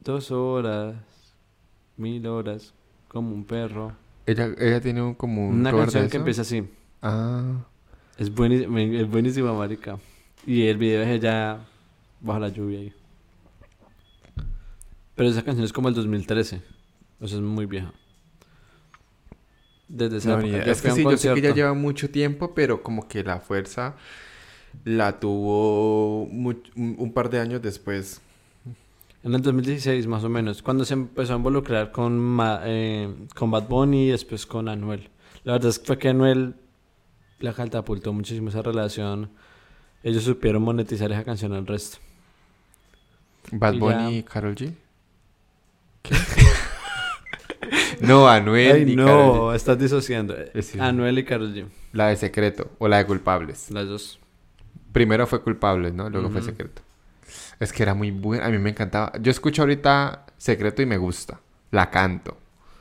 Dos 0.00 0.30
horas, 0.30 0.96
mil 1.96 2.26
horas, 2.26 2.74
como 3.08 3.32
un 3.34 3.44
perro. 3.44 3.92
Ella, 4.26 4.48
ella 4.58 4.80
tiene 4.80 5.02
un, 5.02 5.14
como 5.14 5.48
un 5.48 5.60
Una 5.60 5.72
canción 5.72 6.08
que 6.08 6.16
empieza 6.16 6.42
así. 6.42 6.64
Ah, 7.00 7.64
Es 8.18 8.34
buenísima, 8.34 8.82
es 8.82 9.08
buenísima, 9.08 9.52
marica. 9.52 9.98
Y 10.46 10.66
el 10.66 10.76
video 10.76 11.02
es 11.02 11.08
ella 11.08 11.60
bajo 12.20 12.40
la 12.40 12.48
lluvia 12.48 12.80
ahí. 12.80 12.92
Pero 15.14 15.28
esa 15.28 15.42
canción 15.42 15.64
es 15.64 15.72
como 15.72 15.88
el 15.88 15.94
2013. 15.94 16.60
O 17.20 17.28
sea, 17.28 17.38
es 17.38 17.42
muy 17.44 17.66
vieja. 17.66 17.92
Desde 19.88 20.16
esa 20.16 20.36
no, 20.36 20.46
época. 20.46 20.70
Es 20.70 20.82
que 20.82 20.90
sí, 20.90 21.02
yo 21.02 21.16
sé 21.16 21.34
que 21.34 21.40
ya 21.40 21.54
lleva 21.54 21.74
mucho 21.74 22.10
tiempo, 22.10 22.54
pero 22.54 22.82
como 22.82 23.06
que 23.06 23.22
la 23.22 23.38
fuerza 23.40 23.94
la 24.84 25.20
tuvo 25.20 26.22
un, 26.24 27.12
par 27.14 27.30
de 27.30 27.38
años 27.40 27.62
después. 27.62 28.20
En 29.22 29.34
el 29.34 29.40
2016, 29.40 30.06
más 30.06 30.24
o 30.24 30.28
menos, 30.28 30.62
cuando 30.62 30.84
se 30.84 30.94
empezó 30.94 31.34
a 31.34 31.36
involucrar 31.36 31.92
con, 31.92 32.18
Ma- 32.18 32.60
eh, 32.64 33.08
con 33.34 33.50
Bad 33.50 33.68
Bunny 33.68 34.08
y 34.08 34.10
después 34.10 34.44
con 34.46 34.68
Anuel. 34.68 35.08
La 35.44 35.52
verdad 35.52 35.70
es 35.70 35.78
que 35.78 35.86
fue 35.86 35.98
que 35.98 36.08
Anuel 36.08 36.54
la 37.38 37.52
catapultó 37.52 38.12
muchísimo 38.12 38.48
esa 38.48 38.62
relación. 38.62 39.30
Ellos 40.02 40.24
supieron 40.24 40.62
monetizar 40.62 41.10
esa 41.12 41.24
canción 41.24 41.52
al 41.52 41.66
resto. 41.66 41.98
Bad 43.52 43.74
Y 43.74 43.78
Bunny 43.78 43.94
ya. 43.94 44.10
y 44.18 44.22
Karol 44.24 44.54
G. 44.54 44.74
¿Qué? 46.04 46.14
no, 48.06 48.28
Anuel 48.28 48.72
Ay, 48.72 48.92
y 48.92 48.96
Karol 48.96 49.10
G. 49.10 49.34
no, 49.36 49.54
estás 49.54 49.78
disociando. 49.78 50.34
Eh, 50.36 50.62
sí. 50.62 50.78
Anuel 50.78 51.18
y 51.18 51.24
Karol 51.24 51.54
G. 51.54 51.66
La 51.92 52.08
de 52.08 52.16
Secreto 52.16 52.70
o 52.78 52.88
la 52.88 52.98
de 52.98 53.06
Culpables. 53.06 53.70
Las 53.70 53.86
dos. 53.86 54.20
Primero 54.92 55.26
fue 55.26 55.42
Culpables, 55.42 55.92
¿no? 55.92 56.08
Luego 56.10 56.30
fue. 56.30 56.42
Secreto. 56.42 56.82
Es 57.58 57.72
que 57.72 57.82
era 57.82 57.94
muy 57.94 58.10
buena, 58.10 58.46
a 58.46 58.50
mí 58.50 58.58
me 58.58 58.70
encantaba. 58.70 59.12
Yo 59.20 59.30
escucho 59.30 59.62
ahorita 59.62 60.26
Secreto 60.36 60.82
y 60.82 60.86
me 60.86 60.96
gusta. 60.98 61.40
La 61.70 61.90
canto. 61.90 62.36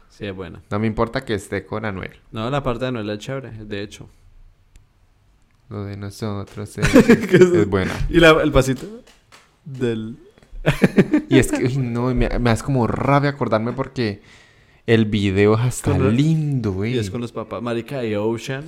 Sí, 0.09 0.25
es 0.27 0.35
buena. 0.35 0.61
No 0.69 0.77
me 0.79 0.85
importa 0.87 1.25
que 1.25 1.33
esté 1.33 1.65
con 1.65 1.85
Anuel. 1.85 2.19
No, 2.31 2.49
la 2.51 2.61
parte 2.61 2.81
de 2.81 2.87
Anuel 2.89 3.09
es 3.09 3.19
chévere, 3.19 3.51
de 3.51 3.81
hecho. 3.81 4.09
Lo 5.69 5.85
de 5.85 5.97
nosotros 5.97 6.77
es, 6.77 6.95
es 6.95 7.67
buena. 7.67 7.93
¿Y 8.09 8.19
la- 8.19 8.41
el 8.43 8.51
pasito? 8.51 8.85
Del... 9.65 10.17
Y 11.29 11.39
es 11.39 11.51
que, 11.51 11.65
uy, 11.65 11.77
no, 11.77 12.13
me, 12.13 12.29
me 12.39 12.49
hace 12.49 12.63
como 12.63 12.87
rabia 12.87 13.31
acordarme 13.31 13.73
porque 13.73 14.21
el 14.85 15.05
video 15.05 15.55
es 15.55 15.61
hasta 15.61 15.91
Con 15.91 16.15
lindo, 16.15 16.73
güey. 16.73 16.95
Y 16.95 16.97
es 16.97 17.09
con 17.09 17.21
los 17.21 17.31
papás. 17.31 17.61
Marica 17.61 18.03
y 18.03 18.15
Ocean. 18.15 18.65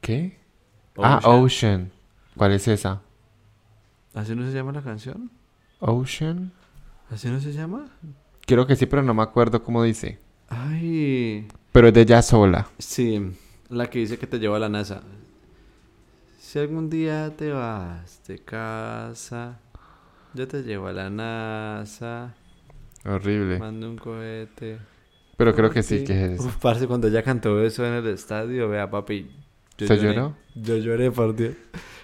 ¿Qué? 0.00 0.36
Ah, 0.96 1.20
Ocean. 1.24 1.90
¿Cuál 2.36 2.52
es 2.52 2.68
esa? 2.68 3.02
¿Así 4.14 4.34
no 4.34 4.46
se 4.46 4.52
llama 4.52 4.72
la 4.72 4.82
canción? 4.82 5.30
Ocean. 5.80 6.52
¿Así 7.10 7.28
no 7.28 7.40
se 7.40 7.52
llama? 7.52 7.86
Creo 8.46 8.66
que 8.66 8.76
sí, 8.76 8.86
pero 8.86 9.02
no 9.02 9.14
me 9.14 9.22
acuerdo 9.22 9.62
cómo 9.62 9.82
dice. 9.82 10.18
Ay... 10.48 11.48
Pero 11.72 11.88
es 11.88 11.94
de 11.94 12.02
ella 12.02 12.22
sola. 12.22 12.68
Sí, 12.78 13.20
la 13.68 13.90
que 13.90 13.98
dice 13.98 14.18
que 14.18 14.26
te 14.26 14.38
lleva 14.38 14.56
a 14.56 14.60
la 14.60 14.68
NASA. 14.68 15.02
Si 16.38 16.58
algún 16.58 16.88
día 16.88 17.34
te 17.36 17.52
vas 17.52 18.22
de 18.26 18.38
casa, 18.38 19.58
yo 20.36 20.46
te 20.46 20.62
llevo 20.62 20.86
a 20.88 20.92
la 20.92 21.10
NASA, 21.10 22.34
Horrible. 23.04 23.58
mando 23.58 23.88
un 23.90 23.96
cohete. 23.96 24.78
Pero 25.36 25.54
creo 25.54 25.70
que 25.70 25.82
sí, 25.82 26.04
que 26.04 26.24
es 26.24 26.30
eso. 26.40 26.48
Uf, 26.48 26.56
parce, 26.56 26.86
cuando 26.86 27.08
ella 27.08 27.22
cantó 27.22 27.60
eso 27.62 27.84
en 27.86 27.94
el 27.94 28.06
estadio, 28.08 28.68
vea, 28.68 28.88
papi. 28.90 29.30
yo 29.78 29.86
¿Se 29.86 29.96
lloré. 29.96 30.14
lloró? 30.14 30.36
Yo 30.54 30.76
lloré, 30.78 31.10
por 31.10 31.34
Dios. 31.36 31.54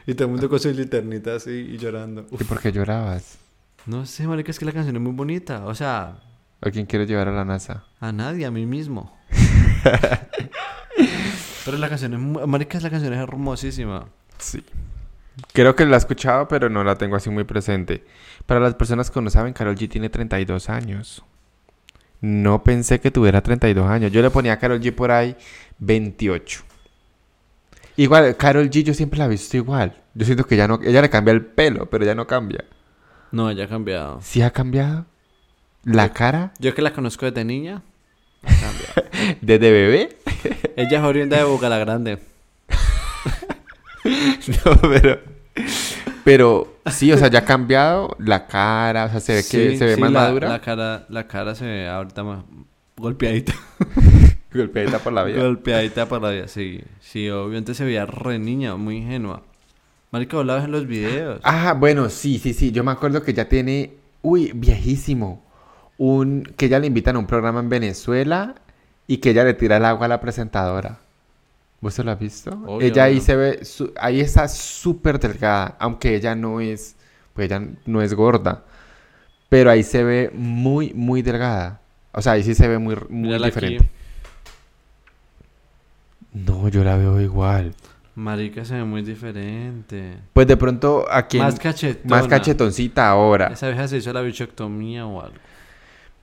Y 0.07 0.15
todo 0.15 0.27
el 0.27 0.33
mundo 0.33 0.49
con 0.49 0.59
su 0.59 0.71
linternita 0.73 1.37
así 1.37 1.51
y 1.51 1.79
llorando. 1.79 2.27
Uf. 2.31 2.41
¿Y 2.41 2.45
por 2.45 2.61
qué 2.61 2.73
llorabas? 2.73 3.39
No 3.87 4.05
sé, 4.07 4.27
marica, 4.27 4.51
es 4.51 4.59
que 4.59 4.65
la 4.65 4.73
canción 4.73 4.97
es 4.97 5.03
muy 5.03 5.13
bonita. 5.13 5.65
O 5.67 5.75
sea, 5.75 6.19
¿A 6.61 6.71
quién 6.71 6.87
quiere 6.87 7.07
llevar 7.07 7.29
a 7.29 7.33
la 7.33 7.45
NASA? 7.45 7.85
a 8.01 8.13
nadie, 8.13 8.45
a 8.47 8.51
mí 8.51 8.67
mismo. 8.67 9.17
Pero 11.65 11.79
la 11.79 11.89
canción 11.89 12.15
es, 12.15 12.47
marica, 12.49 12.81
la 12.81 12.91
canción 12.91 13.13
es 13.13 13.19
hermosísima. 13.21 14.07
Sí. 14.39 14.63
Creo 15.53 15.75
que 15.75 15.87
la 15.87 15.97
he 15.97 15.99
escuchado, 15.99 16.49
pero 16.49 16.69
no 16.69 16.85
la 16.85 16.97
tengo 16.97 17.17
así 17.17 17.31
muy 17.31 17.45
presente. 17.45 18.05
Para 18.47 18.61
las 18.61 18.75
personas 18.75 19.11
que 19.11 19.21
no 19.21 19.31
saben, 19.31 19.53
Carol 19.53 19.77
G 19.77 19.89
tiene 19.89 20.11
32 20.11 20.69
años. 20.69 21.25
No 22.21 22.63
pensé 22.63 23.01
que 23.01 23.11
tuviera 23.11 23.43
32 23.43 23.89
años. 23.89 24.13
Yo 24.13 24.23
le 24.23 24.31
ponía 24.31 24.55
a 24.55 24.59
Carol 24.59 24.81
G 24.81 24.95
por 24.95 25.11
ahí 25.11 25.37
28. 25.79 26.63
Igual, 27.97 28.37
Carol 28.37 28.71
G 28.71 28.85
yo 28.85 28.95
siempre 28.95 29.19
la 29.19 29.27
he 29.27 29.29
visto 29.29 29.57
igual. 29.57 30.01
Yo 30.15 30.25
siento 30.25 30.45
que 30.45 30.57
ya 30.57 30.69
no, 30.69 30.79
ella 30.83 31.03
le 31.03 31.11
cambia 31.11 31.33
el 31.33 31.45
pelo, 31.45 31.87
pero 31.91 32.05
ya 32.05 32.15
no 32.15 32.27
cambia. 32.27 32.65
No, 33.33 33.51
ella 33.51 33.65
ha 33.65 33.69
cambiado. 33.69 34.21
¿Sí 34.23 34.43
ha 34.43 34.51
cambiado? 34.51 35.07
¿La 35.85 36.13
cara? 36.13 36.53
Yo 36.59 36.75
que 36.75 36.83
la 36.83 36.93
conozco 36.93 37.27
desde 37.27 37.45
niña. 37.45 37.83
¿Desde 39.41 39.71
bebé? 39.71 40.17
ella 40.77 40.99
es 40.99 41.05
oriunda 41.05 41.39
de 41.39 41.45
Boca 41.45 41.69
la 41.69 41.79
Grande. 41.79 42.19
No, 44.65 44.81
pero... 44.81 45.21
Pero 46.25 46.77
sí, 46.87 47.13
o 47.13 47.19
sea, 47.19 47.29
ya 47.29 47.41
ha 47.41 47.45
cambiado 47.45 48.17
la 48.19 48.47
cara, 48.47 49.07
o 49.07 49.09
sea, 49.11 49.21
se 49.21 49.35
ve 49.35 49.39
que 49.41 49.77
se 49.77 49.85
ve 49.85 49.95
sí, 49.97 50.01
más 50.01 50.13
la, 50.13 50.21
madura. 50.21 50.49
La 50.49 50.61
cara, 50.61 51.07
la 51.09 51.27
cara 51.27 51.55
se 51.55 51.65
ve 51.65 51.89
ahorita 51.89 52.23
más 52.23 52.45
golpeadita. 52.97 53.53
Golpeadita 54.55 54.99
por 54.99 55.13
la 55.13 55.25
vida. 55.25 55.43
Golpeadita 55.43 56.07
por 56.07 56.23
la 56.23 56.31
vida, 56.31 56.47
sí. 56.47 56.83
Sí, 57.01 57.29
obviamente 57.31 57.75
se 57.75 57.85
veía 57.85 58.07
re 58.07 58.39
niña, 58.39 58.77
muy 58.77 58.99
ingenua. 58.99 59.43
Marica, 60.11 60.43
ves 60.43 60.65
en 60.65 60.73
los 60.73 60.87
videos. 60.87 61.41
Ah, 61.43 61.75
bueno, 61.75 62.11
sí, 62.11 62.39
sí, 62.39 62.53
sí. 62.53 62.71
Yo 62.71 62.85
me 62.85 62.93
acuerdo 62.93 63.23
que 63.23 63.33
ya 63.33 63.49
tiene, 63.49 63.95
uy, 64.21 64.53
viejísimo. 64.55 65.43
Un, 65.97 66.43
que 66.57 66.67
ella 66.67 66.79
le 66.79 66.87
invitan 66.87 67.17
a 67.17 67.19
un 67.19 67.27
programa 67.27 67.61
en 67.61 67.71
Venezuela 67.71 68.55
y 69.07 69.19
que 69.19 69.31
ella 69.31 69.45
le 69.45 69.55
tira 69.55 69.79
el 69.79 69.85
agua 69.87 70.07
a 70.07 70.09
la 70.09 70.21
presentadora. 70.21 70.99
¿Vos 71.83 71.93
se 71.95 72.03
lo 72.05 72.13
has 72.13 72.19
visto? 72.19 72.51
Obvio, 72.67 72.87
ella 72.87 73.05
ahí 73.05 73.21
se 73.21 73.37
ve, 73.37 73.65
su- 73.67 73.93
ahí 74.01 74.21
está 74.21 74.49
súper 74.49 75.19
delgada, 75.21 75.77
aunque 75.79 76.15
ella 76.15 76.35
no 76.35 76.61
es, 76.61 76.97
pues 77.35 77.51
ella 77.51 77.61
no 77.85 78.01
es 78.01 78.15
gorda. 78.15 78.65
Pero 79.51 79.69
ahí 79.71 79.83
se 79.83 80.03
ve 80.03 80.31
muy, 80.33 80.95
muy 80.95 81.21
delgada. 81.21 81.81
O 82.13 82.23
sea, 82.23 82.33
ahí 82.33 82.43
sí 82.45 82.55
se 82.55 82.69
ve 82.69 82.79
muy, 82.79 82.95
muy 83.11 83.29
Mírala 83.29 83.49
aquí. 83.49 83.55
diferente. 83.57 83.89
No, 86.33 86.69
yo 86.69 86.83
la 86.85 86.97
veo 86.97 87.21
igual. 87.21 87.75
Marica 88.15 88.65
se 88.65 88.75
ve 88.75 88.85
muy 88.85 89.03
diferente. 89.03 90.15
Pues 90.33 90.47
de 90.47 90.57
pronto 90.57 91.05
aquí 91.11 91.39
Más 91.39 91.59
cachetona. 91.59 92.17
más 92.17 92.29
cachetoncita 92.29 93.09
ahora. 93.09 93.49
Esa 93.49 93.69
vieja 93.69 93.89
se 93.89 93.99
hizo 93.99 94.13
la 94.13 94.21
bichectomía 94.23 95.07
o 95.07 95.21
algo. 95.23 95.37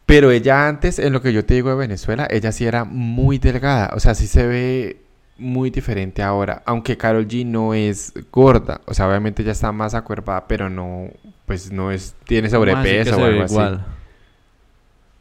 Pero 0.06 0.32
ella 0.32 0.68
antes, 0.68 0.98
en 1.00 1.14
lo 1.14 1.22
que 1.22 1.34
yo 1.34 1.46
te 1.46 1.54
digo 1.56 1.70
de 1.70 1.76
Venezuela, 1.76 2.28
ella 2.32 2.52
sí 2.52 2.66
era 2.66 2.84
muy 2.86 3.38
delgada. 3.38 3.92
O 3.96 4.00
sea, 4.00 4.16
sí 4.16 4.26
se 4.26 4.48
ve 4.48 5.02
muy 5.40 5.70
diferente 5.70 6.22
ahora. 6.22 6.62
Aunque 6.66 6.98
Carol 6.98 7.28
G 7.28 7.46
no 7.46 7.74
es 7.74 8.14
gorda. 8.32 8.82
O 8.86 8.94
sea, 8.94 9.08
obviamente 9.08 9.42
ella 9.42 9.54
está 9.54 9.72
más 9.72 9.94
acuerpada, 9.94 10.48
pero 10.48 10.70
no, 10.70 11.08
pues 11.46 11.72
no 11.72 11.92
es, 11.92 12.16
tiene 12.26 12.50
¿Cómo 12.50 12.64
así 12.64 12.72
sobrepeso 12.72 13.16
se 13.16 13.22
o 13.22 13.26
ve 13.26 13.32
algo 13.32 13.44
así. 13.44 13.54
igual? 13.54 13.86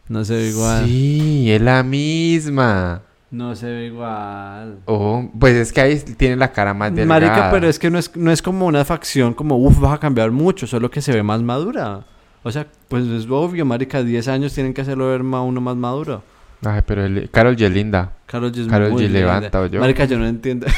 No 0.09 0.25
se 0.25 0.35
ve 0.35 0.49
igual. 0.49 0.85
Sí, 0.87 1.53
es 1.53 1.61
la 1.61 1.83
misma. 1.83 3.03
No 3.31 3.55
se 3.55 3.67
ve 3.67 3.87
igual. 3.87 4.79
Oh, 4.87 5.31
pues 5.39 5.55
es 5.55 5.73
que 5.73 5.81
ahí 5.83 5.99
tiene 5.99 6.37
la 6.37 6.51
cara 6.53 6.73
más 6.73 6.95
delgada. 6.95 7.21
Marica, 7.21 7.51
pero 7.51 7.69
es 7.69 7.79
que 7.79 7.91
no 7.91 7.99
es, 7.99 8.15
no 8.17 8.31
es 8.31 8.41
como 8.41 8.67
una 8.67 8.85
facción 8.85 9.35
como, 9.35 9.57
uff, 9.59 9.79
vas 9.81 9.95
a 9.95 9.99
cambiar 9.99 10.31
mucho, 10.31 10.67
solo 10.67 10.91
que 10.91 11.03
se 11.03 11.13
ve 11.13 11.23
más 11.23 11.43
madura. 11.43 12.05
O 12.43 12.51
sea, 12.51 12.67
pues 12.89 13.05
es 13.07 13.27
obvio, 13.29 13.67
marica, 13.67 14.03
10 14.03 14.29
años 14.29 14.55
tienen 14.55 14.73
que 14.73 14.81
hacerlo 14.81 15.09
ver 15.09 15.23
más 15.23 15.43
uno 15.45 15.61
más 15.61 15.77
maduro. 15.77 16.23
Ay, 16.65 16.83
pero 16.87 17.05
el- 17.05 17.31
Carol 17.31 17.57
G 17.57 17.69
linda. 17.71 18.13
Karol 18.27 18.53
G 18.53 18.91
muy 18.91 19.05
G 19.05 19.09
levanta, 19.11 19.61
¿o 19.61 19.67
yo? 19.67 19.81
Marica, 19.81 20.05
yo 20.05 20.19
no 20.19 20.27
entiendo. 20.27 20.67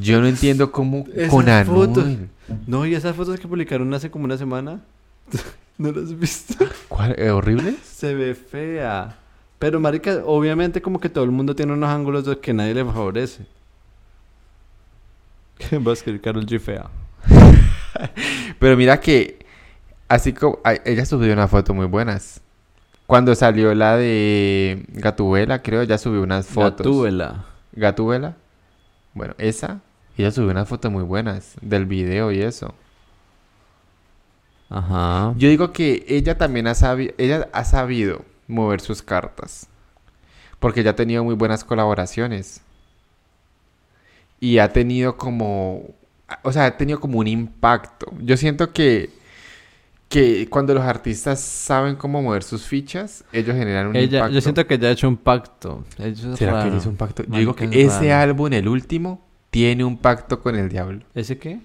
Yo 0.00 0.22
no 0.22 0.26
entiendo 0.26 0.72
cómo 0.72 1.04
Esas 1.14 1.28
con 1.28 1.44
fotos. 1.66 2.04
Anuel. 2.04 2.28
no, 2.66 2.86
y 2.86 2.94
esas 2.94 3.14
fotos 3.14 3.38
que 3.38 3.46
publicaron 3.46 3.92
hace 3.92 4.10
como 4.10 4.24
una 4.24 4.38
semana, 4.38 4.80
¿no 5.76 5.92
las 5.92 6.04
has 6.04 6.18
visto? 6.18 6.64
¿Cuál? 6.88 7.14
¿Eh, 7.18 7.28
¿Horrible? 7.28 7.74
Se 7.84 8.14
ve 8.14 8.34
fea. 8.34 9.18
Pero, 9.58 9.80
marica, 9.80 10.22
obviamente 10.24 10.80
como 10.80 10.98
que 10.98 11.10
todo 11.10 11.24
el 11.24 11.30
mundo 11.30 11.54
tiene 11.54 11.74
unos 11.74 11.90
ángulos 11.90 12.24
de 12.24 12.38
que 12.38 12.54
nadie 12.54 12.72
le 12.72 12.84
favorece. 12.86 13.44
Va 15.86 15.90
a 15.90 15.92
escribir 15.92 16.22
Karol 16.22 16.46
G 16.46 16.58
fea. 16.58 16.86
Pero 18.58 18.76
mira 18.76 18.98
que 18.98 19.44
así 20.08 20.32
como 20.32 20.58
ella 20.84 21.04
subió 21.04 21.32
una 21.32 21.48
foto 21.48 21.74
muy 21.74 21.86
buenas. 21.86 22.40
Cuando 23.06 23.34
salió 23.34 23.74
la 23.74 23.96
de 23.96 24.84
Gatubela, 24.88 25.62
creo, 25.62 25.82
ella 25.82 25.98
subió 25.98 26.22
unas 26.22 26.46
fotos. 26.46 26.86
Gatúbela. 26.86 27.44
Gatubela. 27.72 28.36
Bueno, 29.14 29.34
esa, 29.38 29.80
ella 30.16 30.30
subió 30.30 30.50
unas 30.50 30.68
fotos 30.68 30.90
muy 30.90 31.02
buenas 31.02 31.56
del 31.60 31.86
video 31.86 32.32
y 32.32 32.40
eso. 32.40 32.74
Ajá. 34.70 35.34
Yo 35.36 35.48
digo 35.48 35.72
que 35.72 36.04
ella 36.08 36.38
también 36.38 36.66
ha 36.66 36.74
sabido, 36.74 37.12
ella 37.18 37.48
ha 37.52 37.64
sabido 37.64 38.24
mover 38.48 38.80
sus 38.80 39.02
cartas. 39.02 39.68
Porque 40.58 40.80
ella 40.80 40.92
ha 40.92 40.96
tenido 40.96 41.24
muy 41.24 41.34
buenas 41.34 41.64
colaboraciones. 41.64 42.62
Y 44.40 44.58
ha 44.58 44.72
tenido 44.72 45.16
como, 45.16 45.90
o 46.42 46.52
sea, 46.52 46.66
ha 46.66 46.76
tenido 46.76 47.00
como 47.00 47.18
un 47.18 47.26
impacto. 47.26 48.12
Yo 48.20 48.36
siento 48.36 48.72
que, 48.72 49.10
que 50.12 50.48
cuando 50.48 50.74
los 50.74 50.84
artistas 50.84 51.40
saben 51.40 51.96
cómo 51.96 52.22
mover 52.22 52.42
sus 52.42 52.64
fichas, 52.66 53.24
ellos 53.32 53.56
generan 53.56 53.88
un 53.88 53.96
Ella, 53.96 54.18
impacto. 54.18 54.34
yo 54.34 54.40
siento 54.40 54.66
que 54.66 54.74
ella 54.74 54.88
ha 54.88 54.92
hecho 54.92 55.08
un 55.08 55.16
pacto. 55.16 55.84
¿Será 55.96 56.36
que 56.36 56.46
raro. 56.46 56.76
hizo 56.76 56.88
un 56.90 56.96
pacto? 56.96 57.22
Yo 57.24 57.38
digo 57.38 57.56
que 57.56 57.64
es 57.64 57.70
ese 57.94 58.08
raro. 58.10 58.22
álbum, 58.30 58.52
el 58.52 58.68
último, 58.68 59.26
tiene 59.50 59.84
un 59.84 59.96
pacto 59.98 60.40
con 60.40 60.56
el 60.56 60.68
diablo. 60.68 61.00
¿Ese 61.14 61.38
qué? 61.38 61.60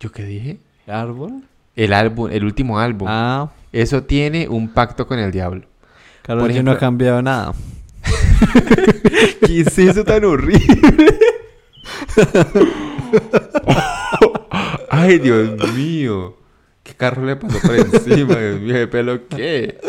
¿Yo 0.00 0.12
qué 0.12 0.24
dije? 0.24 0.58
¿Árbol? 0.86 1.42
El 1.74 1.92
álbum, 1.92 2.30
el 2.30 2.44
último 2.44 2.78
álbum. 2.78 3.08
Ah, 3.10 3.50
Eso 3.72 4.02
tiene 4.04 4.48
un 4.48 4.68
pacto 4.68 5.06
con 5.06 5.18
el 5.18 5.30
diablo. 5.32 5.66
Karol 6.22 6.42
Por 6.42 6.50
G 6.50 6.62
no 6.62 6.70
ha 6.70 6.74
ejemplo- 6.74 6.78
cambiado 6.78 7.22
nada. 7.22 7.52
¿Qué 9.46 9.60
es 9.60 9.78
eso 9.78 10.04
tan 10.04 10.24
horrible? 10.24 11.18
Ay, 14.90 15.18
Dios 15.18 15.72
mío. 15.74 16.36
¿Qué 16.86 16.94
carro 16.94 17.24
le 17.24 17.34
pasó 17.34 17.58
por 17.60 17.74
encima? 17.74 18.36
¿de 18.36 18.86
pelo 18.86 19.26
qué? 19.26 19.80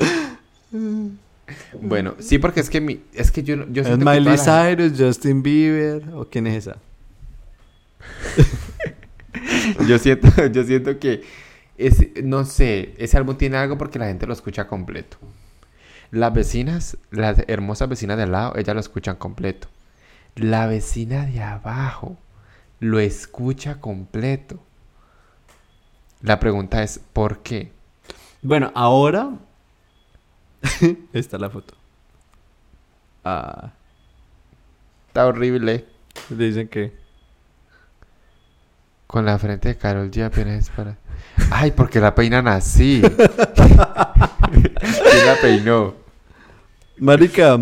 Bueno, 1.80 2.16
sí, 2.18 2.40
porque 2.40 2.60
es 2.60 2.72
que 2.72 2.82
mi, 2.82 3.02
es 3.14 3.32
que 3.32 3.44
yo, 3.44 3.68
yo 3.70 3.84
¿Es 3.84 3.90
que 3.90 3.98
Miley 3.98 4.36
la- 4.38 4.76
Cyrus, 4.76 4.94
Justin 5.00 5.44
Bieber 5.44 6.10
o 6.16 6.26
quién 6.26 6.48
es 6.48 6.68
esa? 6.68 6.78
yo 9.88 10.00
siento, 10.00 10.48
yo 10.48 10.64
siento 10.64 10.98
que 10.98 11.22
ese, 11.78 12.14
no 12.24 12.46
sé, 12.46 12.96
ese 12.98 13.16
álbum 13.16 13.38
tiene 13.38 13.58
algo 13.58 13.78
porque 13.78 14.00
la 14.00 14.08
gente 14.08 14.26
lo 14.26 14.34
escucha 14.34 14.68
completo. 14.68 15.18
Las 16.10 16.34
vecinas, 16.34 16.98
las 17.12 17.44
hermosas 17.48 17.90
vecinas 17.90 18.18
de 18.18 18.24
al 18.24 18.32
lado, 18.32 18.54
ellas 18.56 18.74
lo 18.74 18.80
escuchan 18.80 19.18
completo. 19.18 19.68
La 20.36 20.66
vecina 20.66 21.28
de 21.28 21.44
abajo 21.44 22.18
lo 22.80 23.00
escucha 23.00 23.80
completo. 23.80 24.64
La 26.22 26.40
pregunta 26.40 26.82
es, 26.84 27.00
¿por 27.14 27.40
qué? 27.40 27.72
Bueno, 28.42 28.72
ahora 28.76 29.30
está 31.14 31.38
la 31.38 31.50
foto. 31.50 31.74
Ah, 33.24 33.72
Está 35.08 35.26
horrible. 35.28 35.86
dicen 36.30 36.68
que 36.68 36.94
Con 39.08 39.26
la 39.26 39.38
frente 39.40 39.70
de 39.70 39.78
Carol 39.78 40.12
G 40.12 40.24
apenas 40.24 40.60
es 40.66 40.70
para... 40.70 40.98
Ay, 41.52 41.72
porque 41.72 42.00
la 42.00 42.14
peinan 42.14 42.48
así. 42.48 43.02
¿Quién 44.52 45.26
la 45.26 45.36
peinó? 45.42 45.96
Marica, 47.00 47.60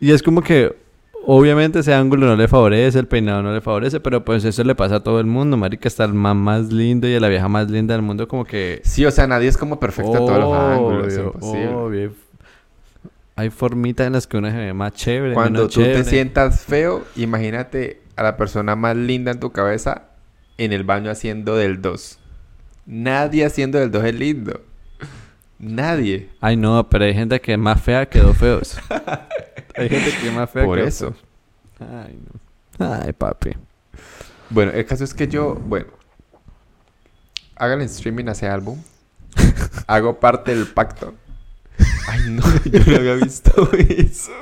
y 0.00 0.10
es 0.12 0.22
como 0.22 0.42
que 0.42 0.76
obviamente 1.30 1.80
ese 1.80 1.92
ángulo 1.92 2.26
no 2.26 2.36
le 2.36 2.48
favorece, 2.48 2.98
el 2.98 3.06
peinado 3.06 3.42
no 3.42 3.52
le 3.52 3.60
favorece, 3.60 4.00
pero 4.00 4.24
pues 4.24 4.44
eso 4.46 4.64
le 4.64 4.74
pasa 4.74 4.96
a 4.96 5.00
todo 5.00 5.20
el 5.20 5.26
mundo, 5.26 5.58
marica, 5.58 5.86
está 5.86 6.04
el 6.04 6.14
man 6.14 6.38
más 6.38 6.72
lindo 6.72 7.06
y 7.06 7.14
a 7.14 7.20
la 7.20 7.28
vieja 7.28 7.48
más 7.48 7.70
linda 7.70 7.92
del 7.94 8.02
mundo 8.02 8.26
como 8.26 8.46
que 8.46 8.80
Sí, 8.82 9.04
o 9.04 9.10
sea, 9.10 9.26
nadie 9.26 9.48
es 9.48 9.58
como 9.58 9.78
perfecto 9.78 10.12
en 10.12 10.26
todos 10.26 10.38
los 10.38 10.54
ángulos. 10.54 11.06
Es 11.08 11.18
Obvio, 11.18 11.26
imposible. 11.34 11.68
obvio. 11.68 12.12
Hay 13.36 13.50
formitas 13.50 14.06
en 14.06 14.14
las 14.14 14.26
que 14.26 14.38
uno 14.38 14.50
se 14.50 14.56
ve 14.56 14.72
más 14.72 14.94
chévere, 14.94 15.34
Cuando 15.34 15.60
menos 15.60 15.74
tú 15.74 15.82
te 15.82 16.02
sientas 16.02 16.62
feo, 16.64 17.04
imagínate 17.14 18.00
a 18.16 18.22
la 18.22 18.36
persona 18.38 18.74
más 18.74 18.96
linda 18.96 19.30
en 19.30 19.38
tu 19.38 19.52
cabeza 19.52 20.04
en 20.56 20.72
el 20.72 20.82
baño 20.82 21.10
haciendo 21.10 21.56
del 21.56 21.82
2. 21.82 22.18
Nadie 22.86 23.44
haciendo 23.44 23.78
del 23.78 23.90
2 23.90 24.04
es 24.06 24.14
lindo. 24.14 24.60
Nadie. 25.58 26.30
Ay, 26.40 26.56
no, 26.56 26.88
pero 26.88 27.04
hay 27.04 27.14
gente 27.14 27.40
que 27.40 27.52
es 27.52 27.58
más 27.58 27.80
fea 27.80 28.06
que 28.08 28.20
dos 28.20 28.36
feos. 28.36 28.76
hay 29.76 29.88
gente 29.88 30.12
que 30.20 30.28
es 30.28 30.34
más 30.34 30.48
fea 30.50 30.64
Por 30.64 30.78
que 30.78 30.84
eso. 30.86 31.14
Ay, 31.80 32.18
no. 32.78 32.92
Ay, 32.92 33.12
papi. 33.12 33.50
Bueno, 34.50 34.72
el 34.72 34.86
caso 34.86 35.04
es 35.04 35.12
que 35.12 35.26
yo, 35.28 35.54
bueno, 35.54 35.88
hagan 37.56 37.80
streaming 37.82 38.26
a 38.28 38.32
ese 38.32 38.46
álbum. 38.48 38.78
Hago 39.86 40.18
parte 40.20 40.54
del 40.54 40.66
pacto. 40.68 41.14
Ay, 42.08 42.20
no, 42.30 42.42
yo 42.64 42.80
no 42.86 42.96
había 42.96 43.14
visto 43.14 43.70
eso. 43.72 44.32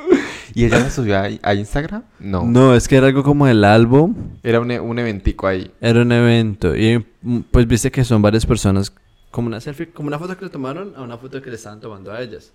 ¿Y 0.55 0.65
ella 0.65 0.79
la 0.79 0.91
subió 0.91 1.19
a, 1.19 1.29
a 1.43 1.55
Instagram? 1.55 2.03
No. 2.19 2.45
No, 2.45 2.75
es 2.75 2.89
que 2.89 2.97
era 2.97 3.09
algo 3.09 3.23
como 3.23 3.47
el 3.47 3.65
álbum. 3.65 4.15
Era 4.43 4.61
un, 4.61 4.71
e- 4.71 4.81
un 4.81 4.99
eventico 4.99 5.47
ahí. 5.47 5.71
Era 5.81 6.03
un 6.03 6.13
evento. 6.13 6.75
Y 6.77 7.05
mm, 7.23 7.41
pues 7.51 7.67
viste 7.67 7.91
que 7.91 8.05
son 8.05 8.23
varias 8.23 8.47
personas. 8.47 8.93
Como 9.37 9.49
una 9.49 9.61
selfie, 9.61 9.91
como 9.91 10.09
una 10.09 10.19
foto 10.19 10.35
que 10.39 10.47
le 10.47 10.51
tomaron 10.51 10.95
a 10.97 11.03
una 11.03 11.19
foto 11.19 11.43
que 11.43 11.51
le 11.51 11.57
estaban 11.57 11.79
tomando 11.79 12.11
a 12.11 12.23
ellas. 12.23 12.55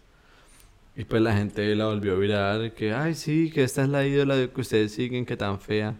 Y 0.95 1.05
pues 1.05 1.21
la 1.21 1.31
gente 1.37 1.75
la 1.75 1.85
volvió 1.85 2.17
viral. 2.17 2.73
Que, 2.73 2.91
ay, 2.91 3.13
sí, 3.13 3.51
que 3.51 3.63
esta 3.63 3.83
es 3.83 3.89
la 3.89 4.03
ídola 4.03 4.47
que 4.47 4.61
ustedes 4.61 4.91
siguen, 4.91 5.23
que 5.27 5.37
tan 5.37 5.59
fea. 5.59 5.93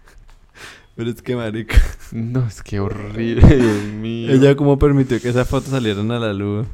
Pero 0.96 1.10
es 1.10 1.20
que, 1.20 1.36
marica. 1.36 1.76
No, 2.12 2.46
es 2.46 2.62
que 2.62 2.80
horrible, 2.80 3.46
Dios 3.56 3.82
mío. 3.92 4.32
Ella, 4.32 4.56
como 4.56 4.78
permitió 4.78 5.20
que 5.20 5.28
esas 5.28 5.46
fotos 5.46 5.68
salieran 5.68 6.10
a 6.12 6.18
la 6.18 6.32
luz? 6.32 6.66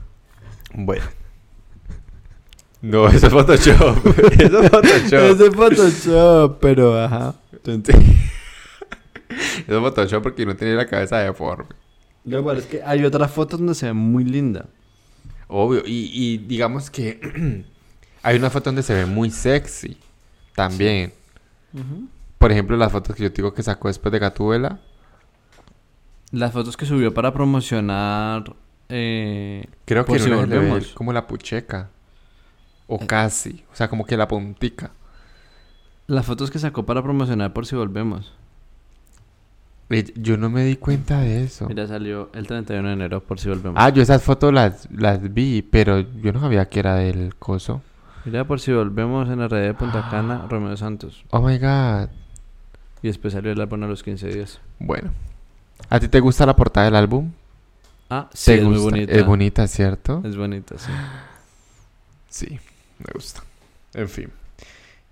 Bueno. 0.72 1.06
No, 2.80 3.08
eso 3.08 3.26
es 3.26 3.32
Photoshop. 3.32 4.06
eso 4.38 4.62
es 4.62 4.70
Photoshop. 4.70 5.30
Es 5.32 5.38
de 5.38 5.50
Photoshop, 5.50 6.60
pero 6.60 6.96
ajá. 6.96 7.34
Eso 7.64 7.72
es 9.66 9.66
Photoshop 9.66 10.22
porque 10.22 10.46
no 10.46 10.54
tenía 10.54 10.74
la 10.74 10.86
cabeza 10.86 11.18
deforme. 11.18 11.74
Lo 12.24 12.44
que 12.44 12.58
es 12.58 12.66
que 12.66 12.82
hay 12.82 13.04
otras 13.04 13.30
fotos 13.30 13.58
donde 13.58 13.74
se 13.74 13.86
ve 13.86 13.92
muy 13.92 14.24
linda. 14.24 14.66
Obvio. 15.48 15.82
Y, 15.86 16.10
y 16.12 16.38
digamos 16.38 16.90
que 16.90 17.64
Hay 18.22 18.36
una 18.36 18.50
foto 18.50 18.66
donde 18.66 18.82
se 18.82 18.94
ve 18.94 19.06
muy 19.06 19.30
sexy. 19.30 19.96
También. 20.54 21.12
Por 22.38 22.52
ejemplo, 22.52 22.76
las 22.76 22.92
fotos 22.92 23.16
que 23.16 23.22
yo 23.22 23.30
digo 23.30 23.54
que 23.54 23.62
sacó 23.62 23.88
después 23.88 24.12
de 24.12 24.18
Gatúbela. 24.18 24.78
Las 26.30 26.52
fotos 26.52 26.76
que 26.76 26.86
subió 26.86 27.14
para 27.14 27.32
promocionar. 27.32 28.54
Eh, 28.88 29.64
Creo 29.84 30.04
que 30.04 30.18
si 30.18 30.30
volvemos. 30.30 30.88
como 30.88 31.12
la 31.12 31.26
pucheca. 31.26 31.88
O 32.86 32.96
Eh. 32.96 33.06
casi. 33.06 33.64
O 33.72 33.76
sea, 33.76 33.88
como 33.88 34.04
que 34.04 34.16
la 34.16 34.28
puntica. 34.28 34.90
Las 36.06 36.26
fotos 36.26 36.50
que 36.50 36.58
sacó 36.58 36.84
para 36.84 37.02
promocionar 37.02 37.52
por 37.52 37.66
si 37.66 37.76
volvemos. 37.76 38.32
Yo 40.14 40.36
no 40.36 40.50
me 40.50 40.64
di 40.64 40.76
cuenta 40.76 41.20
de 41.20 41.42
eso. 41.42 41.66
Mira, 41.66 41.86
salió 41.88 42.30
el 42.34 42.46
31 42.46 42.86
de 42.86 42.94
enero 42.94 43.20
por 43.20 43.40
si 43.40 43.48
volvemos. 43.48 43.74
Ah, 43.76 43.88
yo 43.88 44.02
esas 44.02 44.22
fotos 44.22 44.54
las, 44.54 44.88
las 44.92 45.34
vi, 45.34 45.62
pero 45.62 45.98
yo 45.98 46.32
no 46.32 46.40
sabía 46.40 46.68
que 46.68 46.78
era 46.78 46.94
del 46.94 47.34
coso. 47.34 47.82
Mira, 48.24 48.46
por 48.46 48.60
si 48.60 48.72
volvemos 48.72 49.28
en 49.28 49.40
la 49.40 49.48
red 49.48 49.66
de 49.66 49.74
Punta 49.74 50.08
Cana, 50.08 50.46
Romeo 50.50 50.76
Santos. 50.76 51.24
Oh 51.30 51.40
my 51.40 51.58
god. 51.58 52.08
Y 53.02 53.08
después 53.08 53.32
salió 53.32 53.50
el 53.50 53.60
álbum 53.60 53.82
a 53.82 53.88
los 53.88 54.04
15 54.04 54.28
días. 54.28 54.60
Bueno. 54.78 55.10
¿A 55.88 55.98
ti 55.98 56.06
te 56.06 56.20
gusta 56.20 56.46
la 56.46 56.54
portada 56.54 56.86
del 56.86 56.94
álbum? 56.94 57.32
Ah, 58.08 58.28
sí, 58.32 58.52
¿Te 58.52 58.58
es 58.58 58.64
muy 58.64 58.78
bonita. 58.78 59.12
Es 59.12 59.26
bonita, 59.26 59.66
¿cierto? 59.66 60.22
Es 60.24 60.36
bonita, 60.36 60.78
sí. 60.78 60.90
Sí, 62.28 62.60
me 63.00 63.12
gusta. 63.12 63.42
En 63.92 64.08
fin. 64.08 64.30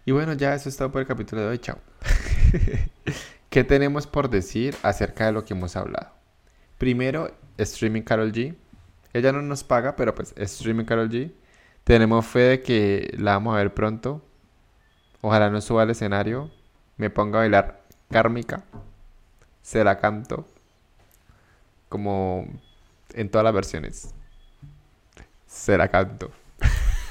Y 0.06 0.12
bueno, 0.12 0.34
ya 0.34 0.54
eso 0.54 0.68
es 0.68 0.76
todo 0.76 0.92
por 0.92 1.00
el 1.00 1.08
capítulo 1.08 1.42
de 1.42 1.48
hoy. 1.48 1.58
Chao. 1.58 1.78
¿Qué 3.50 3.64
tenemos 3.64 4.06
por 4.06 4.28
decir 4.28 4.76
acerca 4.82 5.26
de 5.26 5.32
lo 5.32 5.44
que 5.44 5.54
hemos 5.54 5.74
hablado? 5.74 6.10
Primero, 6.76 7.34
Streaming 7.56 8.02
Carol 8.02 8.30
G. 8.32 8.54
Ella 9.14 9.32
no 9.32 9.40
nos 9.40 9.64
paga, 9.64 9.96
pero 9.96 10.14
pues 10.14 10.34
Streaming 10.36 10.84
Carol 10.84 11.08
G. 11.08 11.32
Tenemos 11.84 12.26
fe 12.26 12.40
de 12.40 12.62
que 12.62 13.14
la 13.18 13.32
vamos 13.32 13.54
a 13.54 13.58
ver 13.58 13.72
pronto. 13.72 14.22
Ojalá 15.22 15.48
no 15.48 15.62
suba 15.62 15.82
al 15.82 15.90
escenario. 15.90 16.50
Me 16.98 17.08
ponga 17.08 17.38
a 17.38 17.42
bailar 17.42 17.82
kármica. 18.10 18.64
Se 19.62 19.82
la 19.82 19.98
canto. 19.98 20.46
Como 21.88 22.46
en 23.14 23.30
todas 23.30 23.44
las 23.44 23.54
versiones. 23.54 24.14
Se 25.46 25.78
la 25.78 25.88
canto. 25.88 26.30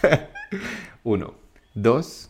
Uno. 1.04 1.34
Dos. 1.74 2.30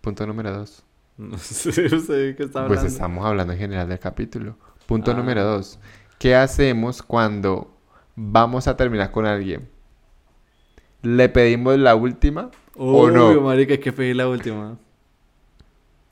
Punto 0.00 0.24
número 0.24 0.52
dos. 0.52 0.85
No 1.18 1.38
sé 1.38 1.70
usted 1.94 2.36
qué 2.36 2.42
está 2.44 2.60
hablando. 2.60 2.80
Pues 2.82 2.92
estamos 2.92 3.24
hablando 3.24 3.52
en 3.54 3.58
general 3.58 3.88
del 3.88 3.98
capítulo. 3.98 4.56
Punto 4.86 5.12
Ah. 5.12 5.14
número 5.14 5.42
dos. 5.44 5.78
¿Qué 6.18 6.34
hacemos 6.34 7.02
cuando 7.02 7.74
vamos 8.14 8.68
a 8.68 8.76
terminar 8.76 9.10
con 9.10 9.26
alguien? 9.26 9.68
¿Le 11.02 11.28
pedimos 11.28 11.78
la 11.78 11.94
última? 11.94 12.50
¿O 12.74 13.10
no? 13.10 13.40
Marica, 13.40 13.72
hay 13.74 13.78
que 13.80 13.92
pedir 13.92 14.16
la 14.16 14.28
última. 14.28 14.76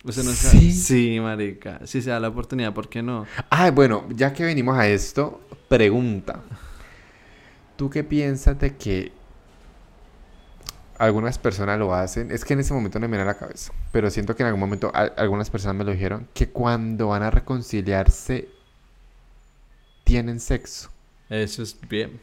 ¿Usted 0.05 0.23
no 0.25 0.31
¿Sí? 0.33 0.37
sabe? 0.49 0.71
Sí, 0.73 1.21
marica. 1.21 1.81
Si 1.87 2.03
se 2.03 2.11
da 2.11 2.21
la 2.21 2.29
oportunidad, 2.29 2.73
¿por 2.75 2.89
qué 2.89 3.03
no? 3.03 3.27
Ah, 3.51 3.71
bueno, 3.71 4.05
ya 4.11 4.33
que 4.33 4.45
venimos 4.45 4.77
a 4.77 4.87
esto, 4.89 5.41
pregunta. 5.69 6.41
¿Tú 7.77 7.89
qué 7.91 8.05
piensas 8.05 8.59
de 8.59 8.77
que 8.77 9.13
algunas 10.99 11.39
personas 11.39 11.79
lo 11.79 11.95
hacen? 11.95 12.31
Es 12.31 12.45
que 12.45 12.55
en 12.55 12.61
ese 12.61 12.73
momento 12.75 12.99
no 12.99 13.09
me 13.09 13.17
viene 13.17 13.23
a 13.31 13.33
la 13.33 13.39
cabeza, 13.39 13.73
pero 13.93 14.11
siento 14.11 14.35
que 14.37 14.43
en 14.43 14.49
algún 14.49 14.61
momento 14.61 14.91
a- 14.95 15.13
algunas 15.17 15.51
personas 15.51 15.77
me 15.77 15.85
lo 15.85 15.93
dijeron, 15.93 16.29
que 16.35 16.49
cuando 16.49 17.09
van 17.09 17.23
a 17.23 17.31
reconciliarse 17.31 18.49
tienen 20.05 20.41
sexo. 20.41 20.91
Eso 21.31 21.63
es 21.63 21.77
bien. 21.89 22.21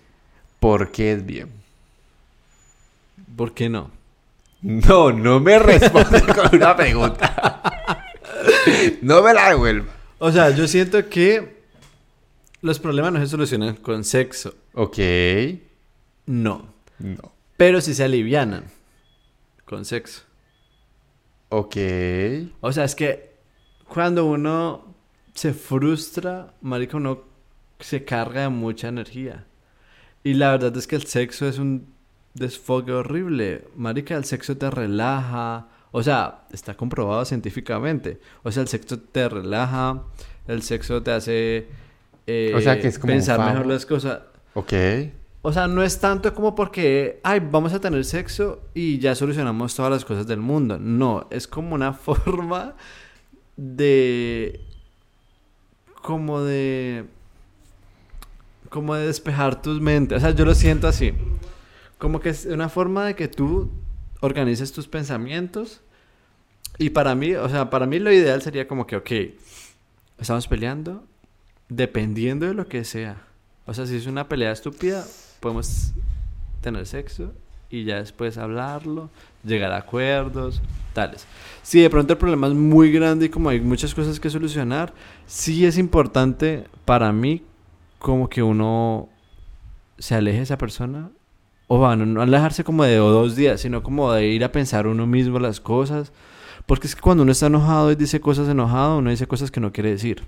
¿Por 0.59 0.91
qué 0.91 1.13
es 1.13 1.25
bien? 1.25 1.49
¿Por 3.35 3.53
qué 3.53 3.69
no? 3.69 3.89
No, 4.61 5.11
no 5.11 5.39
me 5.39 5.57
respondes 5.57 6.21
con 6.35 6.55
una 6.55 6.75
pregunta. 6.75 7.63
no 9.01 9.21
me 9.23 9.33
la 9.33 9.49
devuelva. 9.49 9.91
O 10.19 10.31
sea, 10.31 10.51
yo 10.51 10.67
siento 10.67 11.09
que 11.09 11.61
los 12.61 12.77
problemas 12.79 13.11
no 13.11 13.19
se 13.19 13.27
solucionan 13.27 13.75
con 13.77 14.03
sexo. 14.03 14.53
Ok. 14.73 14.97
No. 16.27 16.67
No. 16.99 17.31
Pero 17.61 17.79
sí 17.79 17.93
se 17.93 18.03
alivianan 18.03 18.63
con 19.65 19.85
sexo. 19.85 20.23
Ok. 21.49 21.75
O 22.59 22.73
sea, 22.73 22.85
es 22.85 22.95
que 22.95 23.35
cuando 23.87 24.25
uno 24.25 24.95
se 25.35 25.53
frustra, 25.53 26.55
marica, 26.61 26.97
uno 26.97 27.21
se 27.79 28.03
carga 28.03 28.41
de 28.41 28.49
mucha 28.49 28.87
energía. 28.87 29.45
Y 30.23 30.33
la 30.33 30.49
verdad 30.49 30.75
es 30.75 30.87
que 30.87 30.95
el 30.95 31.05
sexo 31.05 31.47
es 31.47 31.59
un 31.59 31.85
desfogue 32.33 32.93
horrible. 32.93 33.67
Marica, 33.75 34.15
el 34.15 34.25
sexo 34.25 34.57
te 34.57 34.71
relaja. 34.71 35.67
O 35.91 36.01
sea, 36.01 36.45
está 36.51 36.73
comprobado 36.73 37.23
científicamente. 37.25 38.19
O 38.41 38.51
sea, 38.51 38.63
el 38.63 38.69
sexo 38.69 38.97
te 38.97 39.29
relaja. 39.29 40.01
El 40.47 40.63
sexo 40.63 41.03
te 41.03 41.11
hace 41.11 41.67
eh, 42.25 42.53
O 42.55 42.59
sea, 42.59 42.81
que 42.81 42.87
es 42.87 42.97
como 42.97 43.13
pensar 43.13 43.39
mejor 43.39 43.67
las 43.67 43.85
cosas. 43.85 44.21
Ok. 44.55 44.73
O 45.43 45.51
sea, 45.51 45.67
no 45.67 45.81
es 45.81 45.99
tanto 45.99 46.33
como 46.35 46.53
porque, 46.53 47.19
ay, 47.23 47.39
vamos 47.39 47.73
a 47.73 47.81
tener 47.81 48.05
sexo 48.05 48.61
y 48.75 48.99
ya 48.99 49.15
solucionamos 49.15 49.75
todas 49.75 49.91
las 49.91 50.05
cosas 50.05 50.27
del 50.27 50.39
mundo. 50.39 50.77
No, 50.77 51.27
es 51.31 51.47
como 51.47 51.73
una 51.73 51.93
forma 51.93 52.75
de... 53.57 54.61
como 56.01 56.41
de... 56.41 57.05
como 58.69 58.93
de 58.95 59.07
despejar 59.07 59.61
tus 59.61 59.81
mentes. 59.81 60.17
O 60.17 60.21
sea, 60.21 60.31
yo 60.31 60.45
lo 60.45 60.53
siento 60.53 60.87
así. 60.87 61.13
Como 61.97 62.19
que 62.19 62.29
es 62.29 62.45
una 62.45 62.69
forma 62.69 63.05
de 63.05 63.15
que 63.15 63.27
tú 63.27 63.71
organices 64.19 64.71
tus 64.71 64.87
pensamientos. 64.87 65.81
Y 66.77 66.91
para 66.91 67.15
mí, 67.15 67.33
o 67.33 67.49
sea, 67.49 67.69
para 67.71 67.87
mí 67.87 67.97
lo 67.99 68.11
ideal 68.11 68.43
sería 68.43 68.67
como 68.67 68.85
que, 68.85 68.95
ok, 68.95 69.11
estamos 70.19 70.47
peleando 70.47 71.03
dependiendo 71.71 72.45
de 72.45 72.53
lo 72.53 72.67
que 72.67 72.83
sea. 72.83 73.23
O 73.65 73.73
sea, 73.73 73.85
si 73.85 73.95
es 73.95 74.05
una 74.05 74.27
pelea 74.27 74.51
estúpida, 74.51 75.05
podemos 75.41 75.91
tener 76.61 76.85
sexo 76.85 77.33
y 77.69 77.83
ya 77.83 77.97
después 77.97 78.37
hablarlo, 78.37 79.09
llegar 79.43 79.71
a 79.71 79.77
acuerdos, 79.77 80.61
tales. 80.93 81.25
Si 81.63 81.81
de 81.81 81.89
pronto 81.89 82.13
el 82.13 82.19
problema 82.19 82.47
es 82.47 82.53
muy 82.53 82.91
grande 82.91 83.25
y 83.25 83.29
como 83.29 83.49
hay 83.49 83.59
muchas 83.59 83.93
cosas 83.93 84.19
que 84.19 84.29
solucionar, 84.29 84.93
sí 85.25 85.65
es 85.65 85.77
importante 85.77 86.65
para 86.85 87.11
mí 87.11 87.43
como 87.99 88.29
que 88.29 88.43
uno 88.43 89.09
se 89.97 90.15
aleje 90.15 90.37
de 90.37 90.43
esa 90.43 90.57
persona. 90.57 91.09
O 91.67 91.77
bueno, 91.77 92.05
no 92.05 92.21
alejarse 92.21 92.65
como 92.65 92.83
de 92.83 92.97
dos 92.97 93.35
días, 93.35 93.61
sino 93.61 93.81
como 93.81 94.11
de 94.11 94.27
ir 94.27 94.43
a 94.43 94.51
pensar 94.51 94.87
uno 94.87 95.07
mismo 95.07 95.39
las 95.39 95.61
cosas. 95.61 96.11
Porque 96.65 96.87
es 96.87 96.95
que 96.95 97.01
cuando 97.01 97.23
uno 97.23 97.31
está 97.31 97.47
enojado 97.47 97.91
y 97.91 97.95
dice 97.95 98.19
cosas 98.19 98.49
enojado, 98.49 98.97
uno 98.97 99.09
dice 99.09 99.27
cosas 99.27 99.51
que 99.51 99.61
no 99.61 99.71
quiere 99.71 99.91
decir. 99.91 100.23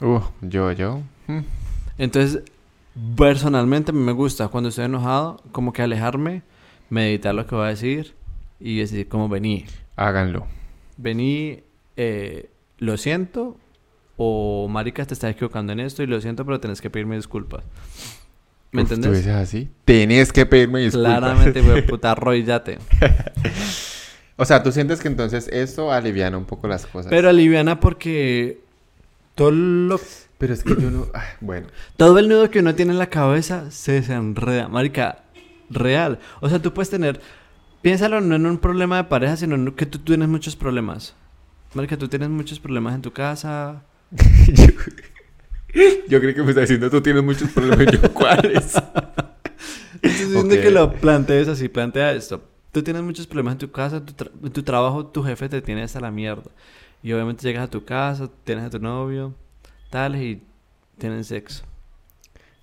Uh, 0.00 0.20
yo, 0.42 0.70
yo. 0.72 1.00
Mm. 1.26 1.40
Entonces, 1.98 2.42
personalmente 3.16 3.90
a 3.90 3.94
mí 3.94 4.00
me 4.00 4.12
gusta 4.12 4.48
cuando 4.48 4.68
estoy 4.68 4.84
enojado, 4.86 5.42
como 5.52 5.72
que 5.72 5.82
alejarme, 5.82 6.42
meditar 6.90 7.34
lo 7.34 7.46
que 7.46 7.54
voy 7.54 7.66
a 7.66 7.68
decir 7.70 8.14
y 8.60 8.78
decir 8.78 9.08
como 9.08 9.28
vení, 9.28 9.64
Háganlo. 9.96 10.46
vení, 10.96 11.60
eh, 11.96 12.50
lo 12.78 12.96
siento 12.96 13.56
o 14.16 14.68
marica 14.68 15.04
te 15.04 15.14
estás 15.14 15.32
equivocando 15.32 15.72
en 15.72 15.80
esto 15.80 16.02
y 16.02 16.06
lo 16.06 16.20
siento 16.20 16.44
pero 16.44 16.60
tenés 16.60 16.80
que 16.80 16.90
pedirme 16.90 17.16
disculpas. 17.16 17.64
¿Me 18.70 18.82
Uf, 18.82 18.88
¿Tú 18.88 18.94
entendés? 18.94 19.18
dices 19.18 19.34
así? 19.36 19.68
Tenés 19.84 20.32
que 20.32 20.46
pedirme 20.46 20.80
disculpas. 20.80 21.18
Claramente, 21.18 21.60
güey, 21.62 21.86
puta, 21.86 22.12
arrodillate. 22.12 22.78
o 24.36 24.44
sea, 24.44 24.62
tú 24.62 24.72
sientes 24.72 25.00
que 25.00 25.08
entonces 25.08 25.48
esto 25.52 25.92
aliviana 25.92 26.36
un 26.38 26.44
poco 26.44 26.66
las 26.68 26.86
cosas. 26.86 27.10
Pero 27.10 27.28
aliviana 27.28 27.78
porque 27.80 28.60
todo 29.34 29.50
lo 29.50 30.00
Pero 30.38 30.54
es 30.54 30.62
que 30.62 30.76
yo 30.80 30.90
no... 30.90 31.06
ah, 31.14 31.24
bueno. 31.40 31.66
Todo 31.96 32.18
el 32.18 32.28
nudo 32.28 32.50
que 32.50 32.60
uno 32.60 32.74
tiene 32.74 32.92
en 32.92 32.98
la 32.98 33.08
cabeza 33.10 33.70
se 33.70 33.92
desenreda. 33.92 34.68
Marica, 34.68 35.24
real. 35.70 36.18
O 36.40 36.48
sea, 36.48 36.60
tú 36.60 36.72
puedes 36.72 36.90
tener... 36.90 37.20
Piénsalo 37.82 38.20
no 38.22 38.36
en 38.36 38.46
un 38.46 38.58
problema 38.58 38.96
de 38.96 39.04
pareja, 39.04 39.36
sino 39.36 39.56
en 39.56 39.72
que 39.72 39.84
tú 39.86 39.98
tienes 39.98 40.28
muchos 40.28 40.56
problemas. 40.56 41.14
Marica, 41.74 41.96
tú 41.98 42.08
tienes 42.08 42.30
muchos 42.30 42.58
problemas 42.58 42.94
en 42.94 43.02
tu 43.02 43.12
casa. 43.12 43.82
yo, 44.54 44.66
yo 46.08 46.20
creí 46.20 46.34
que 46.34 46.42
me 46.42 46.50
está 46.50 46.60
diciendo 46.62 46.88
tú 46.88 47.00
tienes 47.02 47.22
muchos 47.22 47.50
problemas. 47.50 47.86
Yo, 48.02 48.12
¿cuáles? 48.12 48.74
Entonces, 50.02 50.28
diciendo 50.28 50.54
Ok. 50.54 50.60
que 50.62 50.70
lo 50.70 50.92
plantees 50.92 51.48
así, 51.48 51.68
plantea 51.68 52.12
esto. 52.12 52.42
Tú 52.72 52.82
tienes 52.82 53.02
muchos 53.02 53.26
problemas 53.26 53.52
en 53.52 53.58
tu 53.58 53.70
casa, 53.70 53.96
en 53.98 54.06
tu, 54.06 54.12
tra- 54.14 54.30
en 54.42 54.52
tu 54.52 54.62
trabajo, 54.62 55.06
tu 55.06 55.22
jefe 55.22 55.48
te 55.48 55.60
tiene 55.62 55.82
hasta 55.82 56.00
la 56.00 56.10
mierda. 56.10 56.50
Y 57.04 57.12
obviamente 57.12 57.42
llegas 57.42 57.64
a 57.64 57.70
tu 57.70 57.84
casa, 57.84 58.30
tienes 58.44 58.64
a 58.64 58.70
tu 58.70 58.78
novio, 58.78 59.34
tal, 59.90 60.16
y 60.16 60.42
tienen 60.96 61.22
sexo. 61.22 61.62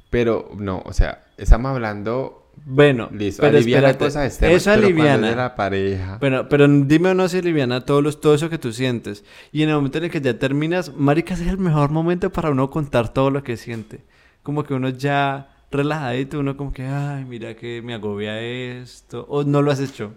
Pero 0.10 0.50
no, 0.58 0.82
o 0.84 0.94
sea, 0.94 1.26
estamos 1.38 1.70
hablando... 1.70 2.50
Bueno, 2.66 3.08
Listo, 3.12 3.44
pero 3.44 3.58
aliviana 3.58 3.90
espérate, 3.90 4.06
cosas 4.06 4.26
externas. 4.26 4.58
Eso 4.58 4.72
pero 4.72 4.82
cuando 4.82 4.88
es 4.88 5.10
aliviana. 5.10 5.30
de 5.30 5.36
la 5.36 5.56
pareja... 5.56 6.18
Bueno, 6.20 6.50
pero 6.50 6.68
dime 6.68 7.10
o 7.10 7.14
no 7.14 7.30
si 7.30 7.38
aliviana 7.38 7.86
todo, 7.86 8.02
los, 8.02 8.20
todo 8.20 8.34
eso 8.34 8.50
que 8.50 8.58
tú 8.58 8.74
sientes. 8.74 9.24
Y 9.52 9.62
en 9.62 9.70
el 9.70 9.76
momento 9.76 10.00
en 10.00 10.06
el 10.06 10.10
que 10.10 10.22
ya 10.22 10.38
terminas, 10.40 10.92
marica, 10.96 11.36
ese 11.36 11.44
es 11.44 11.50
el 11.50 11.60
mejor 11.60 11.92
momento 11.92 12.32
para 12.32 12.50
uno 12.50 12.72
contar 12.72 13.14
todo 13.14 13.30
lo 13.30 13.44
que 13.44 13.58
siente. 13.58 14.04
Como 14.42 14.64
que 14.64 14.74
uno 14.74 14.90
ya 14.90 15.54
relajadito, 15.70 16.40
uno 16.40 16.58
como 16.58 16.74
que, 16.74 16.84
ay, 16.88 17.26
mira 17.26 17.56
que 17.56 17.84
me 17.84 17.94
agobia 17.94 18.42
esto. 18.42 19.24
O 19.30 19.44
no 19.44 19.62
lo 19.62 19.70
has 19.72 19.80
hecho. 19.80 20.16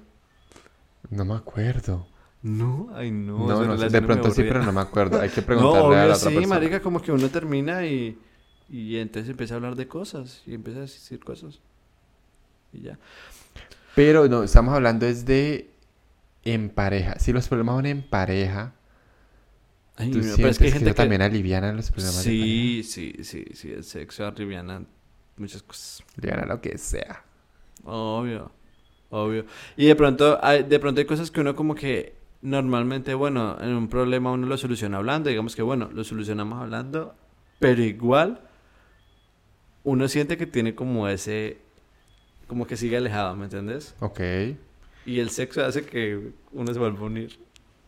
No 1.10 1.26
me 1.26 1.34
acuerdo. 1.34 2.06
No, 2.44 2.90
ay, 2.94 3.10
no. 3.10 3.38
No, 3.48 3.64
no, 3.64 3.76
de 3.78 4.02
pronto 4.02 4.30
sí, 4.30 4.44
pero 4.44 4.62
no 4.62 4.72
me 4.72 4.80
acuerdo. 4.82 5.20
Hay 5.20 5.30
que 5.30 5.42
No, 5.46 5.46
preguntarle 5.46 5.96
a 5.96 6.06
la 6.06 6.16
otra 6.16 6.30
sí, 6.30 6.34
persona. 6.34 6.46
marica, 6.46 6.80
como 6.82 7.00
que 7.02 7.12
uno 7.12 7.30
termina 7.30 7.86
y, 7.86 8.22
y 8.68 8.98
entonces 8.98 9.30
empieza 9.30 9.54
a 9.54 9.56
hablar 9.56 9.76
de 9.76 9.88
cosas 9.88 10.42
y 10.46 10.54
empieza 10.54 10.80
a 10.80 10.82
decir 10.82 11.20
cosas. 11.24 11.62
Y 12.72 12.82
ya. 12.82 12.98
Pero 13.94 14.28
no, 14.28 14.42
estamos 14.42 14.74
hablando 14.74 15.06
es 15.06 15.24
de 15.26 15.70
en 16.44 16.70
pareja. 16.70 17.18
Si 17.20 17.32
los 17.32 17.48
problemas 17.48 17.76
son 17.76 17.86
en 17.86 18.02
pareja, 18.02 18.74
Ay, 19.96 20.10
tú 20.10 20.20
pero 20.40 20.50
es 20.50 20.58
que 20.58 20.66
hay 20.66 20.72
que, 20.72 20.72
gente 20.72 20.94
también 20.94 21.22
aliviana 21.22 21.72
los 21.72 21.90
problemas 21.90 22.22
Sí, 22.22 22.82
sí, 22.84 23.14
sí, 23.22 23.44
sí, 23.54 23.72
el 23.72 23.84
sexo 23.84 24.26
arribiana 24.26 24.84
muchas 25.36 25.62
cosas. 25.62 26.04
de. 26.16 26.32
Aliviana 26.32 26.46
lo 26.46 26.60
que 26.60 26.78
sea. 26.78 27.24
Obvio, 27.84 28.52
obvio. 29.10 29.46
Y 29.76 29.86
de 29.86 29.96
pronto, 29.96 30.38
hay, 30.42 30.62
de 30.64 30.78
pronto 30.80 31.00
hay 31.00 31.06
cosas 31.06 31.30
que 31.30 31.40
uno 31.40 31.54
como 31.54 31.74
que 31.74 32.14
normalmente, 32.44 33.14
bueno, 33.14 33.56
en 33.60 33.70
un 33.70 33.88
problema 33.88 34.30
uno 34.30 34.46
lo 34.46 34.58
soluciona 34.58 34.98
hablando, 34.98 35.30
digamos 35.30 35.56
que 35.56 35.62
bueno, 35.62 35.90
lo 35.92 36.04
solucionamos 36.04 36.60
hablando, 36.60 37.14
pero 37.58 37.82
igual 37.82 38.42
uno 39.82 40.06
siente 40.08 40.36
que 40.36 40.46
tiene 40.46 40.74
como 40.74 41.08
ese, 41.08 41.56
como 42.46 42.66
que 42.66 42.76
sigue 42.76 42.98
alejado, 42.98 43.34
¿me 43.34 43.44
entiendes? 43.44 43.94
Ok. 44.00 44.20
Y 45.06 45.20
el 45.20 45.30
sexo 45.30 45.64
hace 45.64 45.86
que 45.86 46.32
uno 46.52 46.72
se 46.72 46.78
vuelva 46.78 47.00
a 47.00 47.04
unir. 47.04 47.38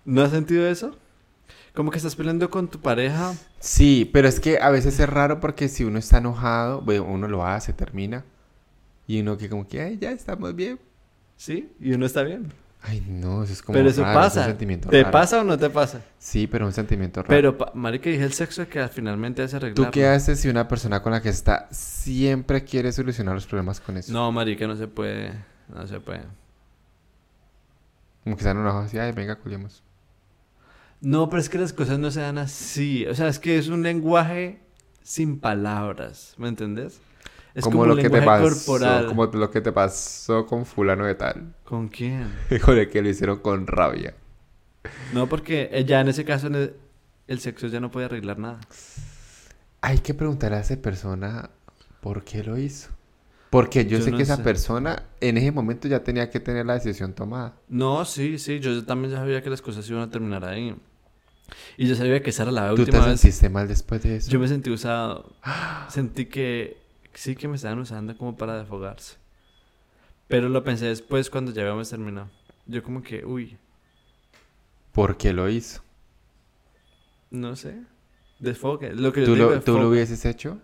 ¿No 0.07 0.23
has 0.23 0.31
sentido 0.31 0.67
eso? 0.67 0.97
Como 1.75 1.91
que 1.91 1.99
estás 1.99 2.17
peleando 2.17 2.49
con 2.49 2.69
tu 2.69 2.81
pareja. 2.81 3.35
Sí, 3.61 4.09
pero 4.11 4.27
es 4.27 4.41
que 4.41 4.59
a 4.59 4.71
veces 4.71 4.99
es 4.99 5.09
raro 5.09 5.39
porque 5.39 5.69
si 5.69 5.85
uno 5.85 5.99
está 5.99 6.17
enojado, 6.19 6.81
bueno, 6.81 7.05
uno 7.05 7.29
lo 7.29 7.45
hace, 7.45 7.75
termina. 7.75 8.25
Y 9.07 9.21
uno 9.21 9.37
que 9.37 9.51
como 9.51 9.69
que, 9.69 9.83
ay, 9.83 9.99
ya 9.99 10.13
estamos 10.13 10.57
bien. 10.57 10.81
¿Sí? 11.37 11.71
Y 11.79 11.93
uno 11.93 12.07
está 12.07 12.23
bien. 12.23 12.53
Ay, 12.89 13.05
no, 13.09 13.43
eso 13.43 13.53
es 13.53 13.63
como 13.63 13.75
pero 13.77 13.89
eso 13.89 14.03
raro, 14.03 14.13
es 14.13 14.17
un 14.17 14.23
pasa. 14.23 14.45
sentimiento 14.47 14.89
¿Te 14.89 15.01
raro. 15.03 15.11
pasa 15.13 15.41
o 15.41 15.45
no 15.45 15.59
te 15.59 15.69
pasa? 15.71 16.01
Sí, 16.19 16.47
pero 16.47 16.67
un 16.67 16.73
sentimiento 16.73 17.21
raro. 17.23 17.29
Pero, 17.29 17.73
marica, 17.75 18.09
dije 18.11 18.23
el 18.23 18.33
sexo 18.33 18.63
es 18.63 18.69
que 18.69 18.87
finalmente 18.89 19.43
hace 19.43 19.57
arreglar. 19.57 19.75
¿Tú 19.75 19.91
qué 19.91 20.07
haces 20.07 20.39
si 20.41 20.49
una 20.49 20.69
persona 20.69 21.03
con 21.03 21.11
la 21.13 21.21
que 21.21 21.29
está 21.31 21.67
siempre 21.73 22.63
quiere 22.65 22.93
solucionar 22.93 23.35
los 23.35 23.47
problemas 23.47 23.81
con 23.81 23.97
eso? 23.97 24.13
No, 24.13 24.31
marica, 24.31 24.67
no 24.69 24.77
se 24.77 24.87
puede. 24.87 25.33
No 25.69 25.85
se 25.87 25.99
puede. 25.99 26.23
Como 28.23 28.37
que 28.37 28.41
están 28.41 28.57
enojados 28.59 28.87
así, 28.87 28.99
ay, 28.99 29.13
venga, 29.13 29.37
culiemos. 29.37 29.83
No, 31.01 31.29
pero 31.29 31.41
es 31.41 31.49
que 31.49 31.59
las 31.59 31.73
cosas 31.73 31.99
no 31.99 32.11
se 32.11 32.21
dan 32.21 32.39
así. 32.39 33.07
O 33.07 33.15
sea, 33.15 33.29
es 33.29 33.39
que 33.39 33.59
es 33.59 33.69
un 33.69 33.83
lenguaje 33.83 34.61
sin 35.03 35.39
palabras. 35.39 36.35
¿Me 36.39 36.49
entendés? 36.49 37.01
Es 37.57 37.65
como, 37.65 37.81
un 37.83 37.89
lo 37.89 37.97
que 37.97 38.11
te 38.11 38.21
pasó, 38.23 38.43
corporal. 38.45 39.07
como 39.07 39.25
lo 39.27 39.51
que 39.51 39.61
te 39.61 39.73
pasó 39.73 40.47
con 40.47 40.67
fulano 40.67 41.07
de 41.07 41.15
tal. 41.15 41.55
¿Con 41.65 41.89
quién? 41.89 42.31
Híjole, 42.51 42.89
que 42.89 43.01
lo 43.03 43.09
hicieron 43.09 43.39
con 43.41 43.67
rabia. 43.67 44.15
No, 45.13 45.27
porque 45.29 45.69
eh, 45.73 45.85
ya 45.85 46.01
en 46.01 46.09
ese 46.09 46.25
caso 46.25 46.49
el, 46.49 46.75
el 47.27 47.41
sexo 47.41 47.67
ya 47.69 47.81
no 47.81 47.91
puede 47.91 48.07
arreglar 48.07 48.39
nada. 48.39 48.61
Hay 49.81 49.99
que 49.99 50.15
preguntarle 50.15 50.59
a 50.59 50.61
esa 50.61 50.77
persona 50.77 51.51
por 52.01 52.25
qué 52.25 52.45
lo 52.45 52.59
hizo. 52.59 52.91
Porque 53.51 53.85
yo, 53.87 53.99
Yo 53.99 54.05
sé 54.05 54.11
no 54.11 54.17
que 54.19 54.23
esa 54.25 54.37
sé. 54.37 54.43
persona 54.43 55.05
en 55.21 55.39
ese 55.39 55.51
momento 55.53 55.89
ya 55.89 56.03
tenía 56.05 56.29
que 56.31 56.41
tener 56.41 56.67
la 56.67 56.75
decisión 56.75 57.15
tomada. 57.15 57.55
No, 57.69 58.05
sí, 58.05 58.39
sí. 58.39 58.61
Yo 58.61 58.85
también 58.85 59.15
sabía 59.15 59.41
que 59.43 59.49
las 59.51 59.63
cosas 59.63 59.89
iban 59.89 60.03
a 60.03 60.11
terminar 60.11 60.45
ahí. 60.45 60.77
Y 61.77 61.87
yo 61.87 61.95
sabía 61.95 62.23
que 62.23 62.31
esa 62.31 62.43
era 62.43 62.53
la 62.53 62.69
¿Tú 62.71 62.77
te 62.77 62.83
última 62.83 63.07
vez. 63.07 63.21
sentiste 63.21 63.49
mal 63.49 63.69
después 63.69 64.03
de 64.03 64.17
eso? 64.17 64.31
Yo 64.31 64.41
me 64.41 64.49
sentí 64.49 64.69
usado. 64.71 65.33
Sentí 65.89 66.27
que 66.27 66.77
sí 67.17 67.37
que 67.37 67.49
me 67.49 67.57
estaban 67.57 67.79
usando 67.79 68.17
como 68.17 68.37
para 68.37 68.59
desfogarse. 68.59 69.17
Pero 70.29 70.49
lo 70.49 70.65
pensé 70.65 70.87
después 70.87 71.31
cuando 71.31 71.53
ya 71.53 71.63
habíamos 71.63 71.91
terminado. 71.91 72.31
Yo 72.67 72.83
como 72.83 73.03
que, 73.03 73.25
uy, 73.25 73.59
¿Por 74.93 75.17
qué 75.17 75.33
lo 75.33 75.49
hizo? 75.49 75.83
no 77.31 77.57
sé. 77.57 77.83
Desfogue. 78.39 78.93
Lo 78.95 79.13
que 79.13 79.21
yo 79.23 79.27
¿Tú 79.27 79.35
digo, 79.35 79.51
lo, 79.51 79.61
¿Tú 79.63 79.79
lo 79.79 79.79
desfogue. 79.79 79.87
hubieses 79.89 80.25
hecho? 80.25 80.59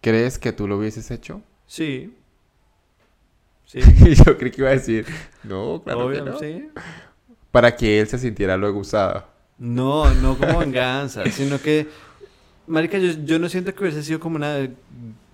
¿Crees 0.00 0.38
que 0.38 0.52
tú 0.52 0.68
lo 0.68 0.78
hubieses 0.78 1.10
hecho? 1.10 1.42
Sí. 1.66 2.14
Sí. 3.64 3.80
Yo 4.24 4.38
creí 4.38 4.52
que 4.52 4.60
iba 4.60 4.70
a 4.70 4.74
decir, 4.74 5.06
no, 5.42 5.82
claro 5.82 6.08
que 6.10 6.22
no. 6.22 6.38
sí. 6.38 6.68
Para 7.50 7.74
que 7.76 8.00
él 8.00 8.06
se 8.08 8.18
sintiera 8.18 8.56
luego 8.56 8.80
usado. 8.80 9.26
No, 9.58 10.12
no 10.14 10.36
como 10.38 10.58
venganza, 10.60 11.24
sino 11.30 11.60
que, 11.60 11.88
marica, 12.66 12.98
yo, 12.98 13.12
yo 13.24 13.38
no 13.38 13.48
siento 13.48 13.74
que 13.74 13.82
hubiese 13.82 14.02
sido 14.02 14.20
como 14.20 14.36
una 14.36 14.68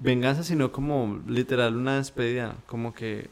venganza, 0.00 0.42
sino 0.42 0.72
como 0.72 1.22
literal 1.26 1.76
una 1.76 1.96
despedida, 1.96 2.56
como 2.66 2.94
que 2.94 3.28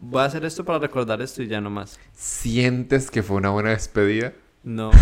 voy 0.00 0.22
a 0.22 0.26
hacer 0.26 0.44
esto 0.44 0.64
para 0.64 0.78
recordar 0.78 1.20
esto 1.22 1.42
y 1.42 1.48
ya 1.48 1.60
no 1.60 1.70
más. 1.70 1.98
¿Sientes 2.14 3.10
que 3.10 3.22
fue 3.22 3.36
una 3.36 3.50
buena 3.50 3.70
despedida? 3.70 4.32
No, 4.64 4.90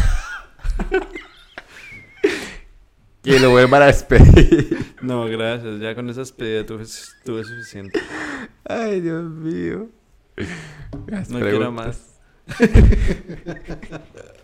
Que 3.23 3.41
lo 3.41 3.51
vuelvan 3.51 3.83
a 3.83 3.87
despedir. 3.87 4.95
no, 5.03 5.25
gracias, 5.27 5.81
ya 5.81 5.95
con 5.97 6.09
esa 6.11 6.21
despedida 6.21 6.65
tuve, 6.65 6.85
tuve 7.25 7.43
suficiente. 7.45 8.01
Ay, 8.65 9.01
Dios 9.01 9.25
mío. 9.25 9.89
Las 11.09 11.29
No 11.31 11.41
quiero 11.41 11.59
preguntas. 11.59 12.21
más. 12.47 12.61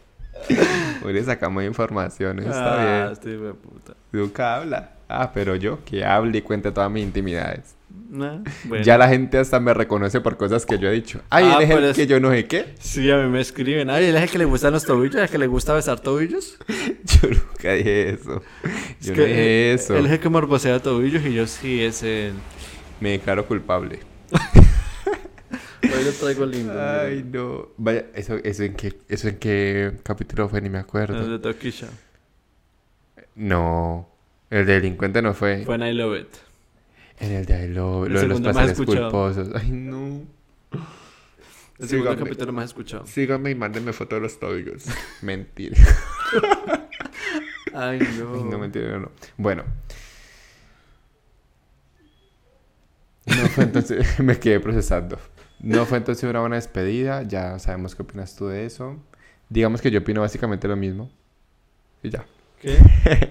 Hoy 1.05 1.12
le 1.12 1.24
sacamos 1.24 1.64
información, 1.64 2.38
está 2.40 2.74
Ah, 2.74 2.84
bien. 3.03 3.12
este 3.12 3.30
hijo 3.34 3.45
de 3.45 3.55
puta. 3.55 3.95
Nunca 4.12 4.57
habla. 4.57 4.93
Ah, 5.09 5.30
pero 5.34 5.57
yo, 5.57 5.84
que 5.84 6.05
hable 6.05 6.38
y 6.38 6.43
cuente 6.43 6.70
todas 6.72 6.90
mis 6.90 7.03
intimidades. 7.05 7.74
Nah, 8.09 8.38
bueno. 8.64 8.84
Ya 8.84 8.97
la 8.97 9.09
gente 9.09 9.38
hasta 9.38 9.59
me 9.61 9.72
reconoce 9.74 10.20
por 10.20 10.36
cosas 10.36 10.64
que 10.64 10.78
yo 10.78 10.88
he 10.88 10.93
dicho. 10.93 11.20
Ay, 11.30 11.45
Ah, 11.47 11.57
él 11.59 11.62
es 11.64 11.70
el 11.70 11.84
es- 11.84 11.97
que 11.97 12.07
yo 12.07 12.20
no 12.20 12.30
sé 12.30 12.47
qué. 12.47 12.74
Sí, 12.78 13.11
a 13.11 13.16
mí 13.18 13.28
me 13.28 13.40
escriben. 13.40 13.90
Ay, 13.90 14.07
¿el 14.07 14.16
eje 14.16 14.28
que 14.28 14.38
le 14.38 14.45
gustan 14.47 14.72
los 14.72 14.84
tobillos? 14.84 15.16
¿El 15.22 15.28
que 15.28 15.38
le 15.38 15.47
gusta 15.47 15.74
besar 15.74 16.01
tobillos? 16.01 16.59
Yo 17.05 17.28
nunca 17.28 17.72
dije 17.72 18.11
eso. 18.11 18.43
Es 19.01 19.07
Yo 19.09 19.14
que 19.14 19.20
no 19.20 19.26
dije 19.26 19.72
eso. 19.74 19.97
El 19.97 20.07
eje 20.07 20.20
que 20.20 20.28
morbosea 20.28 20.78
tobillos 20.80 21.24
y 21.24 21.34
yo 21.34 21.47
sí, 21.47 21.82
es 21.82 22.03
el... 22.03 22.32
Me 23.01 23.11
declaro 23.11 23.47
culpable. 23.47 23.99
Hoy 25.83 26.05
lo 26.05 26.12
traigo 26.12 26.47
lindo. 26.47 26.72
Ay, 26.80 27.24
no. 27.30 27.68
Vaya, 27.76 28.07
eso, 28.14 28.37
eso 28.37 28.62
en 28.62 28.74
qué, 28.74 28.99
eso 29.09 29.28
en 29.28 29.39
qué 29.39 29.93
capítulo 30.03 30.49
fue, 30.49 30.61
ni 30.61 30.68
me 30.70 30.78
El 30.78 30.85
acuerdo. 30.85 31.26
de 31.28 31.39
Tokisha. 31.39 31.89
No. 33.35 34.09
El 34.51 34.66
delincuente 34.66 35.22
no 35.22 35.35
fue. 35.35 35.64
Fue 35.64 35.74
en 35.76 35.83
I 35.83 35.93
Love 35.95 36.20
It. 36.20 36.28
En 37.20 37.33
el 37.33 37.47
de 37.47 37.64
I 37.64 37.68
Love- 37.68 38.07
El 38.07 38.12
lo 38.12 38.20
de 38.20 38.26
los 38.26 38.37
segundo 38.37 38.49
más 38.49 38.57
placeres 38.57 38.78
escuchado. 38.80 39.11
culposos. 39.11 39.49
Ay, 39.55 39.70
no. 39.70 40.22
El 41.78 41.89
segundo 41.89 42.11
Síganme. 42.12 42.16
capítulo 42.30 42.53
más 42.53 42.64
escuchado. 42.66 43.07
Síganme 43.07 43.51
y 43.51 43.55
mándenme 43.55 43.93
foto 43.93 44.14
de 44.16 44.20
los 44.20 44.39
tobillos. 44.39 44.85
Mentira. 45.22 45.76
Ay, 47.74 47.99
no. 48.18 48.35
Ay, 48.35 48.45
no, 48.45 48.59
mentira, 48.59 48.89
no, 48.93 48.99
no. 49.01 49.11
Bueno. 49.37 49.64
No 53.26 53.35
fue 53.49 53.64
entonces, 53.64 54.18
me 54.20 54.39
quedé 54.39 54.61
procesando. 54.61 55.18
No 55.62 55.86
fue 55.86 55.98
entonces 55.98 56.28
una 56.28 56.40
buena 56.40 56.56
despedida, 56.56 57.22
ya 57.22 57.58
sabemos 57.58 57.94
qué 57.94 58.02
opinas 58.02 58.34
tú 58.36 58.46
de 58.48 58.66
eso. 58.66 58.96
Digamos 59.48 59.80
que 59.80 59.90
yo 59.90 60.00
opino 60.00 60.20
básicamente 60.20 60.66
lo 60.68 60.76
mismo. 60.76 61.10
Y 62.02 62.10
ya. 62.10 62.24
¿Qué? 62.60 62.78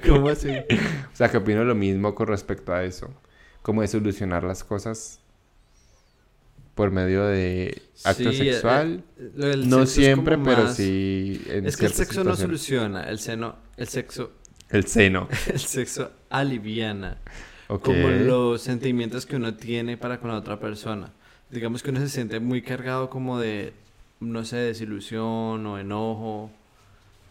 ¿Cómo 0.07 0.29
así? 0.29 0.49
O 0.49 1.15
sea, 1.15 1.29
que 1.29 1.37
opino 1.37 1.63
lo 1.65 1.75
mismo 1.75 2.15
con 2.15 2.27
respecto 2.27 2.73
a 2.73 2.83
eso. 2.83 3.13
Como 3.61 3.81
de 3.81 3.87
solucionar 3.87 4.43
las 4.43 4.63
cosas 4.63 5.19
por 6.75 6.89
medio 6.91 7.25
de 7.25 7.81
acto 8.03 8.31
Sí, 8.31 8.47
eh, 8.47 8.53
sexual. 8.53 9.03
eh, 9.17 9.63
no 9.65 9.85
siempre, 9.85 10.37
pero 10.37 10.63
más- 10.63 10.75
sí 10.77 11.41
en 11.47 11.65
Es 11.65 11.75
que 11.77 11.85
el 11.87 11.91
sexo 11.93 12.23
no 12.23 12.35
soluciona, 12.35 13.03
el 13.09 13.19
seno, 13.19 13.55
el 13.77 13.87
sexo, 13.87 14.31
El 14.69 14.87
seno. 14.87 15.27
el 15.51 15.59
sexo 15.59 16.11
aliviana. 16.29 17.17
Ok. 17.67 17.83
Como 17.85 18.07
los 18.07 18.61
sentimientos 18.61 19.25
que 19.25 19.35
uno 19.35 19.53
tiene 19.55 19.97
para 19.97 20.19
con 20.19 20.29
la 20.31 20.37
otra 20.37 20.59
persona. 20.59 21.11
Digamos 21.51 21.83
que 21.83 21.89
uno 21.89 21.99
se 21.99 22.09
siente 22.09 22.39
muy 22.39 22.61
cargado 22.61 23.09
como 23.09 23.39
de, 23.39 23.73
no 24.19 24.43
sé, 24.45 24.57
desilusión 24.57 25.65
o 25.65 25.77
enojo. 25.77 26.49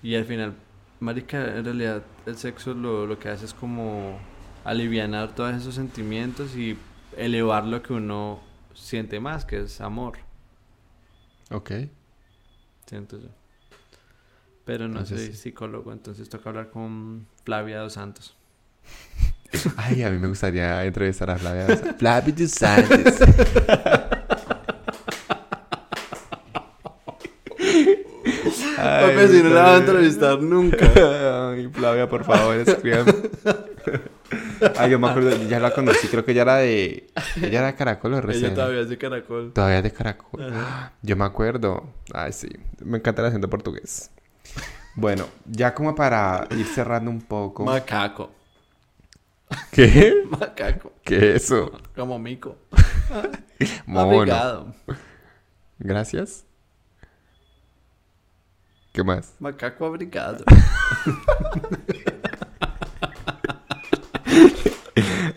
Y 0.03 0.15
al 0.15 0.25
final, 0.25 0.55
marica, 1.01 1.57
en 1.57 1.65
realidad 1.65 2.03
el 2.27 2.37
sexo 2.37 2.75
lo, 2.75 3.07
lo 3.07 3.19
que 3.19 3.29
hace 3.31 3.47
es 3.47 3.55
como 3.55 4.19
alivianar 4.65 5.35
todos 5.35 5.55
esos 5.55 5.75
sentimientos 5.75 6.55
y 6.55 6.77
elevar 7.17 7.65
lo 7.65 7.83
que 7.83 7.95
uno 7.95 8.41
siente 8.75 9.21
más, 9.21 9.45
que 9.45 9.61
es 9.61 9.81
amor, 9.81 10.19
Ok. 11.51 11.73
siento 12.87 13.19
yo. 13.19 13.29
Pero 14.65 14.87
no 14.87 15.01
Entonces, 15.01 15.27
soy 15.27 15.35
psicólogo, 15.35 15.93
entonces 15.93 16.29
toca 16.29 16.51
hablar 16.51 16.71
con 16.71 17.27
Flavia 17.45 17.79
Dos 17.81 17.95
Santos. 17.95 18.37
Ay, 19.77 20.03
a 20.05 20.11
mí 20.11 20.19
me 20.19 20.29
gustaría 20.29 20.85
entrevistar 20.85 21.31
a 21.31 21.37
Flavia. 21.37 21.67
Dos 21.67 21.79
Santos. 21.81 21.97
Flavia 21.99 22.35
Dos 22.37 22.51
Santos. 22.53 23.15
Papi, 29.15 29.29
si 29.29 29.43
no 29.43 29.49
la 29.51 29.63
vas 29.63 29.71
a 29.71 29.77
entrevistar 29.79 30.41
nunca. 30.43 30.87
Ay, 31.51 31.69
Flavia, 31.73 32.09
por 32.09 32.25
favor, 32.25 32.57
escríbame. 32.57 33.13
Ay, 34.77 34.91
yo 34.91 34.99
me 34.99 35.09
acuerdo, 35.09 35.31
ya 35.49 35.59
la 35.59 35.73
conocí, 35.73 36.07
creo 36.09 36.25
que 36.25 36.33
ella 36.33 36.43
era 36.43 36.57
de. 36.57 37.09
Ella 37.37 37.59
era 37.61 37.67
de 37.69 37.75
Caracol 37.75 38.15
o 38.15 38.17
Ella 38.19 38.27
recién. 38.27 38.55
todavía 38.55 38.81
es 38.81 38.89
de 38.89 38.99
caracol. 38.99 39.53
Todavía 39.53 39.79
es 39.79 39.83
de 39.85 39.93
Caracol. 39.93 40.43
Ajá. 40.53 40.93
Yo 41.03 41.17
me 41.17 41.25
acuerdo. 41.25 41.93
Ay, 42.13 42.33
sí. 42.33 42.49
Me 42.85 42.99
encanta 42.99 43.23
el 43.23 43.29
acento 43.29 43.49
portugués. 43.49 44.11
Bueno, 44.95 45.27
ya 45.47 45.75
como 45.75 45.95
para 45.95 46.47
ir 46.51 46.67
cerrando 46.67 47.11
un 47.11 47.21
poco. 47.23 47.65
Macaco. 47.65 48.31
¿Qué? 49.73 50.25
Macaco. 50.29 50.93
¿Qué 51.03 51.35
es 51.35 51.45
eso? 51.45 51.73
Como 51.97 52.19
mico. 52.19 52.57
Mono. 53.87 54.75
Gracias. 55.79 56.45
¿Qué 58.93 59.05
más? 59.05 59.35
Macaco 59.39 59.87
abrigado. 59.87 60.45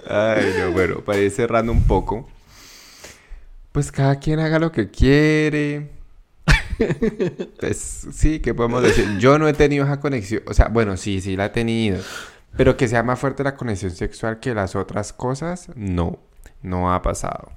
Ay, 0.10 0.56
no, 0.60 0.72
bueno, 0.72 1.02
para 1.02 1.20
ir 1.20 1.32
cerrando 1.32 1.72
un 1.72 1.84
poco. 1.84 2.28
Pues 3.72 3.92
cada 3.92 4.16
quien 4.20 4.40
haga 4.40 4.60
lo 4.60 4.72
que 4.72 4.90
quiere. 4.90 5.92
Pues 7.60 8.08
sí, 8.12 8.40
¿qué 8.40 8.54
podemos 8.54 8.82
decir? 8.82 9.18
Yo 9.20 9.38
no 9.38 9.48
he 9.48 9.54
tenido 9.54 9.86
esa 9.86 10.00
conexión. 10.00 10.42
O 10.48 10.54
sea, 10.54 10.68
bueno, 10.68 10.98
sí, 10.98 11.22
sí 11.22 11.36
la 11.36 11.46
he 11.46 11.50
tenido. 11.50 12.00
Pero 12.58 12.78
que 12.78 12.88
sea 12.88 13.04
más 13.04 13.20
fuerte 13.20 13.44
la 13.44 13.56
conexión 13.56 13.92
sexual 13.92 14.40
que 14.40 14.54
las 14.54 14.76
otras 14.76 15.14
cosas, 15.14 15.70
no. 15.76 16.20
No 16.62 16.94
ha 16.94 17.02
pasado. 17.02 17.52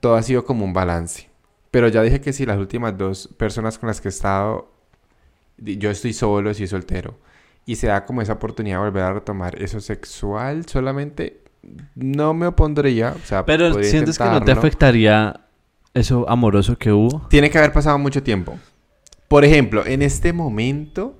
Todo 0.00 0.16
ha 0.16 0.22
sido 0.22 0.44
como 0.44 0.64
un 0.64 0.72
balance. 0.72 1.28
Pero 1.70 1.88
ya 1.88 2.02
dije 2.02 2.20
que 2.20 2.32
si 2.32 2.46
las 2.46 2.58
últimas 2.58 2.96
dos 2.96 3.28
personas 3.36 3.78
con 3.78 3.88
las 3.88 4.00
que 4.00 4.08
he 4.08 4.10
estado, 4.10 4.70
yo 5.58 5.90
estoy 5.90 6.12
solo, 6.12 6.52
soy 6.54 6.66
soltero, 6.66 7.18
y 7.64 7.76
se 7.76 7.88
da 7.88 8.04
como 8.04 8.22
esa 8.22 8.34
oportunidad 8.34 8.76
de 8.78 8.84
volver 8.84 9.02
a 9.02 9.12
retomar 9.14 9.60
eso 9.60 9.80
sexual, 9.80 10.66
solamente 10.66 11.42
no 11.94 12.34
me 12.34 12.46
opondría. 12.46 13.14
O 13.16 13.26
sea, 13.26 13.44
Pero 13.44 13.82
sientes 13.82 14.18
que 14.18 14.24
no 14.24 14.42
te 14.42 14.52
afectaría 14.52 15.40
eso 15.94 16.28
amoroso 16.28 16.76
que 16.76 16.92
hubo. 16.92 17.26
Tiene 17.28 17.50
que 17.50 17.58
haber 17.58 17.72
pasado 17.72 17.98
mucho 17.98 18.22
tiempo. 18.22 18.58
Por 19.28 19.44
ejemplo, 19.44 19.84
en 19.84 20.02
este 20.02 20.32
momento, 20.32 21.18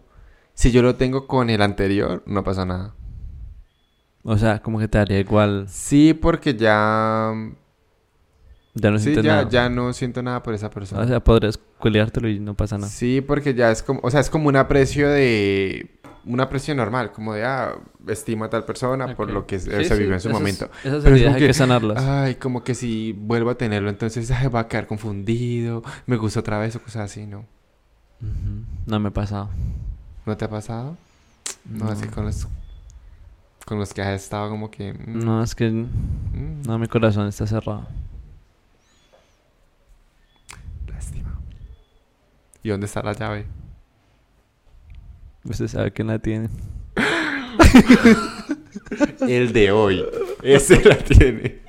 si 0.54 0.70
yo 0.70 0.82
lo 0.82 0.94
tengo 0.94 1.26
con 1.26 1.50
el 1.50 1.62
anterior, 1.62 2.22
no 2.26 2.44
pasa 2.44 2.64
nada. 2.64 2.94
O 4.22 4.36
sea, 4.36 4.60
como 4.60 4.78
que 4.78 4.88
te 4.88 4.98
daría 4.98 5.18
igual. 5.18 5.66
Sí, 5.68 6.14
porque 6.14 6.54
ya. 6.54 7.32
Ya 8.78 8.90
no 8.90 8.98
sí, 8.98 9.04
sientes 9.04 9.24
ya, 9.24 9.36
nada. 9.36 9.48
ya 9.48 9.68
no 9.70 9.92
siento 9.94 10.22
nada 10.22 10.42
por 10.42 10.52
esa 10.52 10.68
persona. 10.70 11.00
O 11.02 11.06
sea, 11.08 11.18
podrías 11.20 11.58
culiártelo 11.78 12.28
y 12.28 12.38
no 12.40 12.52
pasa 12.54 12.76
nada. 12.76 12.90
Sí, 12.90 13.22
porque 13.22 13.54
ya 13.54 13.70
es 13.70 13.82
como, 13.82 14.00
o 14.02 14.10
sea, 14.10 14.20
es 14.20 14.28
como 14.28 14.48
un 14.48 14.56
aprecio 14.56 15.08
de, 15.08 15.98
un 16.26 16.40
aprecio 16.40 16.74
normal, 16.74 17.10
como 17.10 17.32
de, 17.32 17.44
ah, 17.46 17.72
estimo 18.06 18.44
a 18.44 18.50
tal 18.50 18.64
persona 18.66 19.16
por 19.16 19.30
lo 19.30 19.46
que 19.46 19.58
Sí, 19.58 19.70
se 19.70 19.84
sí, 19.84 19.94
vivió 19.94 20.12
en 20.12 20.20
su 20.20 20.28
momento. 20.28 20.66
Esas 20.84 21.02
Pero 21.02 21.14
es 21.16 21.22
heridas 21.22 21.24
como 21.24 21.34
hay 21.36 21.40
que- 21.40 21.46
que 21.46 21.54
sanarlas. 21.54 22.04
Ay, 22.04 22.34
como 22.34 22.62
que 22.64 22.74
si 22.74 23.12
vuelvo 23.12 23.48
a 23.48 23.54
tenerlo, 23.56 23.88
entonces 23.88 24.30
ay, 24.30 24.48
va 24.48 24.60
a 24.60 24.68
quedar 24.68 24.86
confundido, 24.86 25.82
me 26.04 26.16
gusta 26.18 26.40
otra 26.40 26.58
vez 26.58 26.76
o 26.76 26.82
cosas 26.82 27.10
así, 27.10 27.26
¿no? 27.26 27.46
No 28.86 29.00
me 29.00 29.08
ha 29.08 29.12
pasado. 29.12 29.48
¿No 30.26 30.36
te 30.36 30.44
ha 30.44 30.50
pasado? 30.50 30.96
No, 31.64 31.88
así 31.88 32.06
con 32.08 32.24
los, 32.26 32.46
con 33.64 33.78
los 33.78 33.94
que 33.94 34.02
has 34.02 34.20
estado 34.22 34.50
como 34.50 34.70
que... 34.70 34.92
mm, 34.92 35.24
No, 35.24 35.42
es 35.42 35.54
que 35.54 35.70
mm, 35.70 36.62
no, 36.66 36.78
mi 36.78 36.88
corazón 36.88 37.26
está 37.28 37.46
cerrado. 37.46 37.86
¿Y 42.66 42.68
dónde 42.68 42.86
está 42.86 43.00
la 43.00 43.12
llave? 43.12 43.46
Usted 45.44 45.68
sabe 45.68 45.92
quién 45.92 46.08
la 46.08 46.18
tiene. 46.18 46.48
El 49.20 49.52
de 49.52 49.70
hoy. 49.70 50.04
Ese 50.42 50.84
la 50.84 50.98
tiene. 50.98 51.60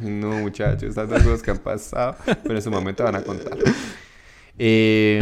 No, 0.00 0.30
muchachos, 0.38 0.96
tantas 0.96 1.22
cosas 1.22 1.44
que 1.44 1.52
han 1.52 1.58
pasado, 1.58 2.16
pero 2.42 2.56
en 2.56 2.62
su 2.62 2.72
momento 2.72 3.04
van 3.04 3.14
a 3.14 3.22
contar. 3.22 3.56
Eh, 4.58 5.20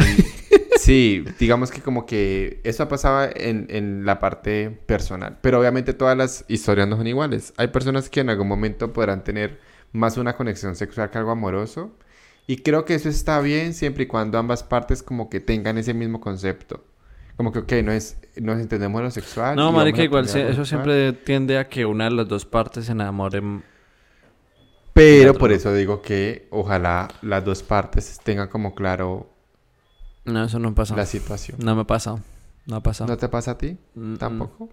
sí, 0.79 1.23
digamos 1.37 1.69
que 1.69 1.79
como 1.79 2.07
que 2.07 2.59
eso 2.63 2.81
ha 2.81 2.89
pasado 2.89 3.29
en, 3.35 3.67
en 3.69 4.07
la 4.07 4.17
parte 4.17 4.71
personal, 4.71 5.37
pero 5.41 5.59
obviamente 5.59 5.93
todas 5.93 6.17
las 6.17 6.45
historias 6.47 6.87
no 6.87 6.97
son 6.97 7.05
iguales. 7.05 7.53
Hay 7.57 7.67
personas 7.67 8.09
que 8.09 8.21
en 8.21 8.31
algún 8.31 8.47
momento 8.47 8.91
podrán 8.91 9.23
tener 9.23 9.59
más 9.91 10.17
una 10.17 10.35
conexión 10.35 10.75
sexual 10.75 11.11
que 11.11 11.19
algo 11.19 11.29
amoroso, 11.29 11.95
y 12.47 12.57
creo 12.57 12.85
que 12.85 12.95
eso 12.95 13.09
está 13.09 13.39
bien 13.41 13.73
siempre 13.73 14.03
y 14.03 14.07
cuando 14.07 14.37
ambas 14.37 14.63
partes 14.63 15.01
como 15.03 15.29
que 15.29 15.39
tengan 15.39 15.77
ese 15.77 15.93
mismo 15.93 16.19
concepto. 16.21 16.83
Como 17.37 17.51
que, 17.51 17.59
ok, 17.59 17.71
no 17.83 17.91
es, 17.91 18.17
nos 18.39 18.59
entendemos 18.59 18.99
en 18.99 19.05
lo 19.05 19.11
sexual. 19.11 19.55
No, 19.55 19.71
marica, 19.71 20.03
igual 20.03 20.27
se- 20.27 20.49
eso 20.49 20.65
siempre 20.65 21.13
tiende 21.13 21.57
a 21.57 21.67
que 21.67 21.85
una 21.85 22.05
de 22.05 22.11
las 22.11 22.27
dos 22.27 22.45
partes 22.45 22.85
se 22.85 22.91
enamore. 22.91 23.39
m- 23.39 23.63
Pero 24.93 25.33
por 25.33 25.51
eso 25.51 25.73
digo 25.73 26.01
que 26.03 26.47
ojalá 26.51 27.07
las 27.23 27.43
dos 27.43 27.63
partes 27.63 28.19
tengan 28.23 28.49
como 28.49 28.75
claro 28.75 29.29
No, 30.25 30.43
eso 30.43 30.59
no 30.59 30.75
pasa. 30.75 30.95
la 30.95 31.05
situación. 31.07 31.57
No 31.63 31.75
me 31.75 31.81
ha 31.81 31.85
pasado. 31.87 32.19
No 32.67 32.75
ha 32.75 32.83
pasado. 32.83 33.09
¿No 33.09 33.17
te 33.17 33.27
pasa 33.27 33.51
a 33.51 33.57
ti? 33.57 33.77
Mm. 33.95 34.15
Tampoco. 34.17 34.69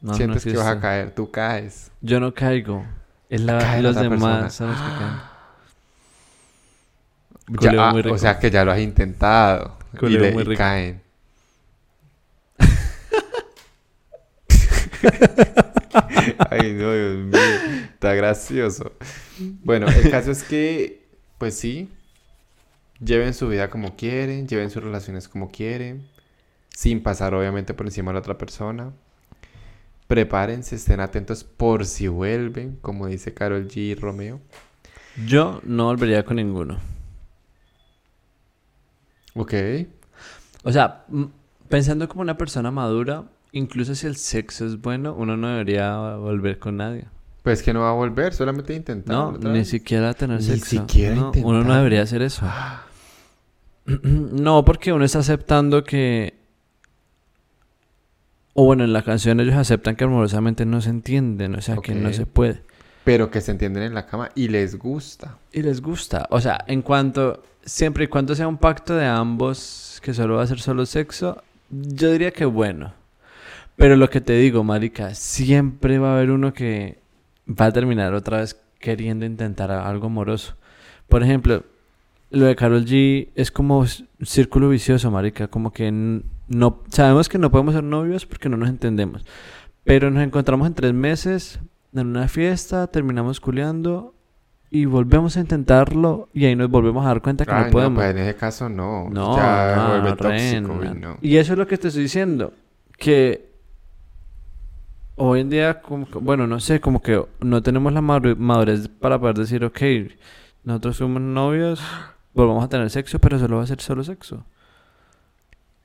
No, 0.00 0.12
no 0.12 0.14
Sientes 0.14 0.44
que 0.44 0.56
vas 0.56 0.66
a 0.66 0.80
caer, 0.80 1.14
tú 1.14 1.30
caes. 1.30 1.90
Yo 2.00 2.20
no 2.20 2.32
caigo. 2.32 2.86
Es 3.28 3.42
la- 3.42 3.58
Cae 3.58 3.82
los 3.82 3.96
demás 3.96 4.18
persona. 4.18 4.50
son 4.50 4.68
los 4.70 4.80
que 4.80 4.98
caen. 4.98 5.12
Ya, 7.60 7.88
ah, 7.88 7.92
muy 7.92 8.02
rico. 8.02 8.14
o 8.14 8.18
sea 8.18 8.38
que 8.38 8.50
ya 8.50 8.64
lo 8.64 8.72
has 8.72 8.80
intentado. 8.80 9.78
y, 9.94 9.96
Culeo 9.96 10.20
le- 10.20 10.32
muy 10.32 10.52
y 10.52 10.56
caen. 10.56 11.00
Ay, 16.50 16.72
no, 16.74 16.92
Dios 16.92 17.16
mío. 17.16 17.40
Está 17.94 18.14
gracioso. 18.14 18.92
Bueno, 19.64 19.86
el 19.88 20.10
caso 20.10 20.30
es 20.30 20.42
que, 20.42 21.06
pues 21.38 21.54
sí, 21.54 21.88
lleven 23.00 23.34
su 23.34 23.48
vida 23.48 23.70
como 23.70 23.96
quieren, 23.96 24.46
lleven 24.48 24.70
sus 24.70 24.82
relaciones 24.82 25.28
como 25.28 25.50
quieren, 25.50 26.06
sin 26.70 27.02
pasar 27.02 27.34
obviamente 27.34 27.74
por 27.74 27.86
encima 27.86 28.10
de 28.10 28.14
la 28.14 28.20
otra 28.20 28.38
persona. 28.38 28.92
Prepárense, 30.06 30.76
estén 30.76 31.00
atentos 31.00 31.44
por 31.44 31.84
si 31.84 32.08
vuelven, 32.08 32.78
como 32.80 33.06
dice 33.06 33.34
Carol 33.34 33.68
G 33.68 33.76
y 33.76 33.94
Romeo. 33.94 34.40
Yo 35.26 35.60
no 35.64 35.86
volvería 35.86 36.24
con 36.24 36.36
ninguno. 36.36 36.78
Ok. 39.34 39.54
O 40.64 40.72
sea, 40.72 41.04
pensando 41.68 42.08
como 42.08 42.22
una 42.22 42.36
persona 42.36 42.70
madura, 42.70 43.24
incluso 43.52 43.94
si 43.94 44.06
el 44.06 44.16
sexo 44.16 44.66
es 44.66 44.80
bueno, 44.80 45.14
uno 45.14 45.36
no 45.36 45.48
debería 45.48 46.16
volver 46.16 46.58
con 46.58 46.76
nadie. 46.76 47.06
Pues 47.42 47.62
que 47.62 47.72
no 47.72 47.80
va 47.80 47.90
a 47.90 47.94
volver, 47.94 48.34
solamente 48.34 48.74
intentar. 48.74 49.14
No, 49.14 49.32
ni 49.32 49.64
siquiera 49.64 50.12
tener 50.12 50.38
Ni 50.38 50.44
sexo. 50.44 50.66
siquiera 50.66 51.14
No, 51.14 51.32
Uno 51.44 51.64
no 51.64 51.74
debería 51.74 52.02
hacer 52.02 52.20
eso. 52.22 52.44
no, 53.86 54.64
porque 54.64 54.92
uno 54.92 55.04
está 55.04 55.20
aceptando 55.20 55.84
que... 55.84 56.36
O 58.54 58.64
bueno, 58.64 58.82
en 58.84 58.92
la 58.92 59.02
canción 59.02 59.38
ellos 59.38 59.54
aceptan 59.54 59.94
que 59.94 60.04
amorosamente 60.04 60.66
no 60.66 60.80
se 60.80 60.90
entienden, 60.90 61.54
o 61.54 61.60
sea, 61.60 61.76
que 61.76 61.94
no 61.94 62.12
se 62.12 62.26
puede. 62.26 62.62
Pero 63.04 63.30
que 63.30 63.40
se 63.40 63.52
entienden 63.52 63.84
en 63.84 63.94
la 63.94 64.04
cama 64.06 64.30
y 64.34 64.48
les 64.48 64.76
gusta. 64.76 65.38
Y 65.52 65.62
les 65.62 65.80
gusta. 65.80 66.26
O 66.30 66.40
sea, 66.40 66.64
en 66.66 66.82
cuanto... 66.82 67.42
Siempre 67.68 68.04
y 68.04 68.08
cuando 68.08 68.34
sea 68.34 68.48
un 68.48 68.56
pacto 68.56 68.94
de 68.94 69.04
ambos 69.04 70.00
que 70.02 70.14
solo 70.14 70.36
va 70.36 70.42
a 70.42 70.46
ser 70.46 70.58
solo 70.58 70.86
sexo, 70.86 71.42
yo 71.68 72.10
diría 72.10 72.30
que 72.30 72.46
bueno. 72.46 72.94
Pero 73.76 73.94
lo 73.94 74.08
que 74.08 74.22
te 74.22 74.32
digo, 74.32 74.64
marica, 74.64 75.14
siempre 75.14 75.98
va 75.98 76.12
a 76.12 76.16
haber 76.16 76.30
uno 76.30 76.54
que 76.54 76.98
va 77.46 77.66
a 77.66 77.72
terminar 77.72 78.14
otra 78.14 78.38
vez 78.38 78.58
queriendo 78.78 79.26
intentar 79.26 79.70
algo 79.70 80.06
amoroso. 80.06 80.56
Por 81.08 81.22
ejemplo, 81.22 81.62
lo 82.30 82.46
de 82.46 82.56
Carol 82.56 82.86
G 82.86 83.28
es 83.34 83.50
como 83.50 83.84
círculo 84.22 84.70
vicioso, 84.70 85.10
marica. 85.10 85.48
Como 85.48 85.70
que 85.70 85.92
no... 85.92 86.82
Sabemos 86.88 87.28
que 87.28 87.36
no 87.36 87.50
podemos 87.50 87.74
ser 87.74 87.84
novios 87.84 88.24
porque 88.24 88.48
no 88.48 88.56
nos 88.56 88.70
entendemos. 88.70 89.26
Pero 89.84 90.10
nos 90.10 90.22
encontramos 90.22 90.66
en 90.66 90.74
tres 90.74 90.94
meses 90.94 91.60
en 91.92 92.06
una 92.06 92.28
fiesta, 92.28 92.86
terminamos 92.86 93.40
culeando 93.40 94.14
y 94.70 94.84
volvemos 94.84 95.36
a 95.36 95.40
intentarlo 95.40 96.28
y 96.34 96.44
ahí 96.44 96.54
nos 96.56 96.68
volvemos 96.70 97.04
a 97.04 97.08
dar 97.08 97.22
cuenta 97.22 97.44
que 97.46 97.52
Ay, 97.52 97.64
no 97.66 97.70
podemos. 97.70 97.96
pues 97.96 98.10
en 98.10 98.18
ese 98.18 98.34
caso 98.36 98.68
no. 98.68 99.08
No, 99.10 99.36
ya 99.36 99.74
no, 99.76 99.88
vuelve 99.90 100.16
tóxico. 100.16 100.84
y 100.84 100.98
no. 100.98 101.18
Y 101.22 101.36
eso 101.36 101.52
es 101.54 101.58
lo 101.58 101.66
que 101.66 101.78
te 101.78 101.88
estoy 101.88 102.02
diciendo. 102.02 102.52
Que 102.98 103.48
hoy 105.16 105.40
en 105.40 105.50
día, 105.50 105.80
como 105.80 106.06
que- 106.08 106.18
bueno, 106.18 106.46
no 106.46 106.60
sé, 106.60 106.80
como 106.80 107.00
que 107.02 107.24
no 107.40 107.62
tenemos 107.62 107.92
la 107.92 108.00
madu- 108.00 108.36
madurez 108.36 108.88
para 108.88 109.18
poder 109.18 109.36
decir, 109.36 109.64
ok, 109.64 109.80
nosotros 110.64 110.96
somos 110.96 111.20
novios, 111.22 111.80
volvamos 112.34 112.64
a 112.64 112.68
tener 112.68 112.90
sexo, 112.90 113.18
pero 113.18 113.38
solo 113.38 113.56
va 113.56 113.62
a 113.62 113.66
ser 113.66 113.80
solo 113.80 114.04
sexo. 114.04 114.44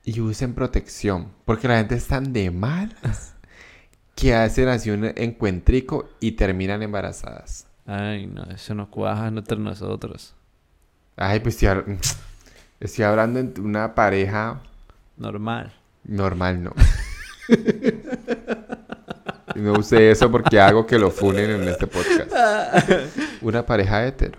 Y 0.04 0.20
usen 0.20 0.54
protección. 0.54 1.28
Porque 1.46 1.66
la 1.68 1.78
gente 1.78 1.94
es 1.94 2.06
tan 2.06 2.32
de 2.34 2.50
malas 2.50 3.34
que 4.14 4.34
hacen 4.34 4.68
así 4.68 4.90
un 4.90 5.06
encuentrico 5.16 6.10
y 6.20 6.32
terminan 6.32 6.82
embarazadas. 6.82 7.66
Ay, 7.86 8.26
no, 8.26 8.44
eso 8.44 8.74
no 8.74 8.90
cuaja 8.90 9.28
entre 9.28 9.58
nosotros. 9.58 10.34
Ay, 11.16 11.40
pues 11.40 11.62
estoy, 11.62 11.98
estoy 12.80 13.04
hablando 13.04 13.42
de 13.42 13.60
una 13.60 13.94
pareja 13.94 14.60
Normal. 15.16 15.72
normal, 16.04 16.62
¿no? 16.64 16.72
No 19.54 19.74
use 19.74 20.10
eso 20.10 20.30
porque 20.30 20.58
hago 20.58 20.84
que 20.86 20.98
lo 20.98 21.10
funen 21.10 21.50
en 21.50 21.68
este 21.68 21.86
podcast. 21.86 22.32
Una 23.42 23.64
pareja 23.64 24.04
hetero. 24.04 24.38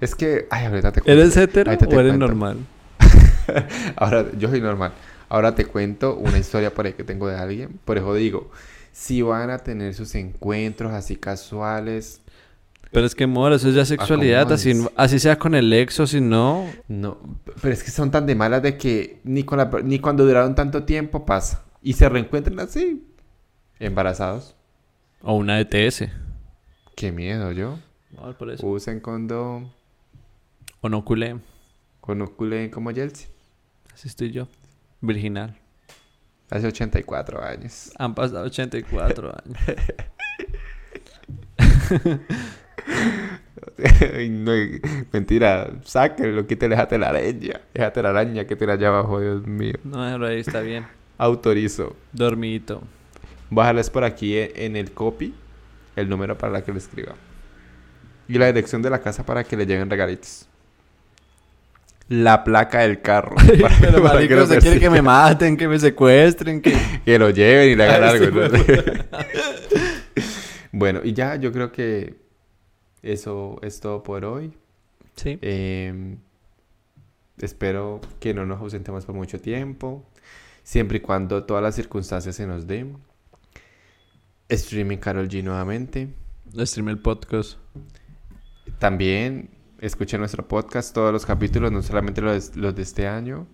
Es 0.00 0.14
que, 0.14 0.48
ay, 0.50 0.66
ahorita 0.66 0.92
te 0.92 1.00
cuento. 1.00 1.22
¿Eres 1.22 1.36
hetero 1.36 1.70
o 1.70 2.00
eres 2.00 2.18
normal? 2.18 2.58
Ahora, 3.96 4.26
yo 4.36 4.48
soy 4.48 4.60
normal. 4.60 4.92
Ahora 5.28 5.54
te 5.54 5.64
cuento 5.64 6.16
una 6.16 6.38
historia 6.38 6.72
por 6.74 6.86
ahí 6.86 6.92
que 6.92 7.04
tengo 7.04 7.28
de 7.28 7.36
alguien. 7.36 7.78
Por 7.84 7.98
eso 7.98 8.14
digo, 8.14 8.50
si 8.92 9.22
van 9.22 9.50
a 9.50 9.58
tener 9.58 9.94
sus 9.94 10.14
encuentros 10.14 10.92
así 10.92 11.16
casuales, 11.16 12.20
Pero 12.92 13.06
es 13.06 13.14
que, 13.14 13.24
amor, 13.24 13.52
eso 13.52 13.68
es 13.68 13.74
ya 13.74 13.84
sexualidad. 13.84 14.50
Así, 14.52 14.72
así 14.96 15.18
sea 15.18 15.38
con 15.38 15.54
el 15.54 15.72
ex 15.72 16.00
o 16.00 16.06
si 16.06 16.20
no. 16.20 16.66
no. 16.88 17.18
Pero 17.60 17.74
es 17.74 17.82
que 17.82 17.90
son 17.90 18.10
tan 18.10 18.26
de 18.26 18.34
malas 18.34 18.62
de 18.62 18.76
que 18.78 19.20
ni, 19.24 19.42
con 19.44 19.58
la 19.58 19.70
ni 19.84 19.98
cuando 19.98 20.24
duraron 20.24 20.54
tanto 20.54 20.84
tiempo 20.84 21.26
pasa. 21.26 21.64
Y 21.82 21.92
se 21.94 22.08
reencuentran 22.08 22.58
así, 22.60 23.06
embarazados. 23.78 24.56
O 25.22 25.34
una 25.34 25.60
ETS. 25.60 26.04
Qué 26.94 27.12
miedo, 27.12 27.52
yo. 27.52 27.78
No, 28.12 28.32
por 28.36 28.50
eso. 28.50 28.66
Usen 28.66 29.00
condón, 29.00 29.72
O 30.80 30.88
no 30.88 31.04
culé. 31.04 31.36
conoculen 32.00 32.70
como 32.70 32.92
Chelsea. 32.92 33.28
Así 33.92 34.08
estoy 34.08 34.30
yo. 34.30 34.48
Virginal. 35.00 35.58
Hace 36.48 36.68
84 36.68 37.42
años. 37.42 37.90
Han 37.98 38.14
pasado 38.14 38.44
84 38.46 39.34
años. 39.44 39.58
No, 44.30 44.52
mentira, 45.12 45.70
sáquenlo, 45.84 46.46
quítale 46.46 46.74
esa 46.74 46.88
telaraña. 46.88 47.60
Esa 47.74 47.92
telaraña 47.92 48.44
que 48.46 48.56
tiene 48.56 48.72
allá 48.74 48.88
abajo, 48.88 49.20
Dios 49.20 49.46
mío. 49.46 49.74
No, 49.84 49.96
pero 50.12 50.26
ahí 50.28 50.40
está 50.40 50.60
bien. 50.60 50.86
Autorizo. 51.18 51.94
Dormidito. 52.12 52.82
Bájales 53.50 53.90
por 53.90 54.04
aquí 54.04 54.34
e- 54.36 54.52
en 54.64 54.76
el 54.76 54.92
copy 54.92 55.34
el 55.94 56.08
número 56.08 56.36
para 56.38 56.52
la 56.52 56.62
que 56.64 56.72
le 56.72 56.78
escriba. 56.78 57.14
Y 58.28 58.38
la 58.38 58.46
dirección 58.46 58.82
de 58.82 58.90
la 58.90 59.00
casa 59.00 59.24
para 59.24 59.44
que 59.44 59.56
le 59.56 59.66
lleguen 59.66 59.88
regalitos. 59.90 60.46
La 62.08 62.44
placa 62.44 62.80
del 62.80 63.00
carro. 63.02 63.36
para- 63.60 63.76
Pero, 63.80 64.02
para 64.02 64.14
marico, 64.14 64.34
lo 64.36 64.42
usted 64.44 64.60
quiere 64.60 64.80
que 64.80 64.90
me 64.90 65.02
maten, 65.02 65.56
que 65.56 65.68
me 65.68 65.78
secuestren, 65.78 66.60
que... 66.60 66.76
Que 67.04 67.18
lo 67.18 67.30
lleven 67.30 67.70
y 67.70 67.74
le 67.76 67.84
hagan 67.84 68.04
algo. 68.04 68.40
bueno, 70.72 71.00
y 71.04 71.12
ya 71.12 71.36
yo 71.36 71.52
creo 71.52 71.72
que 71.72 72.14
eso 73.06 73.58
es 73.62 73.80
todo 73.80 74.02
por 74.02 74.24
hoy. 74.24 74.52
Sí. 75.14 75.38
Eh, 75.40 76.16
espero 77.38 78.00
que 78.20 78.34
no 78.34 78.46
nos 78.46 78.60
ausentemos 78.60 79.04
por 79.04 79.14
mucho 79.14 79.40
tiempo, 79.40 80.04
siempre 80.62 80.98
y 80.98 81.00
cuando 81.00 81.44
todas 81.44 81.62
las 81.62 81.74
circunstancias 81.74 82.36
se 82.36 82.46
nos 82.46 82.66
den. 82.66 82.98
Streaming 84.48 84.98
Carol 84.98 85.28
G 85.28 85.42
nuevamente. 85.42 86.08
Stream 86.56 86.88
el 86.88 86.98
podcast. 86.98 87.58
También 88.78 89.50
escuchen 89.80 90.20
nuestro 90.20 90.46
podcast, 90.46 90.94
todos 90.94 91.12
los 91.12 91.26
capítulos, 91.26 91.72
no 91.72 91.82
solamente 91.82 92.20
los, 92.20 92.56
los 92.56 92.74
de 92.74 92.82
este 92.82 93.06
año. 93.06 93.46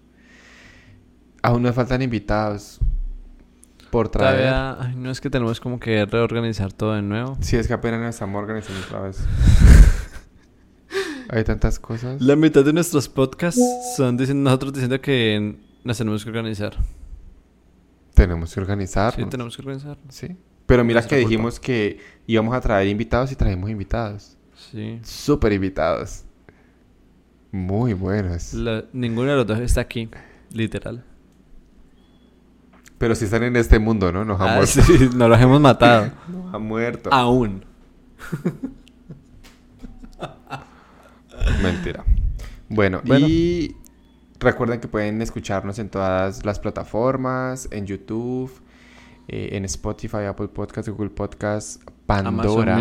Aún 1.42 1.62
nos 1.62 1.74
faltan 1.74 2.02
invitados 2.02 2.80
por 3.92 4.08
traer. 4.08 4.48
Todavía, 4.48 4.76
ay, 4.80 4.96
no 4.96 5.10
es 5.10 5.20
que 5.20 5.28
tenemos 5.30 5.60
como 5.60 5.78
que 5.78 6.04
reorganizar 6.06 6.72
todo 6.72 6.94
de 6.94 7.02
nuevo. 7.02 7.36
Si 7.40 7.56
es 7.56 7.68
que 7.68 7.74
apenas 7.74 8.00
nos 8.00 8.10
estamos 8.14 8.42
organizando 8.42 8.80
otra 8.86 9.00
vez. 9.02 9.20
Hay 11.28 11.44
tantas 11.44 11.78
cosas. 11.78 12.20
La 12.20 12.34
mitad 12.34 12.64
de 12.64 12.72
nuestros 12.72 13.08
podcasts 13.08 13.60
son 13.96 14.16
diciendo, 14.16 14.42
nosotros 14.50 14.72
diciendo 14.72 15.00
que 15.00 15.56
nos 15.84 15.96
tenemos 15.98 16.24
que 16.24 16.30
organizar. 16.30 16.74
Tenemos 18.14 18.52
que 18.54 18.60
organizarnos. 18.60 19.24
Sí, 19.24 19.30
tenemos 19.30 19.56
que 19.56 19.62
organizar. 19.62 19.98
Sí. 20.08 20.36
Pero 20.66 20.84
mira 20.84 21.00
que 21.02 21.08
culpa. 21.16 21.28
dijimos 21.28 21.60
que 21.60 21.98
íbamos 22.26 22.54
a 22.54 22.60
traer 22.60 22.88
invitados 22.88 23.32
y 23.32 23.36
trajimos 23.36 23.70
invitados. 23.70 24.36
Sí. 24.70 25.00
Súper 25.02 25.52
invitados. 25.52 26.24
Muy 27.50 27.94
buenos. 27.94 28.54
La- 28.54 28.84
ninguno 28.92 29.30
de 29.30 29.36
los 29.36 29.46
dos 29.46 29.58
está 29.60 29.82
aquí, 29.82 30.08
literal. 30.50 31.04
Pero 33.02 33.16
si 33.16 33.24
están 33.24 33.42
en 33.42 33.56
este 33.56 33.80
mundo, 33.80 34.12
¿no? 34.12 34.24
Nos 34.24 34.40
han 34.40 34.48
Ah, 34.50 34.54
muerto. 34.58 34.80
sí, 34.80 35.10
nos 35.16 35.28
los 35.28 35.40
hemos 35.40 35.60
matado. 35.60 36.12
Nos 36.28 36.54
han 36.54 36.62
muerto. 36.62 37.10
Aún. 37.12 37.64
Mentira. 41.60 42.04
Bueno, 42.68 43.00
Bueno. 43.04 43.26
y 43.26 43.74
recuerden 44.38 44.78
que 44.78 44.86
pueden 44.86 45.20
escucharnos 45.20 45.80
en 45.80 45.88
todas 45.88 46.46
las 46.46 46.60
plataformas, 46.60 47.66
en 47.72 47.86
YouTube, 47.86 48.52
eh, 49.26 49.48
en 49.50 49.64
Spotify, 49.64 50.26
Apple 50.28 50.46
Podcast, 50.46 50.88
Google 50.88 51.10
Podcast, 51.10 51.82
Pandora. 52.06 52.78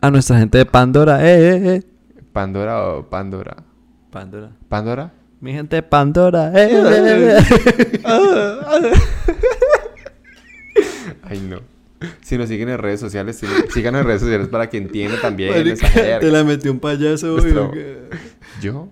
A 0.00 0.10
nuestra 0.10 0.38
gente 0.38 0.56
de 0.56 0.64
Pandora. 0.64 1.22
Eh, 1.22 1.54
eh, 1.54 1.76
eh. 1.76 1.82
Pandora 2.32 2.82
o 2.94 3.10
Pandora. 3.10 3.56
Pandora. 4.10 4.52
¿Pandora? 4.70 5.12
Mi 5.44 5.52
gente 5.52 5.76
de 5.76 5.82
Pandora. 5.82 6.50
Eh, 6.54 6.70
eh, 6.72 7.38
eh. 7.38 8.02
Ay, 11.22 11.38
no. 11.40 11.60
Si 12.22 12.38
nos 12.38 12.48
siguen 12.48 12.70
en 12.70 12.78
redes 12.78 12.98
sociales, 12.98 13.36
sí- 13.36 13.46
síganos 13.68 14.00
en 14.00 14.06
redes 14.06 14.22
sociales 14.22 14.48
para 14.48 14.70
que 14.70 14.78
entiendan 14.78 15.20
también 15.20 15.50
Marica, 15.50 15.86
esa 15.86 16.18
te 16.18 16.30
la 16.30 16.44
metió 16.44 16.72
un 16.72 16.80
payaso. 16.80 17.26
Nuestro-. 17.36 17.72
¿Yo? 18.62 18.88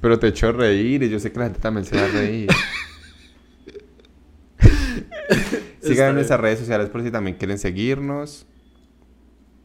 Pero 0.00 0.20
te 0.20 0.28
echó 0.28 0.52
reír 0.52 1.02
y 1.02 1.08
yo 1.10 1.18
sé 1.18 1.32
que 1.32 1.40
la 1.40 1.46
gente 1.46 1.58
también 1.58 1.84
se 1.84 1.96
va 1.96 2.04
a 2.04 2.08
reír. 2.08 2.48
Sigan 5.82 6.10
en 6.10 6.14
nuestras 6.14 6.38
redes 6.38 6.60
sociales 6.60 6.88
por 6.90 7.02
si 7.02 7.10
también 7.10 7.36
quieren 7.36 7.58
seguirnos. 7.58 8.46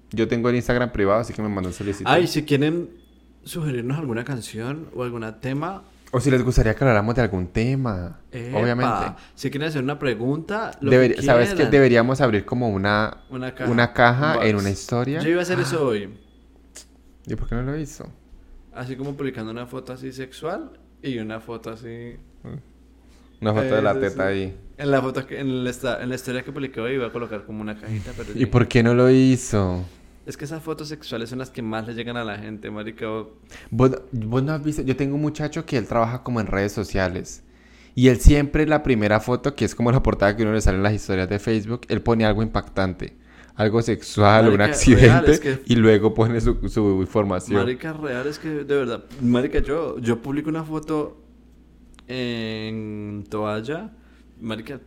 Yo 0.10 0.28
tengo 0.28 0.50
el 0.50 0.56
Instagram 0.56 0.92
privado, 0.92 1.20
así 1.20 1.32
que 1.32 1.44
me 1.44 1.50
mandan 1.50 1.74
solicitud. 1.74 2.10
Ay, 2.10 2.26
si 2.26 2.42
quieren 2.42 3.06
sugerirnos 3.48 3.98
alguna 3.98 4.24
canción 4.24 4.88
o 4.96 5.04
algún 5.04 5.26
tema. 5.42 5.84
O 6.12 6.20
si 6.22 6.32
les 6.32 6.42
gustaría 6.42 6.74
que 6.74 6.84
habláramos 6.84 7.16
de 7.16 7.22
algún 7.22 7.48
tema. 7.48 8.20
epa, 8.32 8.58
Obviamente. 8.58 9.06
Si 9.36 9.50
quieren 9.50 9.68
hacer 9.70 9.84
una 9.84 10.00
pregunta, 10.00 10.72
lo 10.80 10.92
que 10.92 11.22
¿Sabes 11.22 11.50
qué? 11.50 11.56
quieran. 11.56 11.72
Deberíamos 11.72 12.22
abrir 12.22 12.46
como 12.46 12.70
una, 12.70 13.18
Una 13.30 13.54
caja. 13.54 13.72
una 13.72 13.94
caja 13.94 14.38
Un 14.40 14.46
en 14.46 14.56
una 14.56 14.70
historia. 14.70 15.20
Yo 15.22 15.30
iba 15.30 15.40
a 15.40 15.44
hacer 15.44 15.60
eso 15.60 15.86
hoy. 15.86 16.18
¿Y 17.26 17.36
por 17.36 17.50
qué 17.50 17.56
no 17.56 17.64
lo 17.64 17.78
hizo? 17.78 18.08
Así 18.74 18.96
como 18.96 19.16
publicando 19.16 19.52
una 19.52 19.66
foto 19.66 19.92
así 19.94 20.14
sexual 20.14 20.72
y 21.02 21.18
una 21.20 21.42
foto 21.42 21.72
así. 21.72 22.16
Una 23.42 23.54
foto 23.54 23.76
de 23.76 23.82
la 23.82 23.94
teta 24.00 24.24
sí. 24.24 24.34
ahí. 24.34 24.58
En 24.78 24.92
la 24.92 25.02
foto 25.02 25.26
que, 25.26 25.40
en 25.40 25.64
la, 25.64 25.72
en 26.02 26.10
la 26.10 26.16
historia 26.16 26.44
que 26.44 26.52
publiqué 26.52 26.80
hoy 26.80 26.94
iba 26.94 27.08
a 27.08 27.12
colocar 27.12 27.46
como 27.46 27.62
una 27.62 27.76
cajita, 27.78 28.12
pero 28.16 28.30
¿Y 28.34 28.46
por 28.46 28.68
qué 28.68 28.82
no 28.82 28.94
lo 28.94 29.10
hizo? 29.10 29.84
Es 30.28 30.36
que 30.36 30.44
esas 30.44 30.62
fotos 30.62 30.90
sexuales 30.90 31.30
son 31.30 31.40
las 31.40 31.50
que 31.50 31.62
más 31.62 31.88
le 31.88 31.94
llegan 31.94 32.18
a 32.18 32.24
la 32.26 32.38
gente, 32.38 32.70
marica. 32.70 33.08
¿Vos, 33.72 33.92
vos 34.12 34.44
no 34.44 34.52
has 34.52 34.62
visto? 34.62 34.82
Yo 34.82 34.96
tengo 34.98 35.16
un 35.16 35.22
muchacho 35.22 35.66
que 35.66 35.78
él 35.78 35.88
trabaja 35.88 36.22
como 36.22 36.42
en 36.42 36.48
redes 36.48 36.74
sociales. 36.74 37.44
Y 37.96 38.10
él 38.10 38.18
siempre 38.20 38.68
la 38.68 38.84
primera 38.84 39.22
foto, 39.22 39.56
que 39.56 39.64
es 39.64 39.74
como 39.74 39.90
la 39.92 40.04
portada 40.04 40.36
que 40.36 40.44
uno 40.44 40.52
le 40.52 40.60
sale 40.60 40.78
en 40.78 40.84
las 40.84 40.94
historias 40.94 41.30
de 41.30 41.40
Facebook, 41.40 41.82
él 41.88 42.02
pone 42.02 42.26
algo 42.26 42.44
impactante. 42.44 43.16
Algo 43.56 43.82
sexual, 43.82 44.50
un 44.50 44.58
Marica, 44.58 44.66
accidente. 44.66 45.08
real, 45.08 45.26
es 45.30 45.40
que- 45.40 45.62
Y 45.66 45.76
luego 45.78 46.14
pone 46.14 46.42
su, 46.42 46.60
su 46.70 47.02
información. 47.02 47.58
Marica 47.60 47.94
real 47.94 48.28
es 48.28 48.38
que 48.38 48.50
de 48.50 48.76
verdad, 48.76 49.06
marica 49.22 49.60
yo 49.60 49.98
yo 49.98 50.22
publico 50.22 50.50
una 50.50 50.64
foto 50.66 51.24
en 52.08 53.24
toalla, 53.30 53.92
marica 54.42 54.80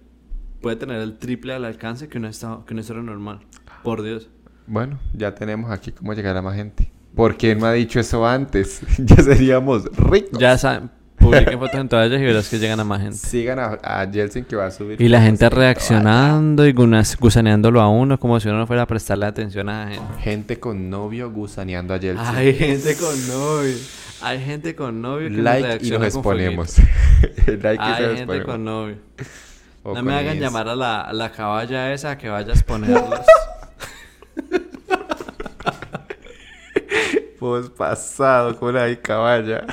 puede 0.61 0.76
tener 0.76 1.01
el 1.01 1.18
triple 1.18 1.55
al 1.55 1.64
alcance 1.64 2.09
que 2.09 2.18
una 2.18 2.30
que 2.30 2.74
una 2.74 2.80
historia 2.82 3.03
normal. 3.03 3.41
Por 3.82 4.03
Dios. 4.03 4.28
Bueno, 4.72 5.00
ya 5.12 5.34
tenemos 5.34 5.68
aquí 5.72 5.90
cómo 5.90 6.14
llegar 6.14 6.36
a 6.36 6.42
más 6.42 6.54
gente. 6.54 6.92
¿Por 7.16 7.36
qué 7.36 7.56
no 7.56 7.66
ha 7.66 7.72
dicho 7.72 7.98
eso 7.98 8.24
antes? 8.24 8.80
ya 8.98 9.16
seríamos 9.16 9.84
ricos. 9.96 10.38
Ya 10.38 10.56
saben, 10.56 10.88
publiquen 11.18 11.58
fotos 11.58 11.74
en 11.80 11.88
toallas 11.88 12.20
y 12.20 12.24
verás 12.24 12.48
que 12.48 12.60
llegan 12.60 12.78
a 12.78 12.84
más 12.84 13.00
gente. 13.00 13.16
Sigan 13.16 13.58
a, 13.58 13.78
a 13.82 14.06
Jelsin 14.08 14.44
que 14.44 14.54
va 14.54 14.66
a 14.66 14.70
subir. 14.70 15.00
Y 15.02 15.08
la 15.08 15.20
gente 15.22 15.50
reaccionando 15.50 16.64
y 16.68 16.72
gunas- 16.72 17.18
gusaneándolo 17.18 17.80
a 17.80 17.88
uno 17.88 18.20
como 18.20 18.38
si 18.38 18.48
uno 18.48 18.58
no 18.58 18.66
fuera 18.68 18.82
a 18.82 18.86
prestarle 18.86 19.26
atención 19.26 19.68
a 19.68 19.86
la 19.86 19.90
gente. 19.90 20.14
Gente 20.22 20.60
con 20.60 20.88
novio 20.88 21.32
gusaneando 21.32 21.92
a 21.92 21.98
Jelsin. 21.98 22.24
Hay 22.24 22.54
gente 22.54 22.94
con 22.96 23.26
novio. 23.28 23.74
Hay 24.22 24.44
gente 24.44 24.76
con 24.76 25.02
novio 25.02 25.30
que 25.30 25.34
nos 25.34 25.42
like 25.44 25.84
y 25.84 25.90
nos 25.90 26.04
exponemos. 26.04 26.76
like 27.46 27.74
y 27.74 27.78
Hay 27.80 28.02
nos 28.06 28.18
gente 28.18 28.36
exponemos. 28.36 28.46
con 28.46 28.64
novio. 28.64 28.96
O 29.82 29.94
no 29.94 30.02
me 30.04 30.14
hagan 30.14 30.38
llamar 30.38 30.68
a 30.68 30.76
la, 30.76 31.00
a 31.00 31.12
la 31.12 31.32
caballa 31.32 31.92
esa 31.92 32.16
que 32.16 32.28
vaya 32.28 32.50
a 32.52 32.54
exponerlos. 32.54 33.18
Vos 37.40 37.70
pasado 37.70 38.58
con 38.58 38.74
la 38.74 38.94
caballa. 39.00 39.66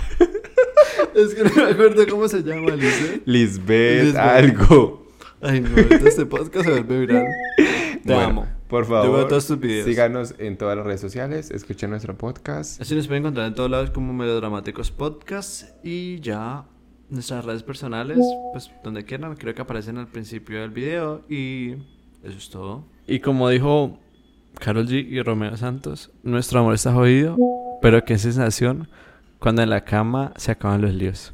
es 1.13 1.35
que 1.35 1.43
no 1.43 1.51
me 1.55 1.71
acuerdo 1.71 2.07
cómo 2.07 2.27
se 2.27 2.41
llama. 2.43 2.71
Lisbeth, 2.71 3.21
Lisbeth. 3.25 4.15
algo. 4.15 5.05
Ay, 5.41 5.61
no, 5.61 5.77
este 5.77 6.25
podcast 6.25 6.65
se 6.65 6.71
vuelve 6.71 6.99
viral. 7.01 7.25
Te 7.57 8.13
Bueno, 8.13 8.21
amo. 8.21 8.47
Por 8.69 8.85
Yo 8.85 8.89
veo 8.91 9.03
favor, 9.03 9.27
todos 9.27 9.47
tus 9.47 9.59
videos. 9.59 9.85
síganos 9.85 10.35
en 10.39 10.57
todas 10.57 10.75
las 10.75 10.85
redes 10.85 10.99
sociales, 11.01 11.51
escuchen 11.51 11.89
nuestro 11.89 12.17
podcast. 12.17 12.81
Así 12.81 12.95
nos 12.95 13.07
pueden 13.07 13.23
encontrar 13.23 13.47
en 13.47 13.55
todos 13.55 13.69
lados 13.69 13.91
como 13.91 14.11
Melodramáticos 14.13 14.91
Podcast. 14.91 15.69
Y 15.85 16.19
ya 16.19 16.65
nuestras 17.09 17.45
redes 17.45 17.63
personales, 17.63 18.17
pues 18.51 18.69
donde 18.83 19.05
quieran, 19.05 19.35
creo 19.35 19.53
que 19.53 19.61
aparecen 19.61 19.97
al 19.97 20.07
principio 20.07 20.59
del 20.61 20.71
video 20.71 21.21
y 21.29 21.73
eso 22.23 22.37
es 22.37 22.49
todo. 22.49 22.85
Y 23.07 23.19
como 23.19 23.47
dijo 23.49 23.99
Carol 24.60 24.88
G 24.88 25.05
y 25.08 25.22
Romeo 25.22 25.55
Santos, 25.58 26.12
nuestro 26.24 26.60
amor 26.60 26.74
está 26.74 26.93
jodido, 26.93 27.38
pero 27.82 28.03
qué 28.03 28.18
sensación 28.18 28.89
cuando 29.39 29.62
en 29.62 29.70
la 29.70 29.82
cama 29.84 30.34
se 30.36 30.51
acaban 30.51 30.82
los 30.82 30.93
líos. 30.93 31.34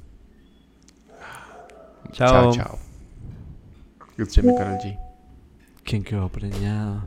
Chao, 2.12 2.54
Chao. 2.54 2.54
chao. 2.54 2.80
Karol 4.16 4.78
G. 4.80 5.00
¿Quién 5.84 6.04
quedó 6.04 6.30
preñado? 6.30 7.02